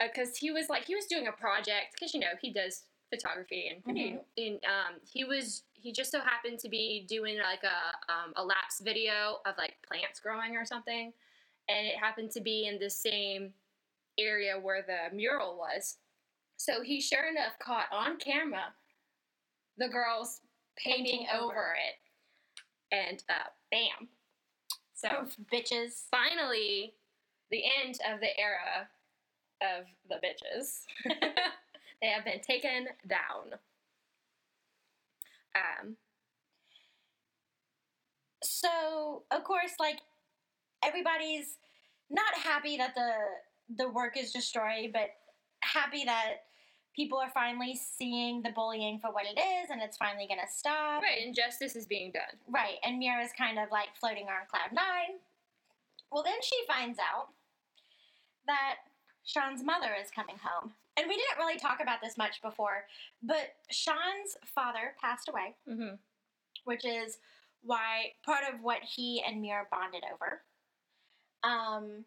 because 0.00 0.36
he 0.36 0.50
was 0.50 0.68
like 0.68 0.84
he 0.84 0.94
was 0.94 1.06
doing 1.06 1.26
a 1.26 1.32
project 1.32 1.94
because 1.98 2.12
you 2.14 2.20
know 2.20 2.34
he 2.40 2.52
does 2.52 2.82
photography 3.10 3.68
and 3.68 3.96
Mhm. 3.96 4.18
and 4.36 4.54
um, 4.64 5.00
he 5.10 5.24
was 5.24 5.62
he 5.72 5.92
just 5.92 6.10
so 6.10 6.20
happened 6.20 6.58
to 6.60 6.68
be 6.68 7.04
doing 7.08 7.38
like 7.38 7.62
a 7.64 8.12
um, 8.12 8.32
a 8.36 8.44
lapse 8.44 8.80
video 8.80 9.38
of 9.46 9.54
like 9.56 9.74
plants 9.88 10.20
growing 10.20 10.56
or 10.56 10.64
something, 10.66 11.12
and 11.68 11.86
it 11.86 11.96
happened 11.96 12.30
to 12.32 12.40
be 12.40 12.66
in 12.66 12.78
the 12.78 12.90
same 12.90 13.54
area 14.18 14.58
where 14.58 14.82
the 14.82 15.14
mural 15.16 15.56
was. 15.56 15.96
So 16.58 16.82
he 16.82 17.00
sure 17.00 17.28
enough 17.28 17.58
caught 17.58 17.86
on 17.92 18.16
camera 18.18 18.74
the 19.78 19.88
girls 19.88 20.40
painting, 20.76 21.26
over 21.34 21.74
it, 21.74 22.94
and 22.96 23.22
uh, 23.28 23.48
bam. 23.70 24.08
So 24.94 25.08
Oof, 25.22 25.36
bitches. 25.52 26.04
finally 26.10 26.94
the 27.50 27.62
end 27.84 27.98
of 28.12 28.20
the 28.20 28.38
era 28.38 28.88
of 29.62 29.86
the 30.08 30.16
bitches. 30.16 30.82
they 32.02 32.08
have 32.08 32.24
been 32.24 32.40
taken 32.40 32.86
down. 33.08 33.58
Um, 35.54 35.96
So, 38.42 39.22
of 39.30 39.44
course, 39.44 39.72
like, 39.80 40.00
everybody's 40.84 41.58
not 42.10 42.34
happy 42.34 42.76
that 42.76 42.94
the 42.94 43.12
the 43.76 43.88
work 43.88 44.16
is 44.16 44.32
destroyed, 44.32 44.90
but 44.92 45.10
happy 45.60 46.04
that 46.04 46.44
people 46.96 47.18
are 47.18 47.28
finally 47.30 47.76
seeing 47.76 48.42
the 48.42 48.50
bullying 48.50 48.98
for 48.98 49.12
what 49.12 49.26
it 49.26 49.38
is 49.38 49.68
and 49.70 49.82
it's 49.82 49.98
finally 49.98 50.26
going 50.26 50.40
to 50.40 50.50
stop. 50.50 51.02
right, 51.02 51.22
and 51.24 51.34
justice 51.34 51.76
is 51.76 51.86
being 51.86 52.10
done. 52.10 52.22
Right, 52.48 52.76
and 52.82 52.98
Mira's 52.98 53.30
kind 53.36 53.58
of 53.58 53.70
like 53.70 53.88
floating 54.00 54.24
on 54.24 54.46
cloud 54.50 54.72
nine. 54.72 55.18
Well, 56.10 56.22
then 56.22 56.40
she 56.42 56.56
finds 56.66 56.98
out 56.98 57.28
that 58.46 58.76
Sean's 59.24 59.62
mother 59.62 59.90
is 60.02 60.10
coming 60.10 60.36
home. 60.42 60.72
And 60.96 61.06
we 61.08 61.16
didn't 61.16 61.36
really 61.38 61.58
talk 61.58 61.80
about 61.82 62.00
this 62.02 62.16
much 62.16 62.40
before, 62.40 62.84
but 63.22 63.52
Sean's 63.70 64.38
father 64.54 64.94
passed 65.00 65.28
away, 65.28 65.54
Mm-hmm. 65.68 65.96
which 66.64 66.86
is 66.86 67.18
why 67.62 68.12
part 68.24 68.44
of 68.50 68.62
what 68.62 68.78
he 68.82 69.22
and 69.26 69.42
Mira 69.42 69.64
bonded 69.70 70.04
over. 70.14 70.40
Um, 71.44 72.04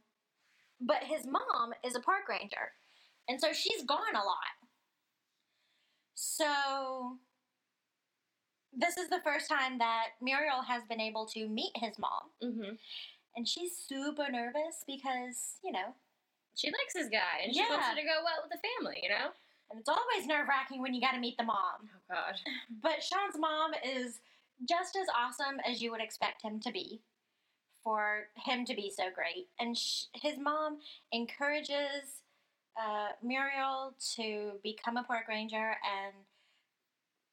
but 0.81 1.03
his 1.03 1.27
mom 1.27 1.73
is 1.85 1.95
a 1.95 1.99
park 1.99 2.27
ranger, 2.29 2.71
and 3.27 3.39
so 3.39 3.53
she's 3.53 3.83
gone 3.83 4.15
a 4.15 4.25
lot. 4.25 4.57
So 6.21 7.15
this 8.73 8.97
is 8.97 9.07
the 9.09 9.21
first 9.23 9.47
time 9.47 9.77
that 9.77 10.07
Muriel 10.21 10.61
has 10.67 10.83
been 10.83 10.99
able 10.99 11.25
to 11.27 11.47
meet 11.47 11.71
his 11.75 11.97
mom, 11.97 12.23
Mm-hmm. 12.43 12.73
and 13.37 13.47
she's 13.47 13.71
super 13.77 14.27
nervous 14.29 14.83
because 14.85 15.55
you 15.63 15.71
know 15.71 15.93
She 16.55 16.67
likes 16.67 16.93
this 16.93 17.07
guy, 17.09 17.43
and 17.45 17.53
she 17.53 17.61
wants 17.61 17.87
it 17.91 17.95
to 17.95 18.01
go 18.03 18.19
well 18.23 18.43
with 18.43 18.51
the 18.51 18.67
family, 18.77 18.99
you 19.01 19.07
know? 19.09 19.29
And 19.71 19.79
it's 19.79 19.87
always 19.87 20.27
nerve 20.27 20.47
wracking 20.49 20.81
when 20.81 20.93
you 20.93 20.99
got 20.99 21.11
to 21.13 21.19
meet 21.19 21.37
the 21.37 21.43
mom. 21.45 21.87
Oh 21.87 22.13
God. 22.13 22.35
But 22.83 23.01
Sean's 23.01 23.37
mom 23.39 23.71
is 23.85 24.19
just 24.67 24.97
as 24.97 25.07
awesome 25.17 25.59
as 25.65 25.81
you 25.81 25.89
would 25.91 26.01
expect 26.01 26.41
him 26.41 26.59
to 26.61 26.71
be 26.71 26.99
for 27.81 28.27
him 28.35 28.65
to 28.65 28.75
be 28.75 28.91
so 28.93 29.05
great. 29.15 29.47
And 29.59 29.77
sh- 29.77 30.05
his 30.13 30.37
mom 30.37 30.79
encourages 31.13 32.23
uh, 32.77 33.09
Muriel 33.23 33.93
to 34.15 34.51
become 34.63 34.97
a 34.97 35.03
park 35.03 35.27
ranger 35.27 35.75
and, 35.83 36.13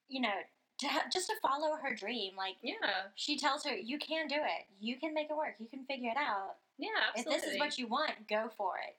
you 0.08 0.20
know, 0.20 0.34
to, 0.78 0.86
just 1.12 1.26
to 1.28 1.34
follow 1.40 1.76
her 1.76 1.94
dream. 1.94 2.32
Like, 2.36 2.56
Yeah. 2.62 2.74
she 3.14 3.38
tells 3.38 3.64
her, 3.64 3.74
you 3.74 3.98
can 3.98 4.28
do 4.28 4.36
it. 4.36 4.66
You 4.80 4.96
can 4.96 5.14
make 5.14 5.30
it 5.30 5.36
work. 5.36 5.54
You 5.58 5.66
can 5.66 5.84
figure 5.84 6.10
it 6.10 6.16
out. 6.16 6.56
Yeah. 6.78 6.88
absolutely. 7.08 7.34
If 7.36 7.42
this 7.42 7.52
is 7.54 7.58
what 7.58 7.78
you 7.78 7.86
want, 7.86 8.12
go 8.28 8.48
for 8.56 8.74
it. 8.86 8.96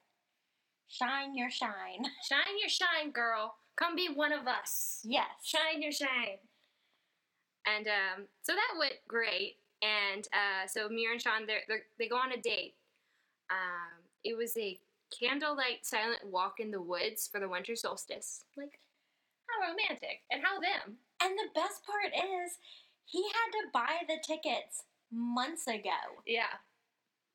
Shine 0.87 1.35
your 1.35 1.49
shine. 1.51 2.05
shine 2.27 2.57
your 2.59 2.69
shine, 2.69 3.11
girl. 3.11 3.55
Come 3.75 3.95
be 3.95 4.09
one 4.13 4.33
of 4.33 4.47
us. 4.47 5.01
Yes. 5.03 5.27
Shine 5.43 5.81
your 5.81 5.91
shine. 5.91 6.39
And 7.67 7.87
um, 7.87 8.25
so 8.41 8.53
that 8.53 8.79
went 8.79 8.93
great. 9.07 9.57
And 9.83 10.27
uh, 10.33 10.67
so 10.67 10.89
Mira 10.89 11.13
and 11.13 11.21
Sean, 11.21 11.45
they're, 11.45 11.61
they're, 11.67 11.83
they 11.99 12.07
go 12.07 12.15
on 12.15 12.31
a 12.31 12.41
date. 12.41 12.73
Um, 13.51 14.01
it 14.23 14.35
was 14.35 14.57
a 14.57 14.79
candlelight 15.17 15.85
silent 15.85 16.25
walk 16.25 16.55
in 16.59 16.71
the 16.71 16.81
woods 16.81 17.27
for 17.31 17.39
the 17.39 17.49
winter 17.49 17.75
solstice. 17.75 18.43
Like, 18.55 18.79
how 19.47 19.69
romantic. 19.71 20.21
And 20.31 20.41
how 20.43 20.59
them. 20.59 20.97
And 21.23 21.37
the 21.37 21.49
best 21.55 21.81
part 21.85 22.13
is, 22.13 22.57
he 23.05 23.23
had 23.23 23.51
to 23.51 23.71
buy 23.73 23.97
the 24.07 24.19
tickets 24.25 24.83
months 25.11 25.67
ago. 25.67 26.21
Yeah. 26.25 26.59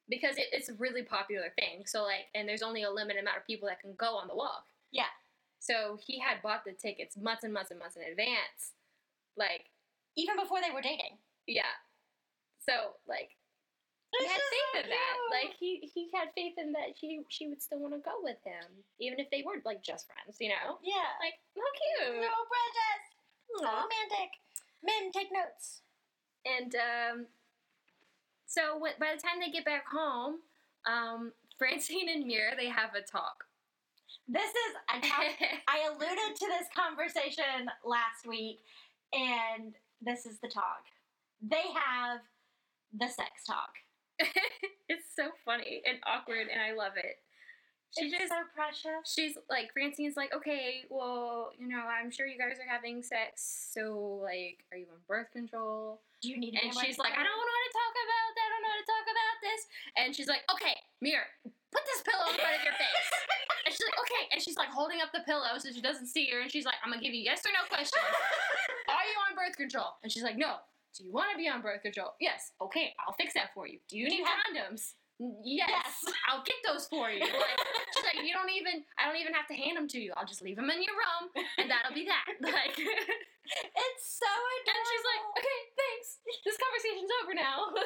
Because 0.09 0.37
it, 0.37 0.47
it's 0.53 0.69
a 0.69 0.75
really 0.75 1.03
popular 1.03 1.53
thing. 1.59 1.85
So, 1.87 2.03
like, 2.03 2.27
and 2.35 2.49
there's 2.49 2.63
only 2.63 2.83
a 2.83 2.91
limited 2.91 3.21
amount 3.23 3.39
of 3.39 3.47
people 3.47 3.69
that 3.69 3.81
can 3.81 3.95
go 3.97 4.17
on 4.17 4.29
the 4.29 4.37
walk. 4.37 4.67
Yeah. 4.91 5.11
So 5.59 5.99
he 6.05 6.19
had 6.19 6.43
bought 6.43 6.65
the 6.67 6.73
tickets 6.73 7.17
months 7.17 7.45
and 7.45 7.53
months 7.55 7.71
and 7.71 7.79
months 7.81 7.97
in 7.97 8.03
advance. 8.03 8.73
Like, 9.37 9.71
Even 10.17 10.37
before 10.37 10.59
they 10.61 10.75
were 10.75 10.83
dating. 10.83 11.17
yeah. 11.47 11.73
So, 12.61 12.73
like, 13.09 13.31
he 14.23 14.29
had 14.31 14.41
faith 14.51 14.71
so 14.73 14.81
in 14.81 14.87
that. 14.91 15.17
Like 15.31 15.53
he 15.59 15.91
he 15.95 16.09
had 16.15 16.29
faith 16.35 16.55
in 16.59 16.73
that 16.73 16.95
she 16.99 17.21
she 17.29 17.49
would 17.49 17.63
still 17.63 17.79
want 17.81 17.95
to 17.95 18.01
go 18.01 18.19
with 18.23 18.39
him, 18.45 18.65
even 19.01 19.19
if 19.19 19.31
they 19.31 19.43
weren't 19.45 19.67
like 19.67 19.83
just 19.83 20.07
friends, 20.07 20.39
you 20.41 20.49
know. 20.49 20.79
Yeah. 20.83 21.11
Like 21.21 21.39
how 21.57 21.71
cute. 22.07 22.23
No, 22.23 22.33
Bridges. 22.51 23.03
So 23.61 23.65
romantic. 23.67 24.31
Men, 24.83 25.13
take 25.13 25.29
notes. 25.33 25.83
And 26.45 26.75
um, 26.75 27.27
so 28.47 28.79
when, 28.79 28.93
by 28.99 29.15
the 29.15 29.23
time 29.23 29.39
they 29.41 29.51
get 29.51 29.65
back 29.65 29.87
home, 29.87 30.37
um, 30.87 31.33
Francine 31.59 32.09
and 32.09 32.27
Mira 32.27 32.57
they 32.57 32.69
have 32.69 32.95
a 32.95 33.03
talk. 33.03 33.45
This 34.29 34.51
is, 34.51 34.73
I, 34.89 34.95
talked- 35.01 35.43
I 35.69 35.89
alluded 35.89 36.37
to 36.37 36.47
this 36.47 36.67
conversation 36.75 37.69
last 37.85 38.27
week, 38.27 38.61
and 39.13 39.75
this 40.01 40.27
is 40.27 40.39
the 40.41 40.49
talk. 40.49 40.83
They 41.43 41.65
have 41.75 42.21
the 42.93 43.09
sex 43.09 43.45
talk. 43.47 43.73
it's 44.89 45.07
so 45.15 45.31
funny 45.45 45.83
and 45.87 45.99
awkward, 46.07 46.49
and 46.51 46.61
I 46.61 46.73
love 46.75 46.93
it. 46.97 47.19
She 47.93 48.09
it's 48.09 48.17
just 48.17 48.33
so 48.33 48.41
precious. 48.57 49.05
she's 49.05 49.37
like 49.53 49.69
Francine's 49.77 50.17
like, 50.17 50.33
okay, 50.33 50.89
well, 50.89 51.53
you 51.61 51.69
know, 51.69 51.85
I'm 51.85 52.11
sure 52.11 52.25
you 52.25 52.41
guys 52.41 52.57
are 52.57 52.69
having 52.69 53.03
sex, 53.03 53.69
so 53.69 54.21
like, 54.25 54.65
are 54.73 54.81
you 54.81 54.89
on 54.89 55.05
birth 55.05 55.29
control? 55.33 56.01
Do 56.25 56.33
you 56.33 56.41
need 56.41 56.57
And 56.57 56.73
she's 56.73 56.97
like, 56.97 57.13
I 57.13 57.21
don't 57.21 57.37
want 57.37 57.51
to 57.53 57.73
talk 57.77 57.95
about 57.99 58.31
that. 58.33 58.49
I 58.49 58.51
don't 58.55 58.63
know 58.65 58.73
how 58.73 58.81
to 58.81 58.89
talk 58.89 59.07
about 59.13 59.37
this. 59.45 59.61
And 59.99 60.09
she's 60.17 60.31
like, 60.31 60.41
okay, 60.57 60.79
Mir, 61.03 61.21
put 61.45 61.85
this 61.85 62.01
pillow 62.01 62.33
in 62.33 62.39
front 62.41 62.57
of 62.57 62.65
your 62.65 62.79
face. 62.81 63.09
and 63.67 63.71
she's 63.75 63.85
like, 63.85 64.01
okay. 64.01 64.25
And 64.33 64.39
she's 64.41 64.57
like 64.57 64.73
holding 64.73 65.05
up 65.05 65.13
the 65.13 65.27
pillow 65.29 65.53
so 65.61 65.69
she 65.69 65.85
doesn't 65.85 66.09
see 66.09 66.31
her. 66.33 66.41
And 66.41 66.49
she's 66.49 66.65
like, 66.65 66.81
I'm 66.81 66.95
gonna 66.95 67.03
give 67.03 67.13
you 67.13 67.21
yes 67.21 67.45
or 67.45 67.53
no 67.53 67.69
questions. 67.69 68.01
Are 68.89 69.05
you 69.05 69.17
on 69.29 69.37
birth 69.37 69.59
control? 69.61 70.01
And 70.01 70.09
she's 70.09 70.23
like, 70.25 70.41
no. 70.41 70.65
Do 70.97 71.05
you 71.05 71.13
want 71.13 71.31
to 71.33 71.39
be 71.39 71.49
on 71.49 71.63
birth 71.63 71.83
control? 71.83 72.13
Yes. 72.21 72.53
Okay, 72.61 72.93
I'll 73.01 73.15
fix 73.15 73.35
that 73.35 73.51
for 73.55 73.67
you. 73.67 73.79
Do 73.89 73.97
you 73.99 74.09
need 74.09 74.25
condoms? 74.25 74.93
"N- 75.21 75.39
Yes. 75.45 75.71
Yes. 75.71 76.15
I'll 76.29 76.43
get 76.43 76.57
those 76.67 76.87
for 76.89 77.09
you. 77.11 77.21
Like, 77.23 77.59
she's 77.95 78.05
like, 78.05 78.27
you 78.27 78.33
don't 78.35 78.51
even. 78.51 78.83
I 78.99 79.07
don't 79.07 79.17
even 79.21 79.33
have 79.33 79.47
to 79.49 79.55
hand 79.55 79.77
them 79.77 79.87
to 79.89 79.99
you. 80.01 80.13
I'll 80.17 80.27
just 80.27 80.43
leave 80.43 80.57
them 80.57 80.69
in 80.69 80.83
your 80.83 80.97
room, 80.99 81.31
and 81.59 81.71
that'll 81.71 81.95
be 81.95 82.05
that. 82.11 82.27
Like. 82.43 82.77
It's 82.77 84.05
so 84.19 84.27
adorable. 84.29 84.71
And 84.73 84.87
she's 84.89 85.07
like, 85.13 85.23
okay, 85.39 85.61
thanks. 85.77 86.09
This 86.47 86.57
conversation's 86.57 87.11
over 87.23 87.35
now. 87.35 87.59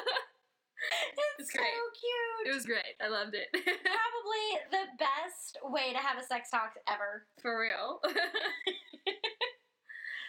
it's, 1.17 1.49
it's 1.49 1.51
so 1.53 1.59
cute. 1.61 2.45
it 2.47 2.53
was 2.55 2.65
great. 2.65 2.95
I 3.01 3.09
loved 3.09 3.33
it. 3.35 3.49
Probably 3.53 4.45
the 4.71 4.85
best 5.01 5.57
way 5.65 5.91
to 5.93 5.99
have 5.99 6.17
a 6.21 6.23
sex 6.25 6.49
talk 6.51 6.77
ever. 6.87 7.25
For 7.41 7.59
real. 7.59 7.99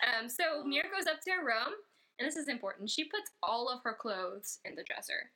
um, 0.08 0.28
so 0.28 0.64
Mira 0.64 0.88
goes 0.90 1.06
up 1.06 1.20
to 1.22 1.30
her 1.30 1.44
room, 1.44 1.76
and 2.18 2.26
this 2.28 2.36
is 2.36 2.48
important. 2.48 2.90
She 2.90 3.04
puts 3.04 3.30
all 3.42 3.68
of 3.68 3.82
her 3.84 3.94
clothes 3.94 4.58
in 4.64 4.74
the 4.74 4.84
dresser. 4.84 5.30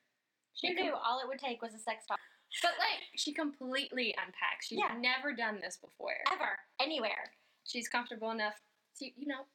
She 0.54 0.70
knew 0.74 0.90
com- 0.92 1.00
all 1.04 1.20
it 1.20 1.28
would 1.28 1.38
take 1.38 1.62
was 1.62 1.74
a 1.74 1.78
sex 1.78 2.04
talk. 2.06 2.18
but 2.62 2.72
like 2.78 3.02
she 3.16 3.32
completely 3.32 4.14
unpacks. 4.18 4.66
She's 4.68 4.78
Yeah. 4.78 4.96
never 4.98 5.32
done 5.32 5.60
this 5.60 5.76
before. 5.78 6.16
Ever. 6.30 6.58
Anywhere. 6.80 7.32
She's 7.64 7.88
comfortable 7.88 8.30
enough 8.30 8.60
to, 8.98 9.06
you 9.06 9.26
know, 9.26 9.46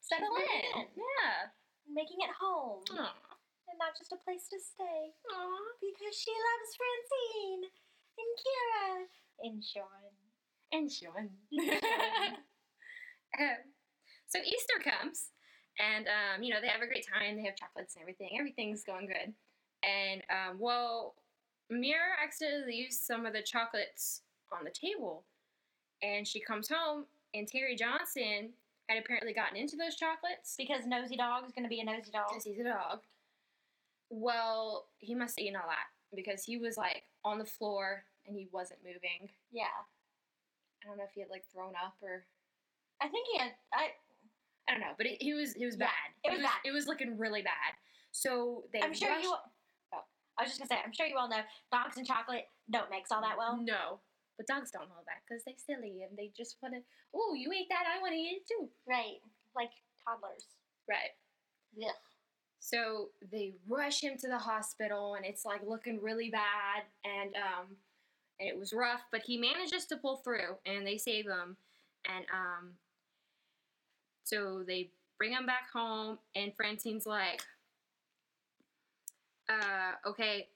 settle 0.00 0.34
in. 0.36 0.80
in. 0.80 0.86
Yeah. 0.96 1.50
Making 1.88 2.18
it 2.22 2.30
home. 2.40 2.82
Aw. 2.90 3.14
And 3.68 3.78
not 3.78 3.96
just 3.98 4.12
a 4.12 4.16
place 4.16 4.48
to 4.48 4.58
stay. 4.58 5.12
Aw. 5.30 5.58
Because 5.80 6.16
she 6.18 6.30
loves 6.32 6.76
Francine. 6.76 7.70
And 8.18 8.32
Kira. 8.40 9.06
And 9.42 9.62
Sean. 9.64 10.12
and 10.72 10.90
Sean. 10.90 11.30
Sean. 11.52 12.36
Um, 13.38 13.74
so 14.26 14.38
Easter 14.38 14.80
comes, 14.82 15.28
and 15.78 16.06
um, 16.06 16.42
you 16.42 16.52
know 16.52 16.60
they 16.60 16.68
have 16.68 16.82
a 16.82 16.86
great 16.86 17.06
time. 17.06 17.36
They 17.36 17.44
have 17.44 17.56
chocolates 17.56 17.94
and 17.94 18.02
everything. 18.02 18.30
Everything's 18.38 18.82
going 18.82 19.06
good. 19.06 19.32
And 19.82 20.22
um, 20.30 20.58
well, 20.58 21.14
Mira 21.70 22.16
accidentally 22.22 22.72
leaves 22.72 22.98
some 22.98 23.26
of 23.26 23.32
the 23.32 23.42
chocolates 23.42 24.22
on 24.52 24.64
the 24.64 24.70
table, 24.70 25.24
and 26.02 26.26
she 26.26 26.40
comes 26.40 26.68
home, 26.68 27.04
and 27.34 27.46
Terry 27.46 27.76
Johnson 27.76 28.50
had 28.88 28.98
apparently 29.02 29.32
gotten 29.32 29.56
into 29.56 29.76
those 29.76 29.96
chocolates 29.96 30.54
Because 30.56 30.86
Nosy 30.86 31.16
Dog 31.16 31.44
is 31.44 31.52
going 31.52 31.64
to 31.64 31.68
be 31.68 31.80
a 31.80 31.84
nosy 31.84 32.10
dog. 32.12 32.26
because 32.28 32.44
he's 32.44 32.60
a 32.60 32.64
dog. 32.64 33.00
Well, 34.10 34.86
he 34.98 35.14
must 35.14 35.38
have 35.38 35.44
eaten 35.44 35.56
a 35.56 35.66
lot 35.66 35.90
because 36.14 36.44
he 36.44 36.56
was 36.56 36.76
like 36.76 37.02
on 37.24 37.38
the 37.38 37.44
floor 37.44 38.04
and 38.26 38.36
he 38.36 38.48
wasn't 38.52 38.78
moving. 38.84 39.28
Yeah. 39.50 39.74
I 40.82 40.86
don't 40.86 40.98
know 40.98 41.04
if 41.04 41.10
he 41.14 41.20
had 41.20 41.30
like 41.30 41.44
thrown 41.52 41.72
up 41.74 41.94
or 42.00 42.22
I 43.02 43.08
think 43.08 43.26
he 43.32 43.38
had. 43.38 43.50
I, 43.74 43.88
I 44.68 44.72
don't 44.72 44.80
know, 44.80 44.94
but 44.98 45.06
it, 45.06 45.22
he 45.22 45.32
was 45.34 45.52
he 45.54 45.64
was 45.64 45.76
Yeah, 45.78 45.86
bad. 45.86 46.08
it 46.24 46.30
was 46.32 46.40
bad. 46.42 46.60
It 46.64 46.72
was 46.72 46.86
looking 46.86 47.16
really 47.18 47.42
bad. 47.42 47.72
So 48.12 48.64
they. 48.72 48.80
I'm 48.80 48.94
sure 48.94 49.08
rushed- 49.10 49.22
you. 49.24 49.34
Oh. 49.94 50.04
I 50.38 50.42
was 50.42 50.50
just 50.50 50.58
gonna 50.58 50.68
say, 50.68 50.78
I'm 50.84 50.92
sure 50.92 51.06
you 51.06 51.16
all 51.16 51.28
know 51.28 51.42
dogs 51.72 51.96
and 51.96 52.06
chocolate 52.06 52.46
don't 52.70 52.90
mix 52.90 53.12
all 53.12 53.20
that 53.22 53.36
well. 53.38 53.56
No, 53.62 54.00
but 54.36 54.46
dogs 54.46 54.70
don't 54.70 54.88
know 54.88 55.02
that 55.06 55.22
because 55.26 55.44
they're 55.44 55.54
silly 55.56 56.02
and 56.02 56.16
they 56.18 56.32
just 56.36 56.56
want 56.62 56.74
to. 56.74 56.80
Oh, 57.14 57.34
you 57.34 57.52
ate 57.52 57.68
that? 57.70 57.84
I 57.86 58.00
want 58.00 58.12
to 58.12 58.18
eat 58.18 58.42
it 58.42 58.48
too. 58.48 58.68
Right, 58.88 59.22
like 59.54 59.70
toddlers. 60.04 60.46
Right. 60.88 61.14
Yeah. 61.76 61.92
So 62.58 63.10
they 63.30 63.54
rush 63.68 64.00
him 64.02 64.16
to 64.18 64.28
the 64.28 64.38
hospital, 64.38 65.14
and 65.14 65.24
it's 65.24 65.44
like 65.44 65.60
looking 65.64 66.00
really 66.02 66.30
bad, 66.30 66.82
and 67.04 67.34
um, 67.36 67.76
and 68.40 68.48
it 68.48 68.58
was 68.58 68.72
rough, 68.72 69.02
but 69.12 69.22
he 69.22 69.38
manages 69.38 69.86
to 69.86 69.96
pull 69.96 70.16
through, 70.16 70.56
and 70.66 70.84
they 70.84 70.98
save 70.98 71.26
him, 71.26 71.56
and 72.12 72.24
um, 72.34 72.70
so 74.26 74.62
they 74.66 74.90
bring 75.18 75.32
him 75.32 75.46
back 75.46 75.70
home, 75.72 76.18
and 76.34 76.52
Francine's 76.56 77.06
like, 77.06 77.42
uh, 79.48 79.92
okay, 80.08 80.48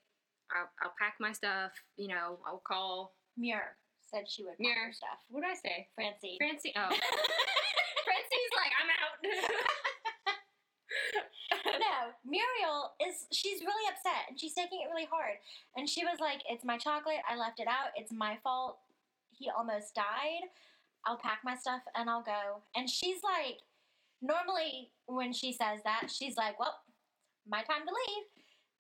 I'll, 0.50 0.68
I'll 0.82 0.94
pack 0.98 1.14
my 1.20 1.30
stuff, 1.32 1.70
you 1.96 2.08
know, 2.08 2.38
I'll 2.44 2.62
call. 2.66 3.14
Muir 3.38 3.76
said 4.10 4.28
she 4.28 4.42
would 4.42 4.58
pack 4.58 4.60
Muir. 4.60 4.86
her 4.86 4.92
stuff. 4.92 5.22
What 5.30 5.42
did 5.42 5.50
I 5.50 5.54
say? 5.54 5.86
Francine. 5.94 6.36
Francine. 6.36 6.72
Oh, 6.74 6.90
Francine's 8.10 8.54
like, 8.58 8.72
I'm 8.74 8.90
out. 8.90 9.22
no, 11.78 12.10
Muriel 12.26 12.90
is 13.06 13.26
she's 13.30 13.60
really 13.60 13.86
upset 13.86 14.26
and 14.28 14.38
she's 14.38 14.52
taking 14.54 14.80
it 14.82 14.90
really 14.90 15.06
hard. 15.10 15.38
And 15.76 15.88
she 15.88 16.04
was 16.04 16.18
like, 16.18 16.42
It's 16.50 16.64
my 16.64 16.76
chocolate, 16.76 17.22
I 17.30 17.36
left 17.36 17.60
it 17.60 17.68
out, 17.68 17.94
it's 17.94 18.10
my 18.10 18.36
fault. 18.42 18.78
He 19.30 19.48
almost 19.48 19.94
died. 19.94 20.50
I'll 21.07 21.16
pack 21.18 21.40
my 21.44 21.57
stuff 21.57 21.80
and 21.94 22.09
I'll 22.11 22.22
go. 22.22 22.62
And 22.76 22.88
she's 22.88 23.22
like, 23.22 23.59
normally 24.22 24.90
when 25.07 25.32
she 25.32 25.53
says 25.53 25.80
that, 25.84 26.11
she's 26.11 26.36
like, 26.36 26.59
Well, 26.59 26.74
my 27.48 27.62
time 27.62 27.86
to 27.86 27.92
leave. 27.92 28.24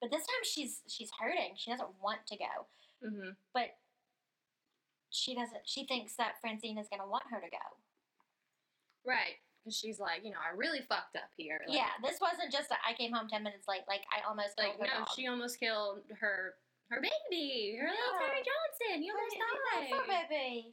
But 0.00 0.10
this 0.10 0.20
time 0.26 0.42
she's 0.44 0.80
she's 0.88 1.10
hurting. 1.18 1.54
She 1.56 1.70
doesn't 1.70 1.88
want 2.02 2.20
to 2.28 2.36
go. 2.36 2.66
hmm 3.08 3.30
But 3.54 3.76
she 5.10 5.34
doesn't 5.34 5.62
she 5.64 5.86
thinks 5.86 6.14
that 6.16 6.40
Francine 6.40 6.78
is 6.78 6.88
gonna 6.90 7.08
want 7.08 7.24
her 7.30 7.40
to 7.40 7.50
go. 7.50 7.66
Right. 9.04 9.36
Because 9.64 9.76
she's 9.76 9.98
like, 10.00 10.24
you 10.24 10.30
know, 10.30 10.40
I 10.40 10.56
really 10.56 10.80
fucked 10.88 11.16
up 11.16 11.28
here. 11.36 11.60
Like, 11.66 11.76
yeah, 11.76 11.92
this 12.02 12.18
wasn't 12.20 12.50
just 12.50 12.70
a, 12.70 12.76
I 12.86 12.94
came 12.94 13.12
home 13.12 13.28
ten 13.28 13.42
minutes 13.42 13.68
late. 13.68 13.82
Like 13.88 14.02
I 14.08 14.26
almost 14.28 14.56
Like, 14.56 14.76
killed 14.78 14.88
her 14.88 14.92
no, 14.94 15.04
dog. 15.04 15.08
she 15.16 15.26
almost 15.26 15.60
killed 15.60 16.00
her 16.20 16.54
her 16.90 17.00
baby, 17.00 17.76
her 17.80 17.86
little 17.86 18.18
Terry 18.18 18.40
Johnson. 18.42 19.02
You 19.04 19.12
almost 19.12 19.36
died. 19.36 19.88
Poor 19.90 20.04
baby. 20.08 20.72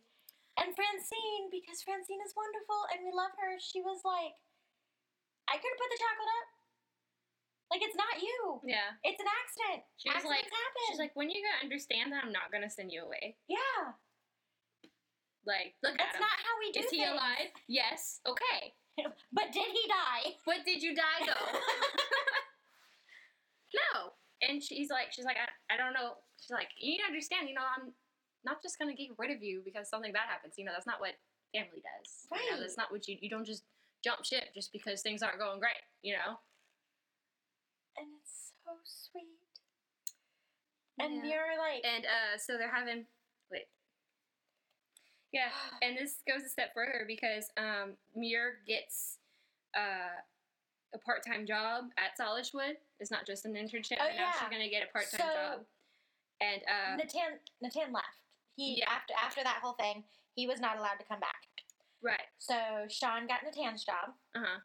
And 0.58 0.74
Francine, 0.74 1.54
because 1.54 1.86
Francine 1.86 2.18
is 2.26 2.34
wonderful 2.34 2.90
and 2.90 3.06
we 3.06 3.14
love 3.14 3.30
her, 3.38 3.62
she 3.62 3.86
was 3.86 4.02
like, 4.02 4.34
I 5.46 5.62
could 5.62 5.70
have 5.70 5.78
put 5.82 5.92
the 5.94 6.02
chocolate 6.02 6.34
up. 6.42 6.48
Like, 7.70 7.84
it's 7.84 8.00
not 8.00 8.24
you. 8.24 8.64
Yeah. 8.64 8.96
It's 9.04 9.20
an 9.20 9.28
accident. 9.30 9.84
She 10.00 10.08
was 10.10 10.24
like, 10.26 10.48
happen. 10.48 10.84
she's 10.90 11.00
like, 11.04 11.14
when 11.20 11.28
you 11.30 11.44
gonna 11.44 11.62
understand 11.62 12.16
that 12.16 12.24
I'm 12.24 12.32
not 12.34 12.48
gonna 12.50 12.72
send 12.72 12.92
you 12.96 13.04
away? 13.04 13.36
yeah, 13.52 13.94
Like, 15.46 15.76
look 15.84 15.94
at 15.96 16.00
that's 16.00 16.16
him. 16.18 16.24
not 16.26 16.38
how 16.42 16.54
we 16.64 16.72
do 16.72 16.80
Is 16.82 16.90
he 16.90 17.04
alive? 17.04 17.52
Yes. 17.68 18.20
Okay. 18.26 18.74
But 19.32 19.54
did 19.54 19.70
he 19.70 19.84
die? 19.86 20.34
But 20.48 20.66
did 20.66 20.82
you 20.82 20.96
die 20.98 21.22
though? 21.28 21.54
no. 23.78 24.14
And 24.42 24.62
she's 24.64 24.90
like, 24.90 25.12
she's 25.14 25.26
like, 25.26 25.38
I, 25.38 25.46
I 25.74 25.78
don't 25.78 25.94
know. 25.94 26.18
She's 26.42 26.50
like, 26.52 26.70
you 26.80 26.92
need 26.98 27.02
to 27.06 27.10
understand, 27.10 27.48
you 27.50 27.54
know, 27.56 27.66
I'm 27.66 27.94
not 28.46 28.62
just 28.62 28.78
gonna 28.80 28.94
get 28.96 29.10
rid 29.18 29.32
of 29.32 29.44
you 29.44 29.62
because 29.66 29.90
something 29.90 30.12
bad 30.14 30.28
happens. 30.30 30.56
You 30.58 30.66
know, 30.66 30.72
that's 30.74 30.88
not 30.88 31.00
what 31.00 31.16
family 31.54 31.82
does. 31.84 32.28
You 32.32 32.38
know, 32.38 32.52
Right. 32.56 32.60
that's 32.62 32.78
not 32.78 32.92
what 32.92 33.08
you 33.08 33.18
you 33.22 33.30
don't 33.30 33.46
just 33.46 33.64
jump 34.04 34.24
ship 34.26 34.54
just 34.54 34.72
because 34.72 35.02
things 35.02 35.22
aren't 35.24 35.40
going 35.40 35.60
great. 35.60 35.82
You 36.02 36.14
know. 36.16 36.40
And 37.98 38.08
it's 38.22 38.54
so 38.64 38.72
sweet. 38.84 39.26
And 41.00 41.16
Yeah. 41.26 41.32
you're 41.36 41.58
like, 41.58 41.84
And 41.86 42.06
uh, 42.06 42.38
so 42.38 42.58
they're 42.58 42.74
having 42.74 43.06
wait. 43.52 43.68
Yeah, 45.32 45.50
and 45.82 45.98
this 45.98 46.22
goes 46.28 46.44
a 46.44 46.50
step 46.50 46.74
further 46.74 47.06
because 47.08 47.50
um, 47.58 47.98
Muir 48.16 48.60
gets 48.68 49.18
uh, 49.76 50.22
a 50.94 50.98
part-time 51.00 51.46
job 51.46 51.86
at 51.98 52.18
Salishwood. 52.18 52.78
It's 53.00 53.12
not 53.12 53.26
just 53.26 53.46
an 53.46 53.54
internship. 53.54 53.98
Oh, 54.00 54.08
and 54.08 54.18
now 54.18 54.32
she's 54.40 54.50
gonna 54.50 54.70
get 54.70 54.84
a 54.88 54.92
part-time 54.92 55.20
So- 55.20 55.34
job. 55.34 55.66
And 56.40 56.62
uh, 56.70 56.96
Natan, 56.98 57.40
Natan 57.62 57.92
left. 57.92 58.06
He 58.58 58.80
Yeah. 58.80 58.90
after 58.92 59.14
after 59.14 59.44
that 59.44 59.60
whole 59.62 59.74
thing, 59.74 60.04
he 60.36 60.48
was 60.48 60.60
not 60.60 60.78
allowed 60.78 60.98
to 61.00 61.06
come 61.06 61.20
back. 61.20 61.48
right, 62.02 62.28
So 62.38 62.88
Sean 62.90 63.28
got 63.28 63.42
Natan's 63.42 63.84
job, 63.86 64.14
uh 64.36 64.44
huh, 64.44 64.60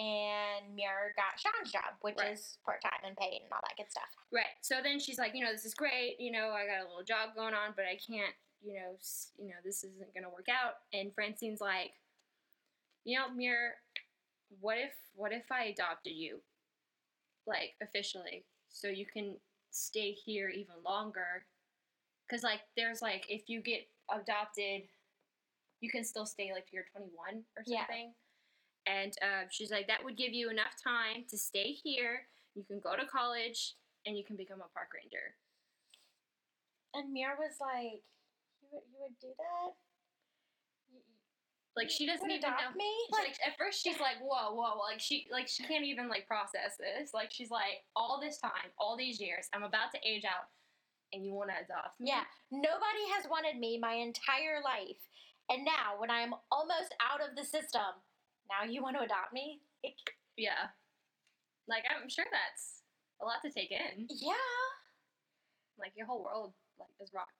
and 0.00 0.74
Muir 0.74 1.12
got 1.16 1.38
Sean's 1.40 1.72
job, 1.72 1.94
which 2.02 2.16
Right. 2.18 2.32
is 2.32 2.58
part 2.64 2.80
time 2.82 3.00
and 3.04 3.16
paid 3.16 3.42
and 3.42 3.52
all 3.52 3.60
that 3.62 3.76
good 3.76 3.90
stuff. 3.90 4.08
right. 4.30 4.54
So 4.60 4.80
then 4.82 4.98
she's 5.00 5.18
like, 5.18 5.34
you 5.34 5.44
know, 5.44 5.52
this 5.52 5.64
is 5.64 5.74
great. 5.74 6.20
You 6.20 6.30
know, 6.32 6.50
I 6.50 6.66
got 6.66 6.80
a 6.84 6.88
little 6.88 7.02
job 7.04 7.34
going 7.34 7.54
on, 7.54 7.72
but 7.74 7.84
I 7.86 7.96
can't. 7.96 8.34
You 8.60 8.74
know, 8.74 8.96
you 9.38 9.48
know, 9.48 9.60
this 9.64 9.84
isn't 9.84 10.12
gonna 10.14 10.30
work 10.30 10.48
out. 10.48 10.74
And 10.92 11.14
Francine's 11.14 11.60
like, 11.60 11.92
you 13.04 13.16
know, 13.18 13.30
Muir, 13.30 13.76
what 14.60 14.78
if 14.78 14.94
what 15.14 15.32
if 15.32 15.50
I 15.52 15.64
adopted 15.66 16.12
you, 16.14 16.42
like 17.46 17.76
officially, 17.80 18.44
so 18.68 18.88
you 18.88 19.06
can 19.06 19.36
stay 19.70 20.10
here 20.12 20.48
even 20.48 20.74
longer? 20.84 21.46
Because 22.28 22.42
like, 22.42 22.60
there's 22.76 23.00
like, 23.00 23.26
if 23.28 23.48
you 23.48 23.60
get 23.60 23.86
adopted, 24.10 24.82
you 25.80 25.90
can 25.90 26.04
still 26.04 26.26
stay 26.26 26.50
like 26.52 26.66
you're 26.72 26.84
21 26.92 27.42
or 27.56 27.64
something. 27.64 28.12
Yeah. 28.86 29.02
And 29.02 29.12
uh, 29.22 29.46
she's 29.50 29.70
like, 29.70 29.86
that 29.88 30.04
would 30.04 30.16
give 30.16 30.32
you 30.32 30.50
enough 30.50 30.74
time 30.82 31.24
to 31.30 31.38
stay 31.38 31.72
here. 31.72 32.22
You 32.54 32.64
can 32.64 32.80
go 32.80 32.96
to 32.96 33.06
college 33.06 33.74
and 34.06 34.16
you 34.16 34.24
can 34.24 34.36
become 34.36 34.60
a 34.60 34.72
park 34.72 34.88
ranger. 34.94 35.36
And 36.94 37.12
Muir 37.12 37.36
was 37.38 37.60
like, 37.60 38.00
"You 38.62 38.68
would 38.72 38.88
you 38.88 38.98
would 39.00 39.18
do 39.20 39.28
that? 39.36 39.76
Like 41.76 41.90
she 41.90 42.06
doesn't 42.06 42.28
even 42.28 42.42
adopt 42.42 42.74
know. 42.74 42.76
me? 42.76 42.90
Like 43.12 43.38
at 43.46 43.56
first 43.56 43.84
she's 43.84 44.00
like, 44.00 44.18
whoa, 44.20 44.52
whoa, 44.52 44.78
like 44.82 44.98
she 44.98 45.28
like 45.30 45.46
she 45.46 45.62
can't 45.62 45.84
even 45.84 46.08
like 46.08 46.26
process 46.26 46.74
this. 46.76 47.14
Like 47.14 47.30
she's 47.30 47.52
like, 47.52 47.86
all 47.94 48.18
this 48.20 48.38
time, 48.38 48.74
all 48.78 48.96
these 48.96 49.20
years, 49.20 49.46
I'm 49.54 49.62
about 49.62 49.92
to 49.94 49.98
age 50.02 50.24
out, 50.24 50.50
and 51.12 51.24
you 51.24 51.34
want 51.34 51.50
to 51.50 51.56
adopt 51.56 52.00
me? 52.00 52.08
Yeah, 52.08 52.24
nobody 52.50 53.04
has 53.16 53.24
wanted 53.30 53.58
me 53.58 53.78
my 53.80 53.94
entire 53.94 54.60
life, 54.64 55.00
and 55.48 55.64
now 55.64 55.96
when 55.98 56.10
I 56.10 56.20
am 56.20 56.34
almost 56.52 56.94
out 57.00 57.20
of 57.20 57.36
the 57.36 57.44
system, 57.44 57.96
now 58.48 58.68
you 58.68 58.82
want 58.82 58.96
to 58.96 59.04
adopt 59.04 59.32
me? 59.32 59.60
Yeah. 60.36 60.72
Like 61.68 61.84
I'm 61.90 62.08
sure 62.08 62.24
that's 62.30 62.82
a 63.20 63.24
lot 63.24 63.42
to 63.44 63.50
take 63.50 63.70
in. 63.70 64.06
yeah, 64.08 64.32
Like 65.78 65.92
your 65.96 66.06
whole 66.06 66.24
world 66.24 66.52
like 66.78 66.88
is 67.00 67.10
rocked. 67.12 67.32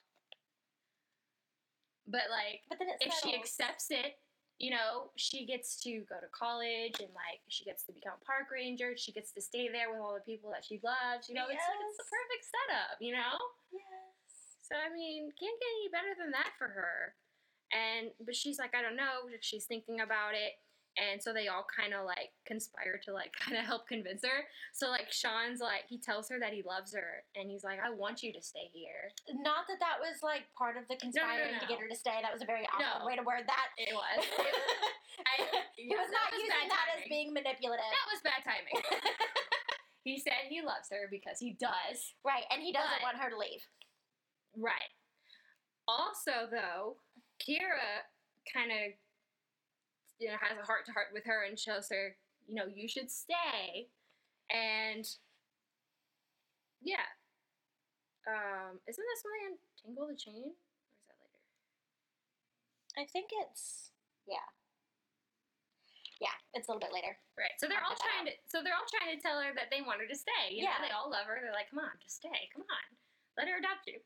But 2.06 2.28
like 2.30 2.60
but 2.68 2.78
then 2.78 2.88
if 3.00 3.12
she 3.22 3.34
accepts 3.34 3.86
it, 3.90 4.16
you 4.58 4.70
know, 4.70 5.14
she 5.14 5.46
gets 5.46 5.78
to 5.86 6.02
go 6.10 6.18
to 6.18 6.26
college 6.34 6.98
and 6.98 7.14
like 7.14 7.38
she 7.46 7.64
gets 7.64 7.84
to 7.84 7.92
become 7.92 8.18
a 8.18 8.24
park 8.26 8.50
ranger. 8.50 8.98
She 8.98 9.12
gets 9.12 9.30
to 9.32 9.40
stay 9.40 9.70
there 9.70 9.90
with 9.90 10.02
all 10.02 10.14
the 10.14 10.26
people 10.26 10.50
that 10.50 10.66
she 10.66 10.82
loves. 10.82 11.30
You 11.30 11.38
know, 11.38 11.46
it's 11.46 11.62
like 11.62 11.82
it's 11.86 11.98
the 11.98 12.10
perfect 12.10 12.44
setup. 12.46 12.98
You 12.98 13.14
know. 13.14 13.38
yes. 13.70 14.18
So 14.66 14.74
I 14.74 14.90
mean, 14.92 15.30
can't 15.38 15.58
get 15.62 15.70
any 15.78 15.88
better 15.94 16.12
than 16.18 16.34
that 16.34 16.58
for 16.58 16.66
her. 16.66 17.14
And 17.70 18.10
but 18.18 18.34
she's 18.34 18.58
like, 18.58 18.74
I 18.74 18.82
don't 18.82 18.96
know. 18.96 19.30
She's 19.40 19.64
thinking 19.64 20.00
about 20.00 20.34
it. 20.34 20.58
And 20.98 21.22
so 21.22 21.30
they 21.32 21.46
all 21.46 21.62
kind 21.70 21.94
of 21.94 22.02
like 22.04 22.34
conspire 22.44 22.98
to 23.06 23.14
like 23.14 23.30
kind 23.40 23.54
of 23.56 23.64
help 23.64 23.86
convince 23.86 24.26
her. 24.26 24.50
So 24.74 24.90
like 24.90 25.14
Sean's 25.14 25.62
like 25.62 25.86
he 25.86 25.98
tells 25.98 26.28
her 26.28 26.38
that 26.42 26.52
he 26.52 26.66
loves 26.66 26.90
her 26.94 27.22
and 27.38 27.46
he's 27.50 27.62
like 27.62 27.78
I 27.78 27.90
want 27.94 28.22
you 28.22 28.32
to 28.34 28.42
stay 28.42 28.66
here. 28.74 29.14
Not 29.30 29.70
that 29.70 29.78
that 29.78 30.02
was 30.02 30.22
like 30.26 30.50
part 30.58 30.74
of 30.76 30.90
the 30.90 30.96
conspiring 30.98 31.54
no, 31.54 31.62
to 31.62 31.66
no. 31.66 31.70
get 31.70 31.78
her 31.78 31.88
to 31.88 31.94
stay. 31.96 32.18
That 32.20 32.32
was 32.34 32.42
a 32.42 32.48
very 32.50 32.66
awkward 32.66 33.02
No. 33.02 33.06
way 33.06 33.14
to 33.14 33.22
word 33.22 33.46
that. 33.46 33.70
It 33.78 33.94
was. 33.94 34.20
I, 35.18 35.34
he 35.74 35.90
was 35.94 36.10
not 36.14 36.30
was 36.30 36.38
using 36.42 36.68
that 36.70 36.86
as 36.98 37.02
being 37.10 37.34
manipulative. 37.34 37.86
That 37.90 38.06
was 38.10 38.22
bad 38.22 38.42
timing. 38.46 38.78
he 40.06 40.18
said 40.18 40.46
he 40.50 40.62
loves 40.62 40.90
her 40.90 41.06
because 41.10 41.38
he 41.42 41.54
does. 41.58 42.14
right, 42.24 42.46
and 42.50 42.62
he 42.62 42.70
doesn't 42.72 43.02
But- 43.02 43.06
want 43.14 43.18
her 43.22 43.30
to 43.30 43.38
leave. 43.38 43.62
Right. 44.56 44.94
Also, 45.86 46.46
though, 46.50 46.96
Kira 47.42 48.06
kind 48.52 48.70
of 48.70 48.92
you 50.18 50.28
know 50.28 50.36
has 50.40 50.58
a 50.58 50.64
heart 50.66 50.86
to 50.86 50.92
heart 50.92 51.08
with 51.12 51.24
her 51.26 51.44
and 51.44 51.58
shows 51.58 51.88
her, 51.90 52.16
you 52.46 52.54
know, 52.54 52.66
you 52.66 52.88
should 52.88 53.10
stay. 53.10 53.88
And 54.50 55.06
yeah. 56.82 57.06
Um, 58.28 58.76
isn't 58.86 59.06
this 59.08 59.22
when 59.24 59.32
they 59.40 59.44
untangle 59.56 60.08
the 60.12 60.18
chain? 60.18 60.52
Or 60.52 61.08
is 61.08 61.08
that 61.08 61.30
later? 61.32 61.48
I 63.00 63.04
think 63.08 63.30
it's 63.46 63.90
yeah, 64.28 64.44
yeah. 66.20 66.36
It's 66.52 66.68
a 66.68 66.70
little 66.72 66.82
bit 66.84 66.92
later. 66.92 67.16
Right. 67.40 67.56
So 67.56 67.64
they're 67.70 67.80
all 67.80 67.96
trying 67.96 68.28
to 68.28 68.34
so 68.50 68.60
they're 68.60 68.76
all 68.76 68.88
trying 68.90 69.14
to 69.16 69.20
tell 69.22 69.40
her 69.40 69.54
that 69.56 69.72
they 69.72 69.80
want 69.80 70.02
her 70.04 70.08
to 70.10 70.18
stay. 70.18 70.52
You 70.52 70.68
Yeah. 70.68 70.76
know, 70.76 70.84
they 70.88 70.92
all 70.94 71.08
love 71.08 71.24
her. 71.24 71.40
They're 71.40 71.56
like, 71.56 71.70
come 71.72 71.80
on, 71.80 71.94
just 72.02 72.20
stay. 72.20 72.50
Come 72.52 72.66
on. 72.68 72.86
Let 73.40 73.48
her 73.48 73.56
adopt 73.62 73.86
you. 73.88 74.02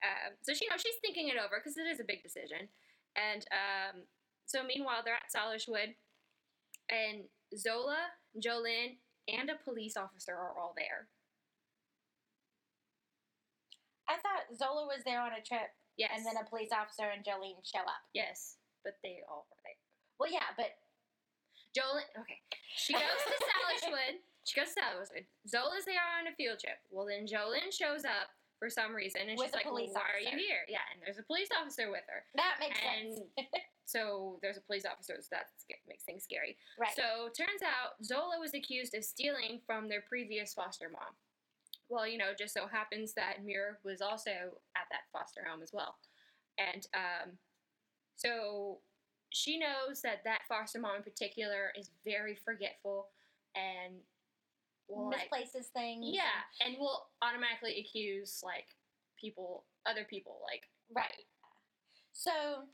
Um, 0.00 0.32
so 0.46 0.54
she 0.54 0.64
you 0.64 0.70
know 0.70 0.78
she's 0.80 0.96
thinking 1.02 1.28
it 1.28 1.36
over 1.40 1.58
because 1.60 1.76
it 1.76 1.88
is 1.90 1.98
a 2.00 2.06
big 2.06 2.22
decision. 2.22 2.70
And 3.18 3.42
um, 3.50 3.96
so 4.50 4.64
meanwhile 4.66 5.02
they're 5.04 5.14
at 5.14 5.30
Salishwood 5.30 5.94
and 6.90 7.24
Zola, 7.56 8.10
Jolene, 8.42 8.98
and 9.30 9.48
a 9.48 9.54
police 9.62 9.96
officer 9.96 10.34
are 10.34 10.58
all 10.58 10.74
there. 10.76 11.06
I 14.10 14.18
thought 14.18 14.50
Zola 14.58 14.86
was 14.90 15.02
there 15.06 15.22
on 15.22 15.30
a 15.32 15.42
trip, 15.42 15.70
Yes. 15.96 16.10
and 16.16 16.26
then 16.26 16.34
a 16.40 16.48
police 16.48 16.70
officer 16.74 17.06
and 17.14 17.22
Jolene 17.24 17.62
show 17.62 17.86
up. 17.86 18.02
yes. 18.14 18.56
But 18.82 18.96
they 19.04 19.20
all 19.28 19.46
were 19.50 19.60
there. 19.62 19.76
Well, 20.18 20.32
yeah, 20.32 20.50
but 20.56 20.72
Jolene, 21.76 22.08
okay. 22.18 22.40
She 22.74 22.92
goes 22.94 23.02
to 23.02 23.36
Salishwood. 23.46 24.18
She 24.44 24.58
goes 24.58 24.72
to 24.74 24.80
Salishwood. 24.80 25.26
Zola's 25.46 25.84
there 25.84 26.00
on 26.18 26.26
a 26.26 26.34
field 26.34 26.58
trip. 26.58 26.80
Well, 26.90 27.06
then 27.06 27.26
Jolene 27.28 27.70
shows 27.70 28.04
up 28.04 28.32
for 28.60 28.68
some 28.70 28.94
reason, 28.94 29.22
and 29.26 29.36
With 29.38 29.48
she's 29.48 29.54
like, 29.54 29.64
well, 29.64 29.74
"Why 29.90 30.06
are 30.14 30.20
you 30.20 30.36
here?" 30.36 30.62
Yeah, 30.68 30.84
and 30.92 31.02
there's 31.02 31.18
a 31.18 31.22
police 31.24 31.48
officer 31.58 31.90
with 31.90 32.04
her. 32.08 32.22
that 32.36 32.56
makes 32.60 32.78
And- 32.78 33.16
sense. 33.16 33.48
So 33.86 34.38
there's 34.40 34.56
a 34.56 34.60
police 34.60 34.84
officer, 34.86 35.16
so 35.20 35.26
that 35.32 35.46
makes 35.88 36.04
things 36.04 36.22
scary. 36.22 36.56
right. 36.78 36.94
So 36.94 37.28
turns 37.36 37.60
out 37.60 37.98
Zola 38.04 38.38
was 38.38 38.54
accused 38.54 38.94
of 38.94 39.02
stealing 39.02 39.60
from 39.66 39.88
their 39.88 40.02
previous 40.02 40.54
foster 40.54 40.88
mom. 40.88 41.16
Well, 41.88 42.06
you 42.06 42.16
know, 42.16 42.30
just 42.38 42.54
so 42.54 42.68
happens 42.68 43.14
that 43.14 43.42
Muir 43.44 43.80
was 43.82 44.00
also 44.00 44.30
at 44.76 44.86
that 44.92 45.10
foster 45.12 45.42
home 45.44 45.60
as 45.60 45.72
well, 45.72 45.96
and 46.56 46.86
um, 46.94 47.32
so 48.14 48.78
she 49.30 49.58
knows 49.58 50.02
that 50.02 50.22
that 50.22 50.42
foster 50.48 50.78
mom 50.78 50.94
in 50.98 51.02
particular 51.02 51.72
is 51.76 51.90
very 52.04 52.36
forgetful 52.36 53.08
and 53.56 53.94
like 54.90 55.30
misplaces 55.30 55.70
things. 55.70 56.04
yeah, 56.04 56.44
and 56.64 56.76
will 56.78 57.06
automatically 57.22 57.80
accuse 57.80 58.40
like 58.44 58.66
people, 59.18 59.64
other 59.86 60.04
people, 60.08 60.40
like 60.44 60.64
Right. 60.94 61.26
So 62.12 62.66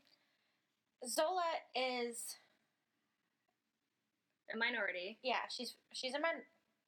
Zola 1.05 1.45
is 1.75 2.37
a 4.53 4.57
minority. 4.57 5.19
yeah, 5.23 5.45
she's 5.49 5.75
she's 5.93 6.13
a 6.13 6.19
min, 6.19 6.41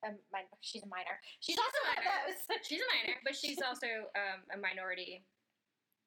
a 0.04 0.10
min 0.34 0.46
she's 0.62 0.84
a 0.84 0.88
minor. 0.88 1.22
She's, 1.40 1.58
also 1.58 1.78
a 1.86 1.96
minor. 1.96 2.36
She's 2.64 2.82
a 2.82 2.90
minor, 2.98 3.18
but 3.24 3.36
she's 3.42 3.62
also 3.62 4.10
um, 4.16 4.42
a 4.54 4.58
minority 4.58 5.24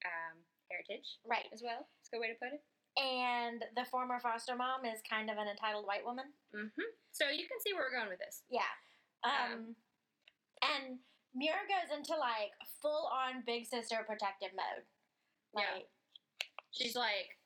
um, 0.03 0.43
heritage 0.69 1.19
right. 1.25 1.47
as 1.53 1.61
well. 1.63 1.87
That's 1.97 2.09
a 2.11 2.15
good 2.15 2.21
way 2.21 2.29
to 2.33 2.39
put 2.41 2.53
it. 2.53 2.61
And 2.99 3.63
the 3.75 3.85
former 3.89 4.19
foster 4.19 4.55
mom 4.55 4.85
is 4.85 5.01
kind 5.01 5.31
of 5.31 5.37
an 5.37 5.47
entitled 5.47 5.87
white 5.87 6.05
woman. 6.05 6.29
Mm-hmm. 6.53 6.89
So 7.11 7.29
you 7.29 7.49
can 7.49 7.57
see 7.63 7.73
where 7.73 7.89
we're 7.89 7.97
going 7.97 8.09
with 8.09 8.21
this. 8.21 8.43
Yeah. 8.49 8.69
Um, 9.23 9.31
Um, 9.53 9.75
and 10.63 10.99
Mira 11.33 11.63
goes 11.67 11.95
into 11.95 12.15
like 12.15 12.51
full 12.81 13.09
on 13.11 13.43
big 13.45 13.65
sister 13.65 14.03
protective 14.05 14.51
mode. 14.55 14.83
Yeah. 15.55 15.81
She's 16.71 16.95
like, 16.95 17.37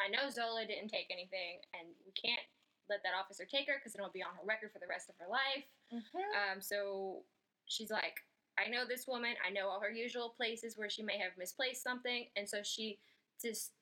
I 0.00 0.08
know 0.08 0.28
Zola 0.30 0.66
didn't 0.66 0.88
take 0.88 1.08
anything, 1.10 1.60
and 1.72 1.88
we 2.04 2.12
can't 2.12 2.42
let 2.88 3.02
that 3.02 3.14
officer 3.18 3.44
take 3.44 3.66
her 3.68 3.76
because 3.78 3.94
it'll 3.94 4.10
be 4.12 4.22
on 4.22 4.34
her 4.36 4.44
record 4.44 4.70
for 4.72 4.78
the 4.78 4.86
rest 4.86 5.08
of 5.08 5.16
her 5.18 5.28
life. 5.28 5.64
Mhm. 5.92 6.52
Um, 6.52 6.60
so 6.60 7.24
she's 7.66 7.90
like, 7.90 8.20
I 8.58 8.68
know 8.68 8.84
this 8.86 9.06
woman. 9.06 9.34
I 9.44 9.50
know 9.50 9.68
all 9.68 9.80
her 9.80 9.90
usual 9.90 10.30
places 10.30 10.76
where 10.76 10.90
she 10.90 11.02
may 11.02 11.18
have 11.18 11.36
misplaced 11.38 11.82
something, 11.82 12.30
and 12.36 12.48
so 12.48 12.62
she 12.62 12.98
just 13.40 13.72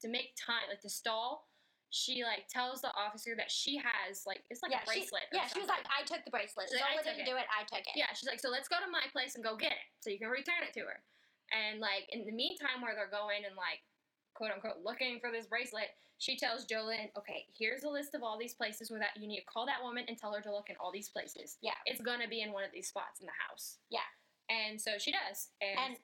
to 0.00 0.08
make 0.08 0.34
time, 0.36 0.68
like 0.68 0.80
to 0.80 0.90
stall. 0.90 1.48
She 1.92 2.24
like 2.24 2.48
tells 2.48 2.80
the 2.80 2.88
officer 2.96 3.36
that 3.36 3.52
she 3.52 3.76
has 3.76 4.24
like 4.24 4.40
it's 4.48 4.64
like 4.64 4.72
yeah, 4.72 4.80
a 4.80 4.88
bracelet. 4.88 5.28
She, 5.28 5.36
yeah, 5.36 5.46
she 5.52 5.60
was 5.60 5.68
like. 5.68 5.84
I 5.92 6.00
took 6.08 6.24
the 6.24 6.32
bracelet. 6.32 6.72
She's 6.72 6.80
like, 6.80 6.88
"I 6.88 6.96
Zola 6.96 7.04
took 7.04 7.20
didn't 7.20 7.28
it." 7.28 7.30
do 7.30 7.36
it. 7.36 7.44
I 7.52 7.68
took 7.68 7.84
it. 7.84 7.92
Yeah, 7.92 8.08
she's 8.16 8.24
like, 8.24 8.40
so 8.40 8.48
let's 8.48 8.66
go 8.66 8.80
to 8.80 8.88
my 8.88 9.04
place 9.12 9.36
and 9.36 9.44
go 9.44 9.60
get 9.60 9.76
it, 9.76 9.84
so 10.00 10.08
you 10.08 10.16
can 10.16 10.32
return 10.32 10.64
it 10.64 10.72
to 10.80 10.88
her. 10.88 11.04
And 11.52 11.84
like 11.84 12.08
in 12.08 12.24
the 12.24 12.32
meantime, 12.32 12.80
where 12.80 12.96
they're 12.96 13.12
going 13.12 13.44
and 13.44 13.52
like 13.60 13.84
quote 14.32 14.56
unquote 14.56 14.80
looking 14.80 15.20
for 15.20 15.28
this 15.28 15.44
bracelet, 15.44 15.92
she 16.16 16.36
tells 16.36 16.64
Jolene, 16.64 17.12
okay, 17.18 17.44
here's 17.52 17.84
a 17.84 17.92
list 17.92 18.14
of 18.14 18.22
all 18.22 18.38
these 18.38 18.54
places 18.54 18.90
where 18.90 19.00
that 19.00 19.12
you 19.20 19.28
need 19.28 19.44
to 19.44 19.46
call 19.46 19.66
that 19.66 19.82
woman 19.82 20.04
and 20.08 20.16
tell 20.16 20.32
her 20.32 20.40
to 20.40 20.52
look 20.52 20.70
in 20.70 20.76
all 20.80 20.92
these 20.92 21.08
places. 21.08 21.58
Yeah. 21.60 21.76
it's 21.84 22.00
gonna 22.00 22.28
be 22.28 22.40
in 22.40 22.52
one 22.52 22.64
of 22.64 22.72
these 22.72 22.88
spots 22.88 23.20
in 23.20 23.26
the 23.26 23.36
house. 23.48 23.78
Yeah. 23.90 24.08
And 24.48 24.80
so 24.80 24.98
she 24.98 25.12
does, 25.12 25.48
and, 25.60 25.78
And 25.78 25.96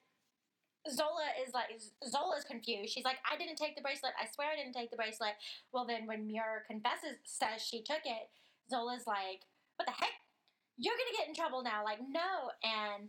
Zola 0.91 1.27
is 1.45 1.53
like 1.55 1.69
Zola's 2.09 2.45
confused. 2.45 2.93
She's 2.93 3.05
like, 3.05 3.19
I 3.31 3.37
didn't 3.37 3.57
take 3.57 3.75
the 3.77 3.83
bracelet. 3.83 4.13
I 4.21 4.27
swear 4.27 4.49
I 4.53 4.57
didn't 4.57 4.75
take 4.75 4.91
the 4.91 4.97
bracelet. 4.97 5.35
Well, 5.73 5.85
then 5.85 6.07
when 6.07 6.27
Muir 6.27 6.65
confesses, 6.67 7.19
says 7.25 7.63
she 7.63 7.83
took 7.83 8.05
it, 8.05 8.31
Zola's 8.71 9.07
like, 9.07 9.43
What 9.77 9.87
the 9.87 9.93
heck? 9.93 10.15
You're 10.77 10.95
gonna 10.95 11.17
get 11.19 11.29
in 11.29 11.35
trouble 11.35 11.63
now. 11.63 11.85
Like, 11.85 11.99
no. 12.01 12.51
And 12.63 13.09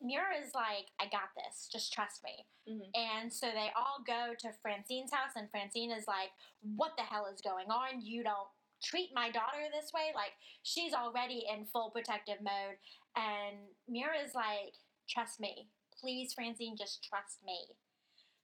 Muir 0.00 0.34
is 0.42 0.54
like, 0.54 0.90
I 1.00 1.04
got 1.06 1.30
this. 1.36 1.68
Just 1.70 1.92
trust 1.92 2.22
me. 2.24 2.46
Mhm. 2.68 2.90
And 2.94 3.32
so 3.32 3.50
they 3.50 3.70
all 3.76 4.02
go 4.06 4.34
to 4.38 4.52
Francine's 4.62 5.12
house, 5.12 5.32
and 5.36 5.50
Francine 5.50 5.90
is 5.90 6.06
like, 6.06 6.30
What 6.76 6.96
the 6.96 7.02
hell 7.02 7.26
is 7.26 7.40
going 7.40 7.70
on? 7.70 8.00
You 8.00 8.22
don't 8.22 8.48
treat 8.82 9.10
my 9.14 9.30
daughter 9.30 9.68
this 9.72 9.92
way. 9.92 10.12
Like, 10.14 10.32
she's 10.62 10.92
already 10.94 11.44
in 11.48 11.66
full 11.66 11.90
protective 11.90 12.40
mode. 12.40 12.78
And 13.14 13.58
Muir 13.88 14.12
is 14.14 14.34
like, 14.34 14.74
Trust 15.08 15.40
me. 15.40 15.68
Please, 16.02 16.32
Francine, 16.34 16.76
just 16.76 17.06
trust 17.08 17.38
me. 17.46 17.58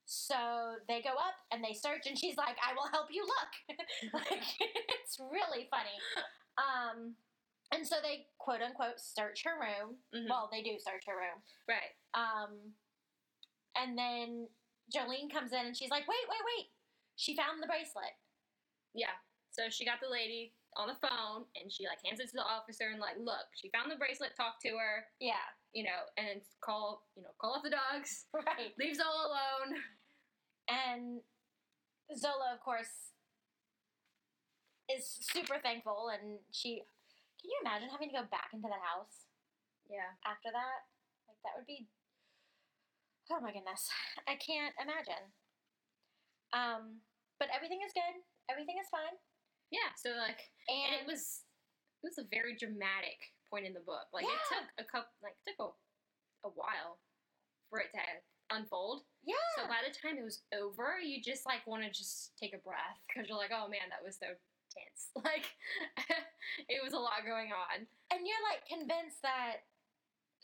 So 0.05 0.35
they 0.87 1.01
go 1.01 1.11
up 1.11 1.35
and 1.51 1.63
they 1.63 1.73
search, 1.73 2.07
and 2.07 2.17
she's 2.17 2.37
like, 2.37 2.55
I 2.65 2.73
will 2.73 2.89
help 2.89 3.07
you 3.11 3.23
look. 3.27 3.77
like, 4.13 4.41
it's 5.03 5.19
really 5.19 5.67
funny. 5.69 5.97
Um, 6.57 7.13
and 7.71 7.85
so 7.85 7.97
they 8.01 8.25
quote 8.39 8.61
unquote 8.61 8.97
search 8.99 9.43
her 9.45 9.59
room. 9.59 9.97
Mhm. 10.15 10.29
Well, 10.29 10.49
they 10.51 10.63
do 10.63 10.77
search 10.79 11.03
her 11.05 11.13
room. 11.15 11.37
right, 11.67 11.93
Um, 12.15 12.73
and 13.77 13.95
then 13.97 14.47
Jolene 14.91 15.31
comes 15.31 15.53
in 15.53 15.67
and 15.67 15.77
she's 15.77 15.91
like, 15.91 16.07
wait, 16.07 16.25
wait, 16.27 16.41
wait. 16.57 16.67
She 17.15 17.35
found 17.35 17.61
the 17.61 17.67
bracelet. 17.67 18.15
yeah. 18.95 19.13
So 19.51 19.63
she 19.69 19.83
got 19.83 19.99
the 20.01 20.07
lady 20.09 20.53
on 20.77 20.87
the 20.87 20.95
phone, 21.01 21.43
and 21.59 21.71
she 21.73 21.85
like 21.85 21.97
hands 22.05 22.19
it 22.21 22.29
to 22.29 22.37
the 22.37 22.45
officer 22.45 22.89
and 22.93 22.99
like, 23.01 23.17
look, 23.19 23.49
she 23.53 23.69
found 23.69 23.91
the 23.91 23.97
bracelet. 23.97 24.31
Talk 24.37 24.61
to 24.61 24.69
her, 24.77 25.05
Yeah, 25.19 25.41
you 25.73 25.83
know, 25.83 26.01
and 26.17 26.41
call, 26.61 27.05
you 27.15 27.21
know, 27.23 27.29
call 27.39 27.53
off 27.53 27.63
the 27.63 27.69
dogs. 27.69 28.25
right. 28.33 28.73
Leave 28.79 28.95
Zola 28.95 29.29
alone. 29.29 29.71
And 30.69 31.21
Zola, 32.17 32.53
of 32.53 32.59
course, 32.61 33.13
is 34.89 35.05
super 35.05 35.57
thankful. 35.61 36.09
And 36.09 36.39
she, 36.51 36.81
can 37.41 37.49
you 37.49 37.59
imagine 37.61 37.89
having 37.89 38.09
to 38.09 38.17
go 38.21 38.25
back 38.29 38.49
into 38.53 38.67
that 38.67 38.81
house 38.81 39.29
Yeah. 39.89 40.17
after 40.25 40.49
that? 40.49 40.89
Like, 41.29 41.37
that 41.45 41.53
would 41.57 41.69
be, 41.69 41.85
oh 43.31 43.39
my 43.41 43.53
goodness. 43.53 43.89
I 44.27 44.35
can't 44.41 44.73
imagine. 44.81 45.29
Um, 46.53 47.05
but 47.37 47.49
everything 47.53 47.79
is 47.85 47.93
good. 47.93 48.25
Everything 48.49 48.81
is 48.81 48.89
fine. 48.89 49.13
Yeah. 49.69 49.93
So 49.93 50.17
like, 50.17 50.49
And, 50.65 50.81
and 50.81 50.93
it 51.01 51.05
was 51.05 51.45
it 52.01 52.07
was 52.09 52.17
a 52.17 52.25
very 52.33 52.55
dramatic 52.57 53.19
point 53.49 53.65
in 53.65 53.73
the 53.73 53.83
book. 53.83 54.07
Like 54.13 54.25
it 54.25 54.41
took 54.47 54.67
a 54.79 54.85
couple, 54.85 55.11
like 55.21 55.35
it 55.45 55.53
took 55.57 55.73
a, 55.73 56.47
a 56.47 56.51
while 56.53 57.01
for 57.69 57.79
it 57.79 57.91
to 57.93 58.01
unfold. 58.49 59.05
yeah. 59.25 59.37
So 59.57 59.67
by 59.69 59.81
the 59.85 59.93
time 59.93 60.17
it 60.17 60.25
was 60.25 60.41
over, 60.53 60.97
you 61.01 61.21
just 61.21 61.45
like 61.45 61.65
want 61.67 61.83
to 61.83 61.89
just 61.89 62.33
take 62.39 62.53
a 62.53 62.61
breath 62.61 62.97
because 63.05 63.29
you're 63.29 63.37
like, 63.37 63.53
oh 63.53 63.69
man, 63.69 63.89
that 63.89 64.01
was 64.05 64.17
so 64.17 64.33
tense. 64.73 65.13
Like 65.17 65.45
it 66.69 66.81
was 66.83 66.93
a 66.93 67.01
lot 67.01 67.25
going 67.25 67.51
on. 67.53 67.85
and 68.11 68.21
you're 68.25 68.45
like 68.45 68.65
convinced 68.65 69.21
that 69.21 69.65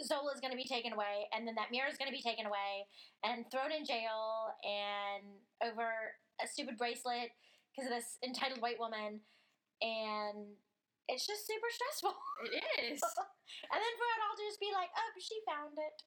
Zola's 0.03 0.41
going 0.43 0.51
to 0.51 0.59
be 0.59 0.67
taken 0.67 0.91
away, 0.91 1.25
and 1.31 1.47
then 1.47 1.55
that 1.55 1.71
Mira's 1.71 1.95
going 1.97 2.11
to 2.11 2.15
be 2.15 2.21
taken 2.21 2.45
away 2.45 2.83
and 3.23 3.45
thrown 3.49 3.71
in 3.71 3.85
jail, 3.85 4.51
and 4.67 5.23
over 5.63 5.87
a 6.43 6.47
stupid 6.47 6.77
bracelet 6.77 7.31
because 7.71 7.89
of 7.89 7.95
this 7.95 8.19
entitled 8.19 8.61
white 8.61 8.79
woman, 8.79 9.21
and 9.81 10.59
it's 11.07 11.25
just 11.25 11.45
super 11.45 11.69
stressful. 11.69 12.15
It 12.49 12.65
is. 12.91 12.99
and 13.71 13.79
then 13.79 13.93
for 13.97 14.07
it 14.09 14.21
all 14.25 14.35
to 14.37 14.45
just 14.45 14.59
be 14.61 14.71
like, 14.73 14.89
oh, 14.93 15.09
she 15.21 15.37
found 15.45 15.77
it. 15.77 15.97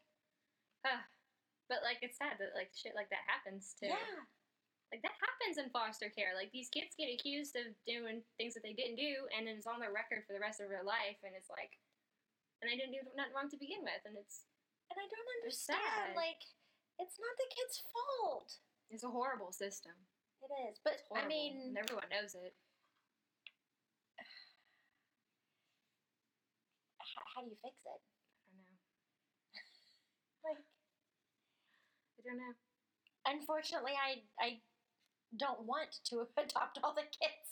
Ah, 0.86 1.02
but 1.70 1.82
like 1.86 1.98
it's 2.02 2.18
sad 2.18 2.38
that 2.38 2.54
like 2.54 2.70
shit 2.74 2.94
like 2.94 3.10
that 3.10 3.26
happens 3.26 3.74
too. 3.78 3.90
Yeah. 3.90 4.22
Like 4.88 5.04
that 5.04 5.18
happens 5.20 5.60
in 5.60 5.68
foster 5.68 6.08
care. 6.08 6.32
Like 6.32 6.48
these 6.50 6.72
kids 6.72 6.96
get 6.96 7.12
accused 7.12 7.54
of 7.60 7.68
doing 7.84 8.24
things 8.40 8.56
that 8.56 8.64
they 8.64 8.72
didn't 8.72 8.96
do, 8.96 9.28
and 9.36 9.44
then 9.44 9.60
it's 9.60 9.68
on 9.68 9.82
their 9.82 9.92
record 9.92 10.24
for 10.24 10.32
the 10.32 10.40
rest 10.40 10.64
of 10.64 10.72
their 10.72 10.86
life, 10.86 11.20
and 11.20 11.36
it's 11.36 11.52
like, 11.52 11.76
and 12.64 12.66
they 12.72 12.78
didn't 12.80 12.96
do 12.96 13.04
nothing 13.12 13.36
wrong 13.36 13.52
to 13.52 13.60
begin 13.60 13.84
with, 13.84 14.00
and 14.08 14.16
it's 14.16 14.48
And 14.88 14.96
I 14.96 15.04
don't 15.04 15.32
understand. 15.44 15.76
sad. 15.84 16.16
Like, 16.16 16.40
it's 16.96 17.20
not 17.20 17.34
the 17.36 17.48
kid's 17.52 17.84
fault. 17.92 18.48
it's 18.88 19.04
a 19.04 19.12
horrible 19.12 19.52
system. 19.52 19.92
It 20.40 20.50
is. 20.72 20.80
But, 20.80 21.02
It's 21.02 21.06
horrible. 21.12 21.26
I 21.26 21.28
mean, 21.28 21.74
and 21.74 21.76
everyone 21.76 22.08
knows 22.08 22.32
it. 22.32 22.56
How, 27.18 27.24
how 27.34 27.40
do 27.42 27.50
you 27.50 27.58
fix 27.62 27.82
it? 27.82 28.00
I 28.46 28.54
don't 28.54 28.62
know. 28.62 28.78
Like, 30.46 30.62
I 32.18 32.20
don't 32.22 32.38
know. 32.38 32.54
unfortunately, 33.26 33.92
I 33.98 34.22
I 34.38 34.62
don't 35.36 35.66
want 35.66 35.96
to 36.10 36.26
adopt 36.38 36.78
all 36.84 36.94
the 36.94 37.06
kids. 37.10 37.48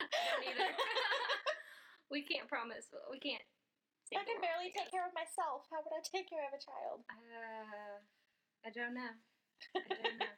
I 0.00 0.20
don't 0.30 0.44
either. 0.50 0.70
we 2.10 2.22
can't 2.22 2.48
promise. 2.48 2.86
We 3.10 3.18
can't. 3.18 3.42
I 4.14 4.22
can 4.22 4.38
barely 4.38 4.70
take 4.70 4.90
care 4.90 5.02
of 5.06 5.14
myself. 5.18 5.66
How 5.70 5.82
would 5.82 5.94
I 5.98 6.02
take 6.06 6.30
care 6.30 6.46
of 6.46 6.54
a 6.54 6.62
child? 6.62 7.02
Uh, 7.10 7.98
I 8.62 8.70
don't 8.70 8.94
know. 8.94 9.12
I 9.74 9.82
don't 9.90 10.18
know. 10.22 10.34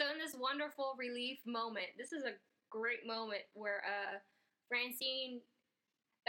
so 0.00 0.08
in 0.08 0.18
this 0.18 0.32
wonderful 0.38 0.96
relief 0.96 1.40
moment, 1.44 1.92
this 2.00 2.12
is 2.12 2.24
a 2.24 2.40
great 2.70 3.04
moment 3.04 3.44
where 3.52 3.84
uh, 3.84 4.18
Francine 4.68 5.40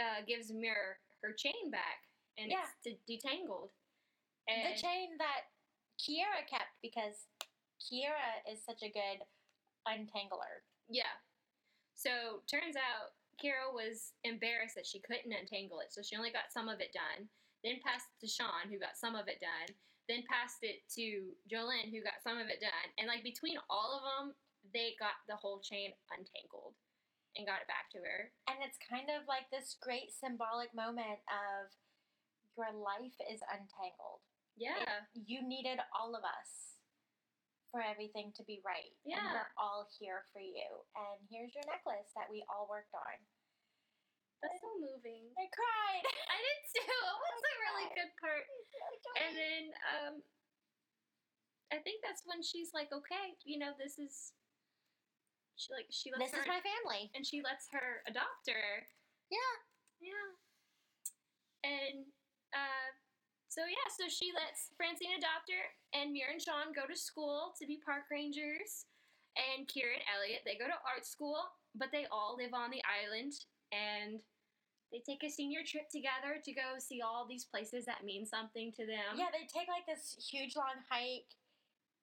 uh, 0.00 0.24
gives 0.26 0.50
Mir 0.50 0.98
her 1.22 1.32
chain 1.32 1.70
back, 1.70 2.08
and 2.38 2.50
Yeah. 2.50 2.64
it's 2.64 2.80
de- 2.82 3.04
detangled. 3.06 3.70
And 4.48 4.64
the 4.74 4.80
chain 4.80 5.16
that 5.18 5.52
Kira 6.00 6.46
kept 6.48 6.80
because 6.82 7.26
Kira 7.78 8.42
is 8.50 8.64
such 8.64 8.82
a 8.82 8.88
good 8.88 9.22
untangler. 9.86 10.64
Yeah. 10.88 11.12
So 11.94 12.42
turns 12.46 12.76
out 12.76 13.12
Kira 13.42 13.72
was 13.72 14.12
embarrassed 14.24 14.74
that 14.74 14.86
she 14.86 15.00
couldn't 15.00 15.32
untangle 15.32 15.80
it, 15.80 15.92
so 15.92 16.02
she 16.02 16.16
only 16.16 16.30
got 16.32 16.50
some 16.52 16.68
of 16.68 16.80
it 16.80 16.92
done. 16.92 17.28
Then 17.62 17.80
passed 17.84 18.06
it 18.16 18.26
to 18.26 18.32
Sean, 18.32 18.70
who 18.70 18.78
got 18.78 18.96
some 18.96 19.14
of 19.14 19.28
it 19.28 19.40
done. 19.40 19.76
Then 20.08 20.24
passed 20.28 20.62
it 20.62 20.80
to 20.96 21.36
Jolene, 21.46 21.90
who 21.92 22.02
got 22.02 22.22
some 22.24 22.38
of 22.38 22.48
it 22.48 22.60
done. 22.60 22.88
And 22.98 23.06
like 23.06 23.22
between 23.22 23.58
all 23.68 23.92
of 23.94 24.02
them, 24.02 24.34
they 24.72 24.96
got 24.98 25.20
the 25.28 25.36
whole 25.36 25.60
chain 25.60 25.92
untangled 26.10 26.74
and 27.38 27.46
got 27.46 27.62
it 27.62 27.70
back 27.70 27.90
to 27.94 28.02
her. 28.02 28.30
And 28.50 28.58
it's 28.62 28.78
kind 28.80 29.06
of 29.10 29.26
like 29.30 29.46
this 29.50 29.78
great 29.78 30.10
symbolic 30.10 30.74
moment 30.74 31.22
of 31.30 31.70
your 32.58 32.74
life 32.74 33.14
is 33.30 33.40
untangled. 33.46 34.22
Yeah. 34.58 35.06
You 35.14 35.40
needed 35.46 35.78
all 35.94 36.12
of 36.18 36.26
us 36.26 36.78
for 37.70 37.78
everything 37.80 38.34
to 38.34 38.42
be 38.44 38.58
right. 38.66 38.90
And 39.06 39.14
Yeah. 39.14 39.30
we're 39.30 39.54
all 39.54 39.86
here 39.96 40.26
for 40.34 40.42
you. 40.42 40.66
And 40.98 41.18
here's 41.30 41.54
your 41.54 41.64
necklace 41.70 42.10
that 42.18 42.26
we 42.28 42.42
all 42.50 42.66
worked 42.66 42.92
on. 42.92 43.16
That's 44.42 44.58
so 44.58 44.72
moving. 44.80 45.30
I 45.38 45.46
cried. 45.52 46.04
I 46.34 46.38
did 46.40 46.60
too. 46.74 46.82
It 46.82 47.30
was 47.38 47.44
a 47.46 47.56
really 47.70 47.88
good 47.94 48.12
part. 48.18 48.44
And 49.22 49.32
then 49.38 49.62
um, 49.86 50.14
I 51.70 51.78
think 51.78 52.02
that's 52.02 52.26
when 52.26 52.42
she's 52.42 52.74
like, 52.74 52.90
okay, 52.90 53.38
you 53.46 53.56
know, 53.62 53.72
this 53.78 54.00
is. 54.02 54.34
She 55.56 55.72
like 55.72 55.86
she 55.90 56.10
lets 56.12 56.30
this 56.30 56.40
her 56.40 56.44
is 56.44 56.48
my 56.48 56.60
family. 56.62 57.10
and 57.14 57.24
she 57.26 57.42
lets 57.42 57.68
her 57.72 58.02
adopt 58.06 58.48
her. 58.48 58.86
Yeah. 59.30 59.54
Yeah. 60.00 60.30
And 61.62 62.08
uh, 62.56 62.88
so 63.48 63.66
yeah, 63.68 63.86
so 63.92 64.08
she 64.08 64.32
lets 64.32 64.72
Francine 64.76 65.12
adopt 65.18 65.50
her, 65.52 65.64
and 65.92 66.12
Mir 66.12 66.30
and 66.32 66.40
Sean 66.40 66.72
go 66.72 66.86
to 66.88 66.96
school 66.96 67.52
to 67.60 67.66
be 67.66 67.78
park 67.84 68.08
rangers, 68.10 68.86
and 69.36 69.68
Kira 69.68 70.00
and 70.00 70.06
Elliot 70.16 70.42
they 70.48 70.56
go 70.56 70.66
to 70.70 70.78
art 70.88 71.04
school, 71.04 71.36
but 71.76 71.92
they 71.92 72.06
all 72.10 72.34
live 72.38 72.54
on 72.56 72.70
the 72.72 72.80
island, 72.88 73.34
and 73.74 74.22
they 74.90 75.02
take 75.04 75.22
a 75.22 75.30
senior 75.30 75.60
trip 75.62 75.86
together 75.92 76.40
to 76.42 76.50
go 76.56 76.80
see 76.80 77.02
all 77.04 77.26
these 77.28 77.44
places 77.44 77.84
that 77.86 78.02
mean 78.02 78.24
something 78.26 78.72
to 78.74 78.86
them. 78.86 79.14
Yeah, 79.14 79.30
they 79.30 79.46
take 79.46 79.68
like 79.68 79.86
this 79.86 80.16
huge 80.18 80.56
long 80.56 80.82
hike 80.90 81.30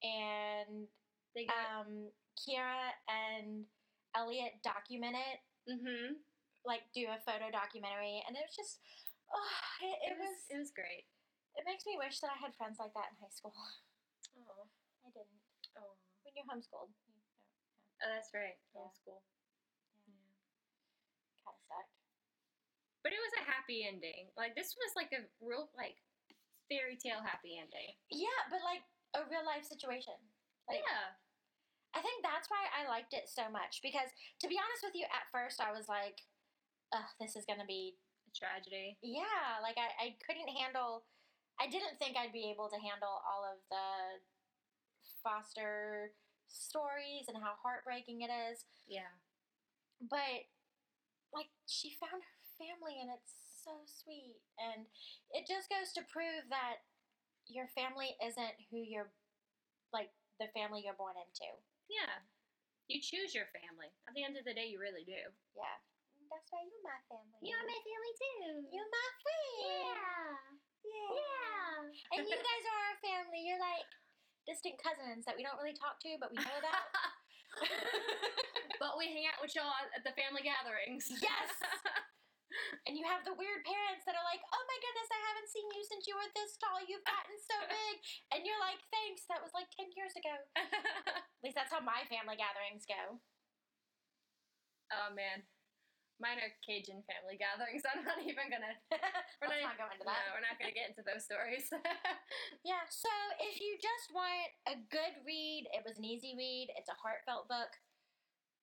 and 0.03 0.87
They 1.35 1.45
go. 1.45 1.53
um, 1.57 2.07
Kira 2.37 2.93
and 3.09 3.65
Elliot 4.13 4.61
document 4.61 5.17
it, 5.17 5.37
mm-hmm. 5.65 6.21
like 6.63 6.85
do 6.93 7.09
a 7.09 7.19
photo 7.25 7.49
documentary, 7.49 8.21
and 8.23 8.37
it 8.37 8.45
was 8.45 8.55
just, 8.55 8.79
oh, 9.33 9.57
it, 9.81 10.13
it, 10.13 10.15
was, 10.15 10.37
It 10.53 10.57
was 10.61 10.71
great. 10.71 11.09
It 11.57 11.65
makes 11.65 11.89
me 11.89 11.97
wish 11.97 12.21
that 12.21 12.29
I 12.29 12.37
had 12.37 12.53
friends 12.53 12.77
like 12.77 12.93
that 12.93 13.09
in 13.13 13.17
high 13.17 13.33
school. 13.33 13.53
Oh. 14.37 14.69
I 15.01 15.09
didn't. 15.09 15.41
Oh. 15.81 15.97
When 16.21 16.29
you're 16.37 16.45
homeschooled, 16.45 16.93
you 16.93 17.09
know, 17.09 17.17
Oh, 18.05 18.09
that's 18.13 18.29
right. 18.37 18.53
Yeah. 18.77 18.85
Homeschool. 18.85 19.17
Yeah. 20.05 20.29
kind 21.41 21.57
of 21.57 21.65
sucked. 21.65 21.97
But 23.01 23.17
it 23.17 23.21
was 23.21 23.33
a 23.41 23.49
happy 23.49 23.89
ending. 23.89 24.29
Like 24.37 24.53
this 24.53 24.77
was 24.77 24.93
like 24.93 25.09
a 25.09 25.25
real 25.41 25.73
like 25.73 25.97
fairy 26.69 26.99
tale 26.99 27.23
happy 27.25 27.57
ending. 27.57 27.97
Yeah, 28.13 28.45
but 28.53 28.61
like 28.61 28.85
a 29.17 29.25
real 29.25 29.41
life 29.47 29.65
situation. 29.65 30.17
Like, 30.69 30.83
yeah. 30.83 31.17
I 31.95 32.01
think 32.01 32.21
that's 32.23 32.49
why 32.49 32.67
I 32.71 32.87
liked 32.87 33.13
it 33.13 33.27
so 33.27 33.49
much 33.49 33.81
because, 33.81 34.11
to 34.41 34.47
be 34.47 34.59
honest 34.59 34.83
with 34.85 34.95
you, 34.95 35.05
at 35.09 35.29
first 35.31 35.59
I 35.61 35.71
was 35.71 35.87
like, 35.89 36.21
"Ugh, 36.93 37.09
this 37.19 37.35
is 37.35 37.45
gonna 37.45 37.65
be 37.65 37.97
A 38.27 38.31
tragedy. 38.35 38.97
yeah." 39.01 39.59
Like 39.63 39.77
I, 39.77 39.89
I 39.97 40.07
couldn't 40.25 40.49
handle. 40.55 41.05
I 41.59 41.67
didn't 41.67 41.97
think 41.97 42.15
I'd 42.17 42.33
be 42.33 42.51
able 42.51 42.69
to 42.69 42.77
handle 42.77 43.21
all 43.25 43.43
of 43.43 43.57
the 43.71 44.21
foster 45.23 46.13
stories 46.47 47.25
and 47.27 47.37
how 47.37 47.55
heartbreaking 47.61 48.21
it 48.21 48.31
is. 48.31 48.65
Yeah. 48.87 49.11
But 50.01 50.47
like 51.33 51.49
she 51.67 51.97
found 51.99 52.21
her 52.23 52.37
family 52.57 53.01
and 53.01 53.09
it's 53.11 53.33
so 53.63 53.83
sweet 53.85 54.39
and 54.55 54.87
it 55.35 55.43
just 55.43 55.67
goes 55.67 55.91
to 55.93 56.07
prove 56.07 56.47
that 56.49 56.87
your 57.47 57.67
family 57.75 58.15
isn't 58.23 58.55
who 58.71 58.79
you're 58.79 59.11
like 59.91 60.11
the 60.39 60.47
family 60.53 60.83
you're 60.85 60.95
born 60.97 61.15
into. 61.19 61.49
Yeah. 61.87 62.23
You 62.87 63.03
choose 63.03 63.35
your 63.35 63.51
family. 63.51 63.91
At 64.07 64.15
the 64.15 64.23
end 64.23 64.39
of 64.39 64.47
the 64.47 64.55
day, 64.55 64.71
you 64.71 64.79
really 64.79 65.03
do. 65.03 65.19
Yeah. 65.55 65.77
That's 66.31 66.47
why 66.51 66.63
you're 66.63 66.83
my 66.83 66.99
family. 67.07 67.39
You're 67.39 67.63
my 67.63 67.79
family 67.83 68.13
too. 68.19 68.51
You're 68.71 68.91
my 68.91 69.09
friend. 69.23 69.55
yeah. 69.63 70.35
Yeah. 70.87 71.11
Yeah. 71.19 72.15
And 72.15 72.21
you 72.27 72.37
guys 72.47 72.63
are 72.67 72.81
our 72.91 72.99
family. 73.03 73.43
You're 73.47 73.59
like 73.59 73.87
distant 74.47 74.79
cousins 74.79 75.27
that 75.27 75.35
we 75.35 75.43
don't 75.43 75.59
really 75.59 75.75
talk 75.75 75.99
to, 76.03 76.15
but 76.19 76.31
we 76.31 76.39
know 76.39 76.57
about. 76.59 76.87
but 78.81 78.95
we 78.99 79.11
hang 79.11 79.27
out 79.27 79.39
with 79.43 79.51
y'all 79.55 79.71
at 79.91 80.03
the 80.03 80.15
family 80.15 80.43
gatherings. 80.43 81.11
Yes! 81.11 81.51
and 82.85 82.97
you 82.97 83.05
have 83.07 83.23
the 83.27 83.35
weird 83.35 83.61
parents 83.65 84.03
that 84.07 84.15
are 84.17 84.27
like, 84.27 84.41
oh 84.41 84.63
my 84.67 84.77
goodness, 84.81 85.09
I 85.11 85.21
haven't 85.31 85.49
seen 85.51 85.67
you 85.73 85.83
since 85.85 86.03
you 86.09 86.15
were 86.17 86.29
this 86.33 86.57
tall. 86.59 86.79
You've 86.83 87.05
gotten 87.07 87.35
so 87.39 87.57
big. 87.71 87.95
And 88.33 88.41
you're 88.47 88.59
like, 88.61 88.79
thanks. 88.93 89.25
That 89.29 89.41
was 89.43 89.53
like 89.55 89.69
10 89.75 89.91
years 89.95 90.13
ago. 90.17 90.33
At 90.59 91.41
least 91.43 91.57
that's 91.57 91.71
how 91.73 91.81
my 91.83 92.03
family 92.09 92.35
gatherings 92.39 92.85
go. 92.87 93.19
oh 94.93 95.09
man. 95.13 95.43
Mine 96.17 96.41
are 96.41 96.49
Cajun 96.65 97.05
family 97.05 97.37
gatherings. 97.37 97.85
I'm 97.89 98.01
not 98.01 98.17
even 98.25 98.49
gonna. 98.49 98.73
We're 99.37 99.53
Let's 99.53 99.61
not 99.69 99.77
go 99.77 99.85
into 99.93 100.01
that. 100.01 100.17
No, 100.17 100.33
we're 100.33 100.41
not 100.41 100.57
gonna 100.57 100.73
get 100.73 100.89
into 100.89 101.05
those 101.05 101.29
stories. 101.29 101.69
Yeah, 102.65 102.81
so 102.89 103.11
if 103.37 103.61
you 103.61 103.77
just 103.77 104.09
want 104.17 104.49
a 104.65 104.75
good 104.89 105.13
read, 105.29 105.69
it 105.77 105.85
was 105.85 106.01
an 106.01 106.05
easy 106.09 106.33
read, 106.33 106.73
it's 106.73 106.89
a 106.89 106.97
heartfelt 106.97 107.45
book. 107.45 107.69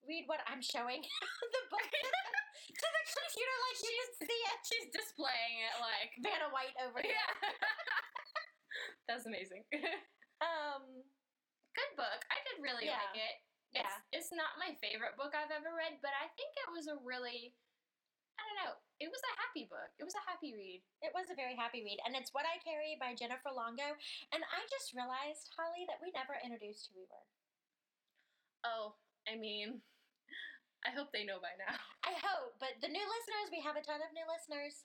Read 0.05 0.25
what 0.29 0.41
I'm 0.47 0.61
showing 0.61 1.01
the 1.55 1.63
book 1.73 1.85
to 1.85 2.87
the 2.91 3.03
computer 3.05 3.57
like 3.65 3.79
you 3.81 3.93
can 3.95 4.11
see 4.29 4.41
it. 4.53 4.59
She's 4.69 4.89
displaying 4.93 5.57
it 5.65 5.75
like. 5.81 6.11
Vanna 6.21 6.49
White 6.53 6.77
over 6.85 7.01
here. 7.01 7.15
Yeah. 7.15 7.51
That's 9.09 9.25
amazing. 9.27 9.65
um, 10.45 10.85
Good 11.75 11.93
book. 11.99 12.21
I 12.31 12.39
did 12.47 12.63
really 12.63 12.87
Yeah. 12.87 13.03
like 13.03 13.19
it. 13.19 13.35
It's, 13.75 13.83
Yeah. 13.91 14.15
it's 14.15 14.31
not 14.31 14.55
my 14.63 14.79
favorite 14.79 15.19
book 15.19 15.35
I've 15.35 15.51
ever 15.51 15.75
read, 15.75 15.99
but 15.99 16.15
I 16.15 16.31
think 16.39 16.55
it 16.55 16.71
was 16.71 16.87
a 16.87 16.95
really, 17.03 17.51
I 18.39 18.43
don't 18.47 18.61
know, 18.63 18.75
it 19.03 19.11
was 19.11 19.19
a 19.27 19.35
happy 19.43 19.67
book. 19.67 19.91
It 19.99 20.07
was 20.07 20.15
a 20.15 20.23
happy 20.23 20.55
read. 20.55 20.87
it 21.03 21.11
was 21.11 21.27
a 21.31 21.39
very 21.39 21.59
happy 21.59 21.83
read, 21.83 21.99
and 22.07 22.15
it's 22.15 22.31
What 22.31 22.47
I 22.47 22.63
Carry 22.63 22.95
by 23.03 23.19
Jennifer 23.19 23.51
Longo. 23.51 23.99
And 24.31 24.43
I 24.47 24.61
just 24.71 24.95
realized, 24.95 25.51
Holly, 25.59 25.83
that 25.91 25.99
we 25.99 26.15
never 26.15 26.39
introduced 26.39 26.87
who 26.95 27.03
we 27.03 27.07
were. 27.11 27.27
Oh, 28.63 28.95
I 29.27 29.35
mean, 29.35 29.83
I 30.85 30.93
hope 30.93 31.11
they 31.17 31.25
know 31.25 31.41
by 31.41 31.57
now. 31.57 31.73
I 32.09 32.13
hope, 32.21 32.61
but 32.61 32.77
the 32.85 32.93
new 32.93 33.03
listeners, 33.03 33.49
we 33.49 33.61
have 33.65 33.77
a 33.77 33.85
ton 33.85 34.05
of 34.05 34.13
new 34.13 34.25
listeners. 34.29 34.85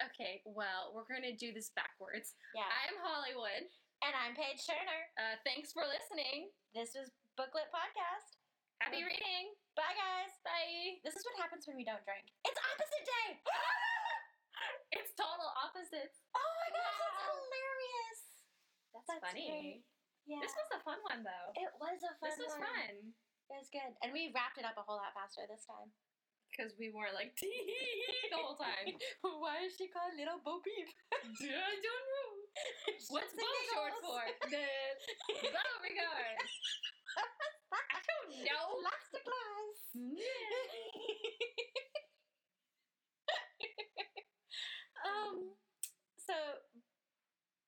Okay, 0.00 0.40
well, 0.46 0.94
we're 0.94 1.08
going 1.10 1.26
to 1.26 1.34
do 1.36 1.50
this 1.52 1.74
backwards. 1.74 2.38
Yeah. 2.54 2.68
I'm 2.86 2.96
Hollywood. 3.02 3.66
And 4.00 4.14
I'm 4.14 4.32
Paige 4.38 4.62
Turner. 4.62 5.02
Uh, 5.18 5.34
thanks 5.42 5.74
for 5.74 5.82
listening. 5.82 6.54
This 6.70 6.94
was 6.94 7.10
Booklet 7.34 7.66
Podcast. 7.74 8.38
Happy 8.78 9.02
reading. 9.02 9.52
Bye, 9.74 9.90
guys. 9.98 10.30
Bye. 10.46 11.02
This 11.02 11.18
is 11.18 11.26
what 11.26 11.34
happens 11.42 11.66
when 11.66 11.74
we 11.74 11.82
don't 11.82 12.00
drink. 12.06 12.30
It's 12.46 12.58
opposite 12.58 13.04
day. 13.06 13.30
It's 14.88 15.12
total 15.14 15.48
opposites. 15.68 16.18
oh 16.34 16.50
my 16.64 16.68
gosh, 16.72 16.96
that's 16.96 17.20
hilarious. 17.28 18.20
That's, 18.90 19.06
That's 19.06 19.22
funny. 19.30 19.46
great. 19.48 19.80
Yeah. 20.24 20.40
This 20.40 20.52
was 20.56 20.68
a 20.74 20.80
fun 20.82 20.98
one, 21.08 21.22
though. 21.28 21.48
it 21.60 21.70
was 21.76 22.00
a 22.04 22.12
fun 22.18 22.26
this 22.32 22.40
was 22.40 22.52
one. 22.56 22.64
fun. 22.64 22.94
It 23.48 23.56
was 23.56 23.72
good. 23.72 23.96
And 24.04 24.12
we 24.12 24.28
wrapped 24.36 24.60
it 24.60 24.68
up 24.68 24.76
a 24.76 24.84
whole 24.84 25.00
lot 25.00 25.16
faster 25.16 25.40
this 25.48 25.64
time. 25.64 25.88
Because 26.52 26.72
we 26.76 26.92
weren't 26.92 27.16
like 27.16 27.32
the 28.32 28.36
whole 28.36 28.56
time. 28.60 28.92
Why 29.40 29.64
is 29.64 29.76
she 29.76 29.88
called 29.88 30.16
Little 30.16 30.40
Bo 30.44 30.60
Peep? 30.60 30.88
I 31.12 31.76
don't 31.80 32.04
know. 32.12 32.28
What's 33.12 33.32
Bo 33.32 33.48
short 33.72 33.94
for? 34.04 34.20
The 34.48 34.64
Beauregard. 35.44 36.36
I 37.72 38.00
don't 38.04 38.32
know. 38.44 38.64
Lobster 38.84 39.22
class. 39.24 39.78
um, 45.04 45.56
so, 46.16 46.34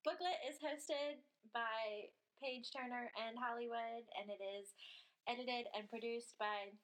Booklet 0.05 0.41
is 0.49 0.57
hosted 0.61 1.21
by 1.53 2.09
Paige 2.41 2.73
Turner 2.73 3.13
and 3.21 3.37
Hollywood, 3.37 4.09
and 4.17 4.33
it 4.33 4.41
is 4.41 4.73
edited 5.31 5.71
and 5.79 5.87
produced 5.87 6.35
by 6.43 6.75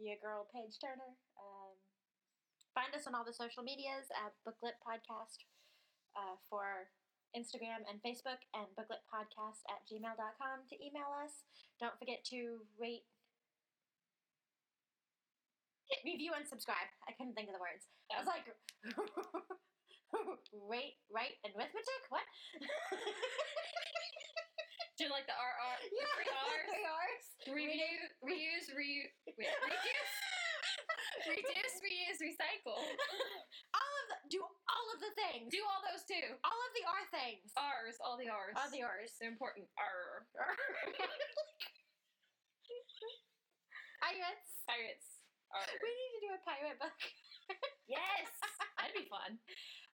your 0.00 0.16
girl 0.24 0.48
Paige 0.48 0.80
Turner. 0.80 1.12
Um, 1.36 1.76
find 2.72 2.88
us 2.96 3.04
on 3.04 3.12
all 3.12 3.24
the 3.24 3.36
social 3.36 3.60
medias 3.60 4.08
at 4.16 4.32
Booklet 4.48 4.80
Podcast 4.80 5.44
uh, 6.16 6.40
for 6.48 6.88
Instagram 7.36 7.84
and 7.84 8.00
Facebook, 8.00 8.40
and 8.56 8.64
bookletpodcast 8.80 9.60
at 9.68 9.84
gmail.com 9.84 10.64
to 10.72 10.74
email 10.80 11.12
us. 11.20 11.44
Don't 11.76 12.00
forget 12.00 12.24
to 12.32 12.64
rate, 12.80 13.04
review, 16.00 16.32
and 16.32 16.48
subscribe. 16.48 16.88
I 17.04 17.12
couldn't 17.12 17.36
think 17.36 17.52
of 17.52 17.56
the 17.56 17.60
words. 17.60 17.92
I 18.08 18.16
was 18.16 18.30
like, 18.30 18.48
rate, 20.72 20.96
write, 21.12 21.36
and 21.44 21.52
arithmetic? 21.52 22.00
What? 22.08 22.24
Do 24.98 25.04
you 25.04 25.12
like 25.12 25.28
the 25.28 25.36
RR? 25.36 25.76
The 25.76 25.92
Yeah, 25.92 26.08
three 26.16 26.32
R's? 26.32 26.64
three 26.72 26.86
R's. 26.88 27.24
Renew, 27.52 27.96
reuse, 28.24 28.68
re, 28.72 29.04
wait, 29.36 29.52
reduce, 29.68 30.14
reduce, 31.28 31.74
reuse, 31.84 32.18
recycle. 32.24 32.80
All 33.76 33.92
of 34.00 34.06
the, 34.08 34.16
do 34.32 34.40
all 34.40 34.86
of 34.96 34.98
the 35.04 35.12
things. 35.20 35.52
Do 35.52 35.60
all 35.68 35.84
those 35.84 36.02
too. 36.08 36.32
all 36.42 36.56
of 36.64 36.72
the 36.74 36.84
R 36.88 37.02
things. 37.12 37.52
R's, 37.60 38.00
all 38.00 38.16
the 38.16 38.26
R's. 38.32 38.56
All 38.56 38.72
the 38.72 38.82
R's. 38.82 39.12
They're 39.20 39.28
important. 39.30 39.68
R. 39.76 40.24
Pirates. 44.00 44.50
Pirates. 44.66 45.08
R. 45.54 45.62
We 45.78 45.90
need 45.92 46.12
to 46.16 46.20
do 46.24 46.30
a 46.34 46.40
pirate 46.42 46.78
book. 46.80 46.96
Yes, 47.86 48.26
that'd 48.80 48.96
be 48.96 49.06
fun. 49.06 49.38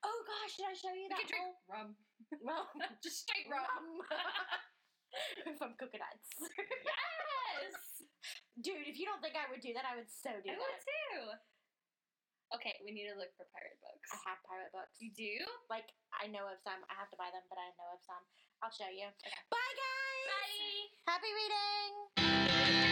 Oh 0.02 0.18
gosh, 0.24 0.56
should 0.56 0.68
I 0.70 0.74
show 0.74 0.94
you 0.96 1.06
We 1.06 1.12
that 1.12 1.20
could 1.22 1.28
drink 1.28 1.44
whole 1.44 1.60
rum. 1.68 1.88
rum? 2.40 2.66
Just 3.04 3.28
straight 3.28 3.46
rum. 3.52 4.00
From 5.60 5.74
coconuts. 5.78 6.28
yes, 6.40 7.74
Dude, 8.64 8.84
if 8.88 8.96
you 9.00 9.04
don't 9.08 9.20
think 9.24 9.34
I 9.36 9.48
would 9.48 9.60
do 9.64 9.72
that, 9.76 9.84
I 9.88 9.96
would 9.96 10.08
so 10.12 10.30
do 10.44 10.52
I 10.52 10.56
that. 10.56 10.60
would 10.60 10.78
too. 10.84 11.20
Okay, 12.52 12.76
we 12.84 12.92
need 12.92 13.08
to 13.08 13.16
look 13.16 13.32
for 13.40 13.48
pirate 13.48 13.80
books. 13.80 14.12
I 14.12 14.18
have 14.28 14.38
pirate 14.44 14.68
books. 14.76 15.00
You 15.00 15.08
do? 15.16 15.40
Like, 15.72 15.88
I 16.12 16.28
know 16.28 16.44
of 16.52 16.60
some. 16.60 16.84
I 16.92 16.94
have 17.00 17.08
to 17.08 17.16
buy 17.16 17.32
them, 17.32 17.40
but 17.48 17.56
I 17.56 17.72
know 17.80 17.96
of 17.96 18.00
some. 18.04 18.20
I'll 18.60 18.74
show 18.76 18.92
you. 18.92 19.08
Okay. 19.08 19.32
Bye, 19.48 19.72
guys! 19.72 20.28
Bye. 20.28 21.16
Happy 21.16 21.32
reading! 21.32 22.91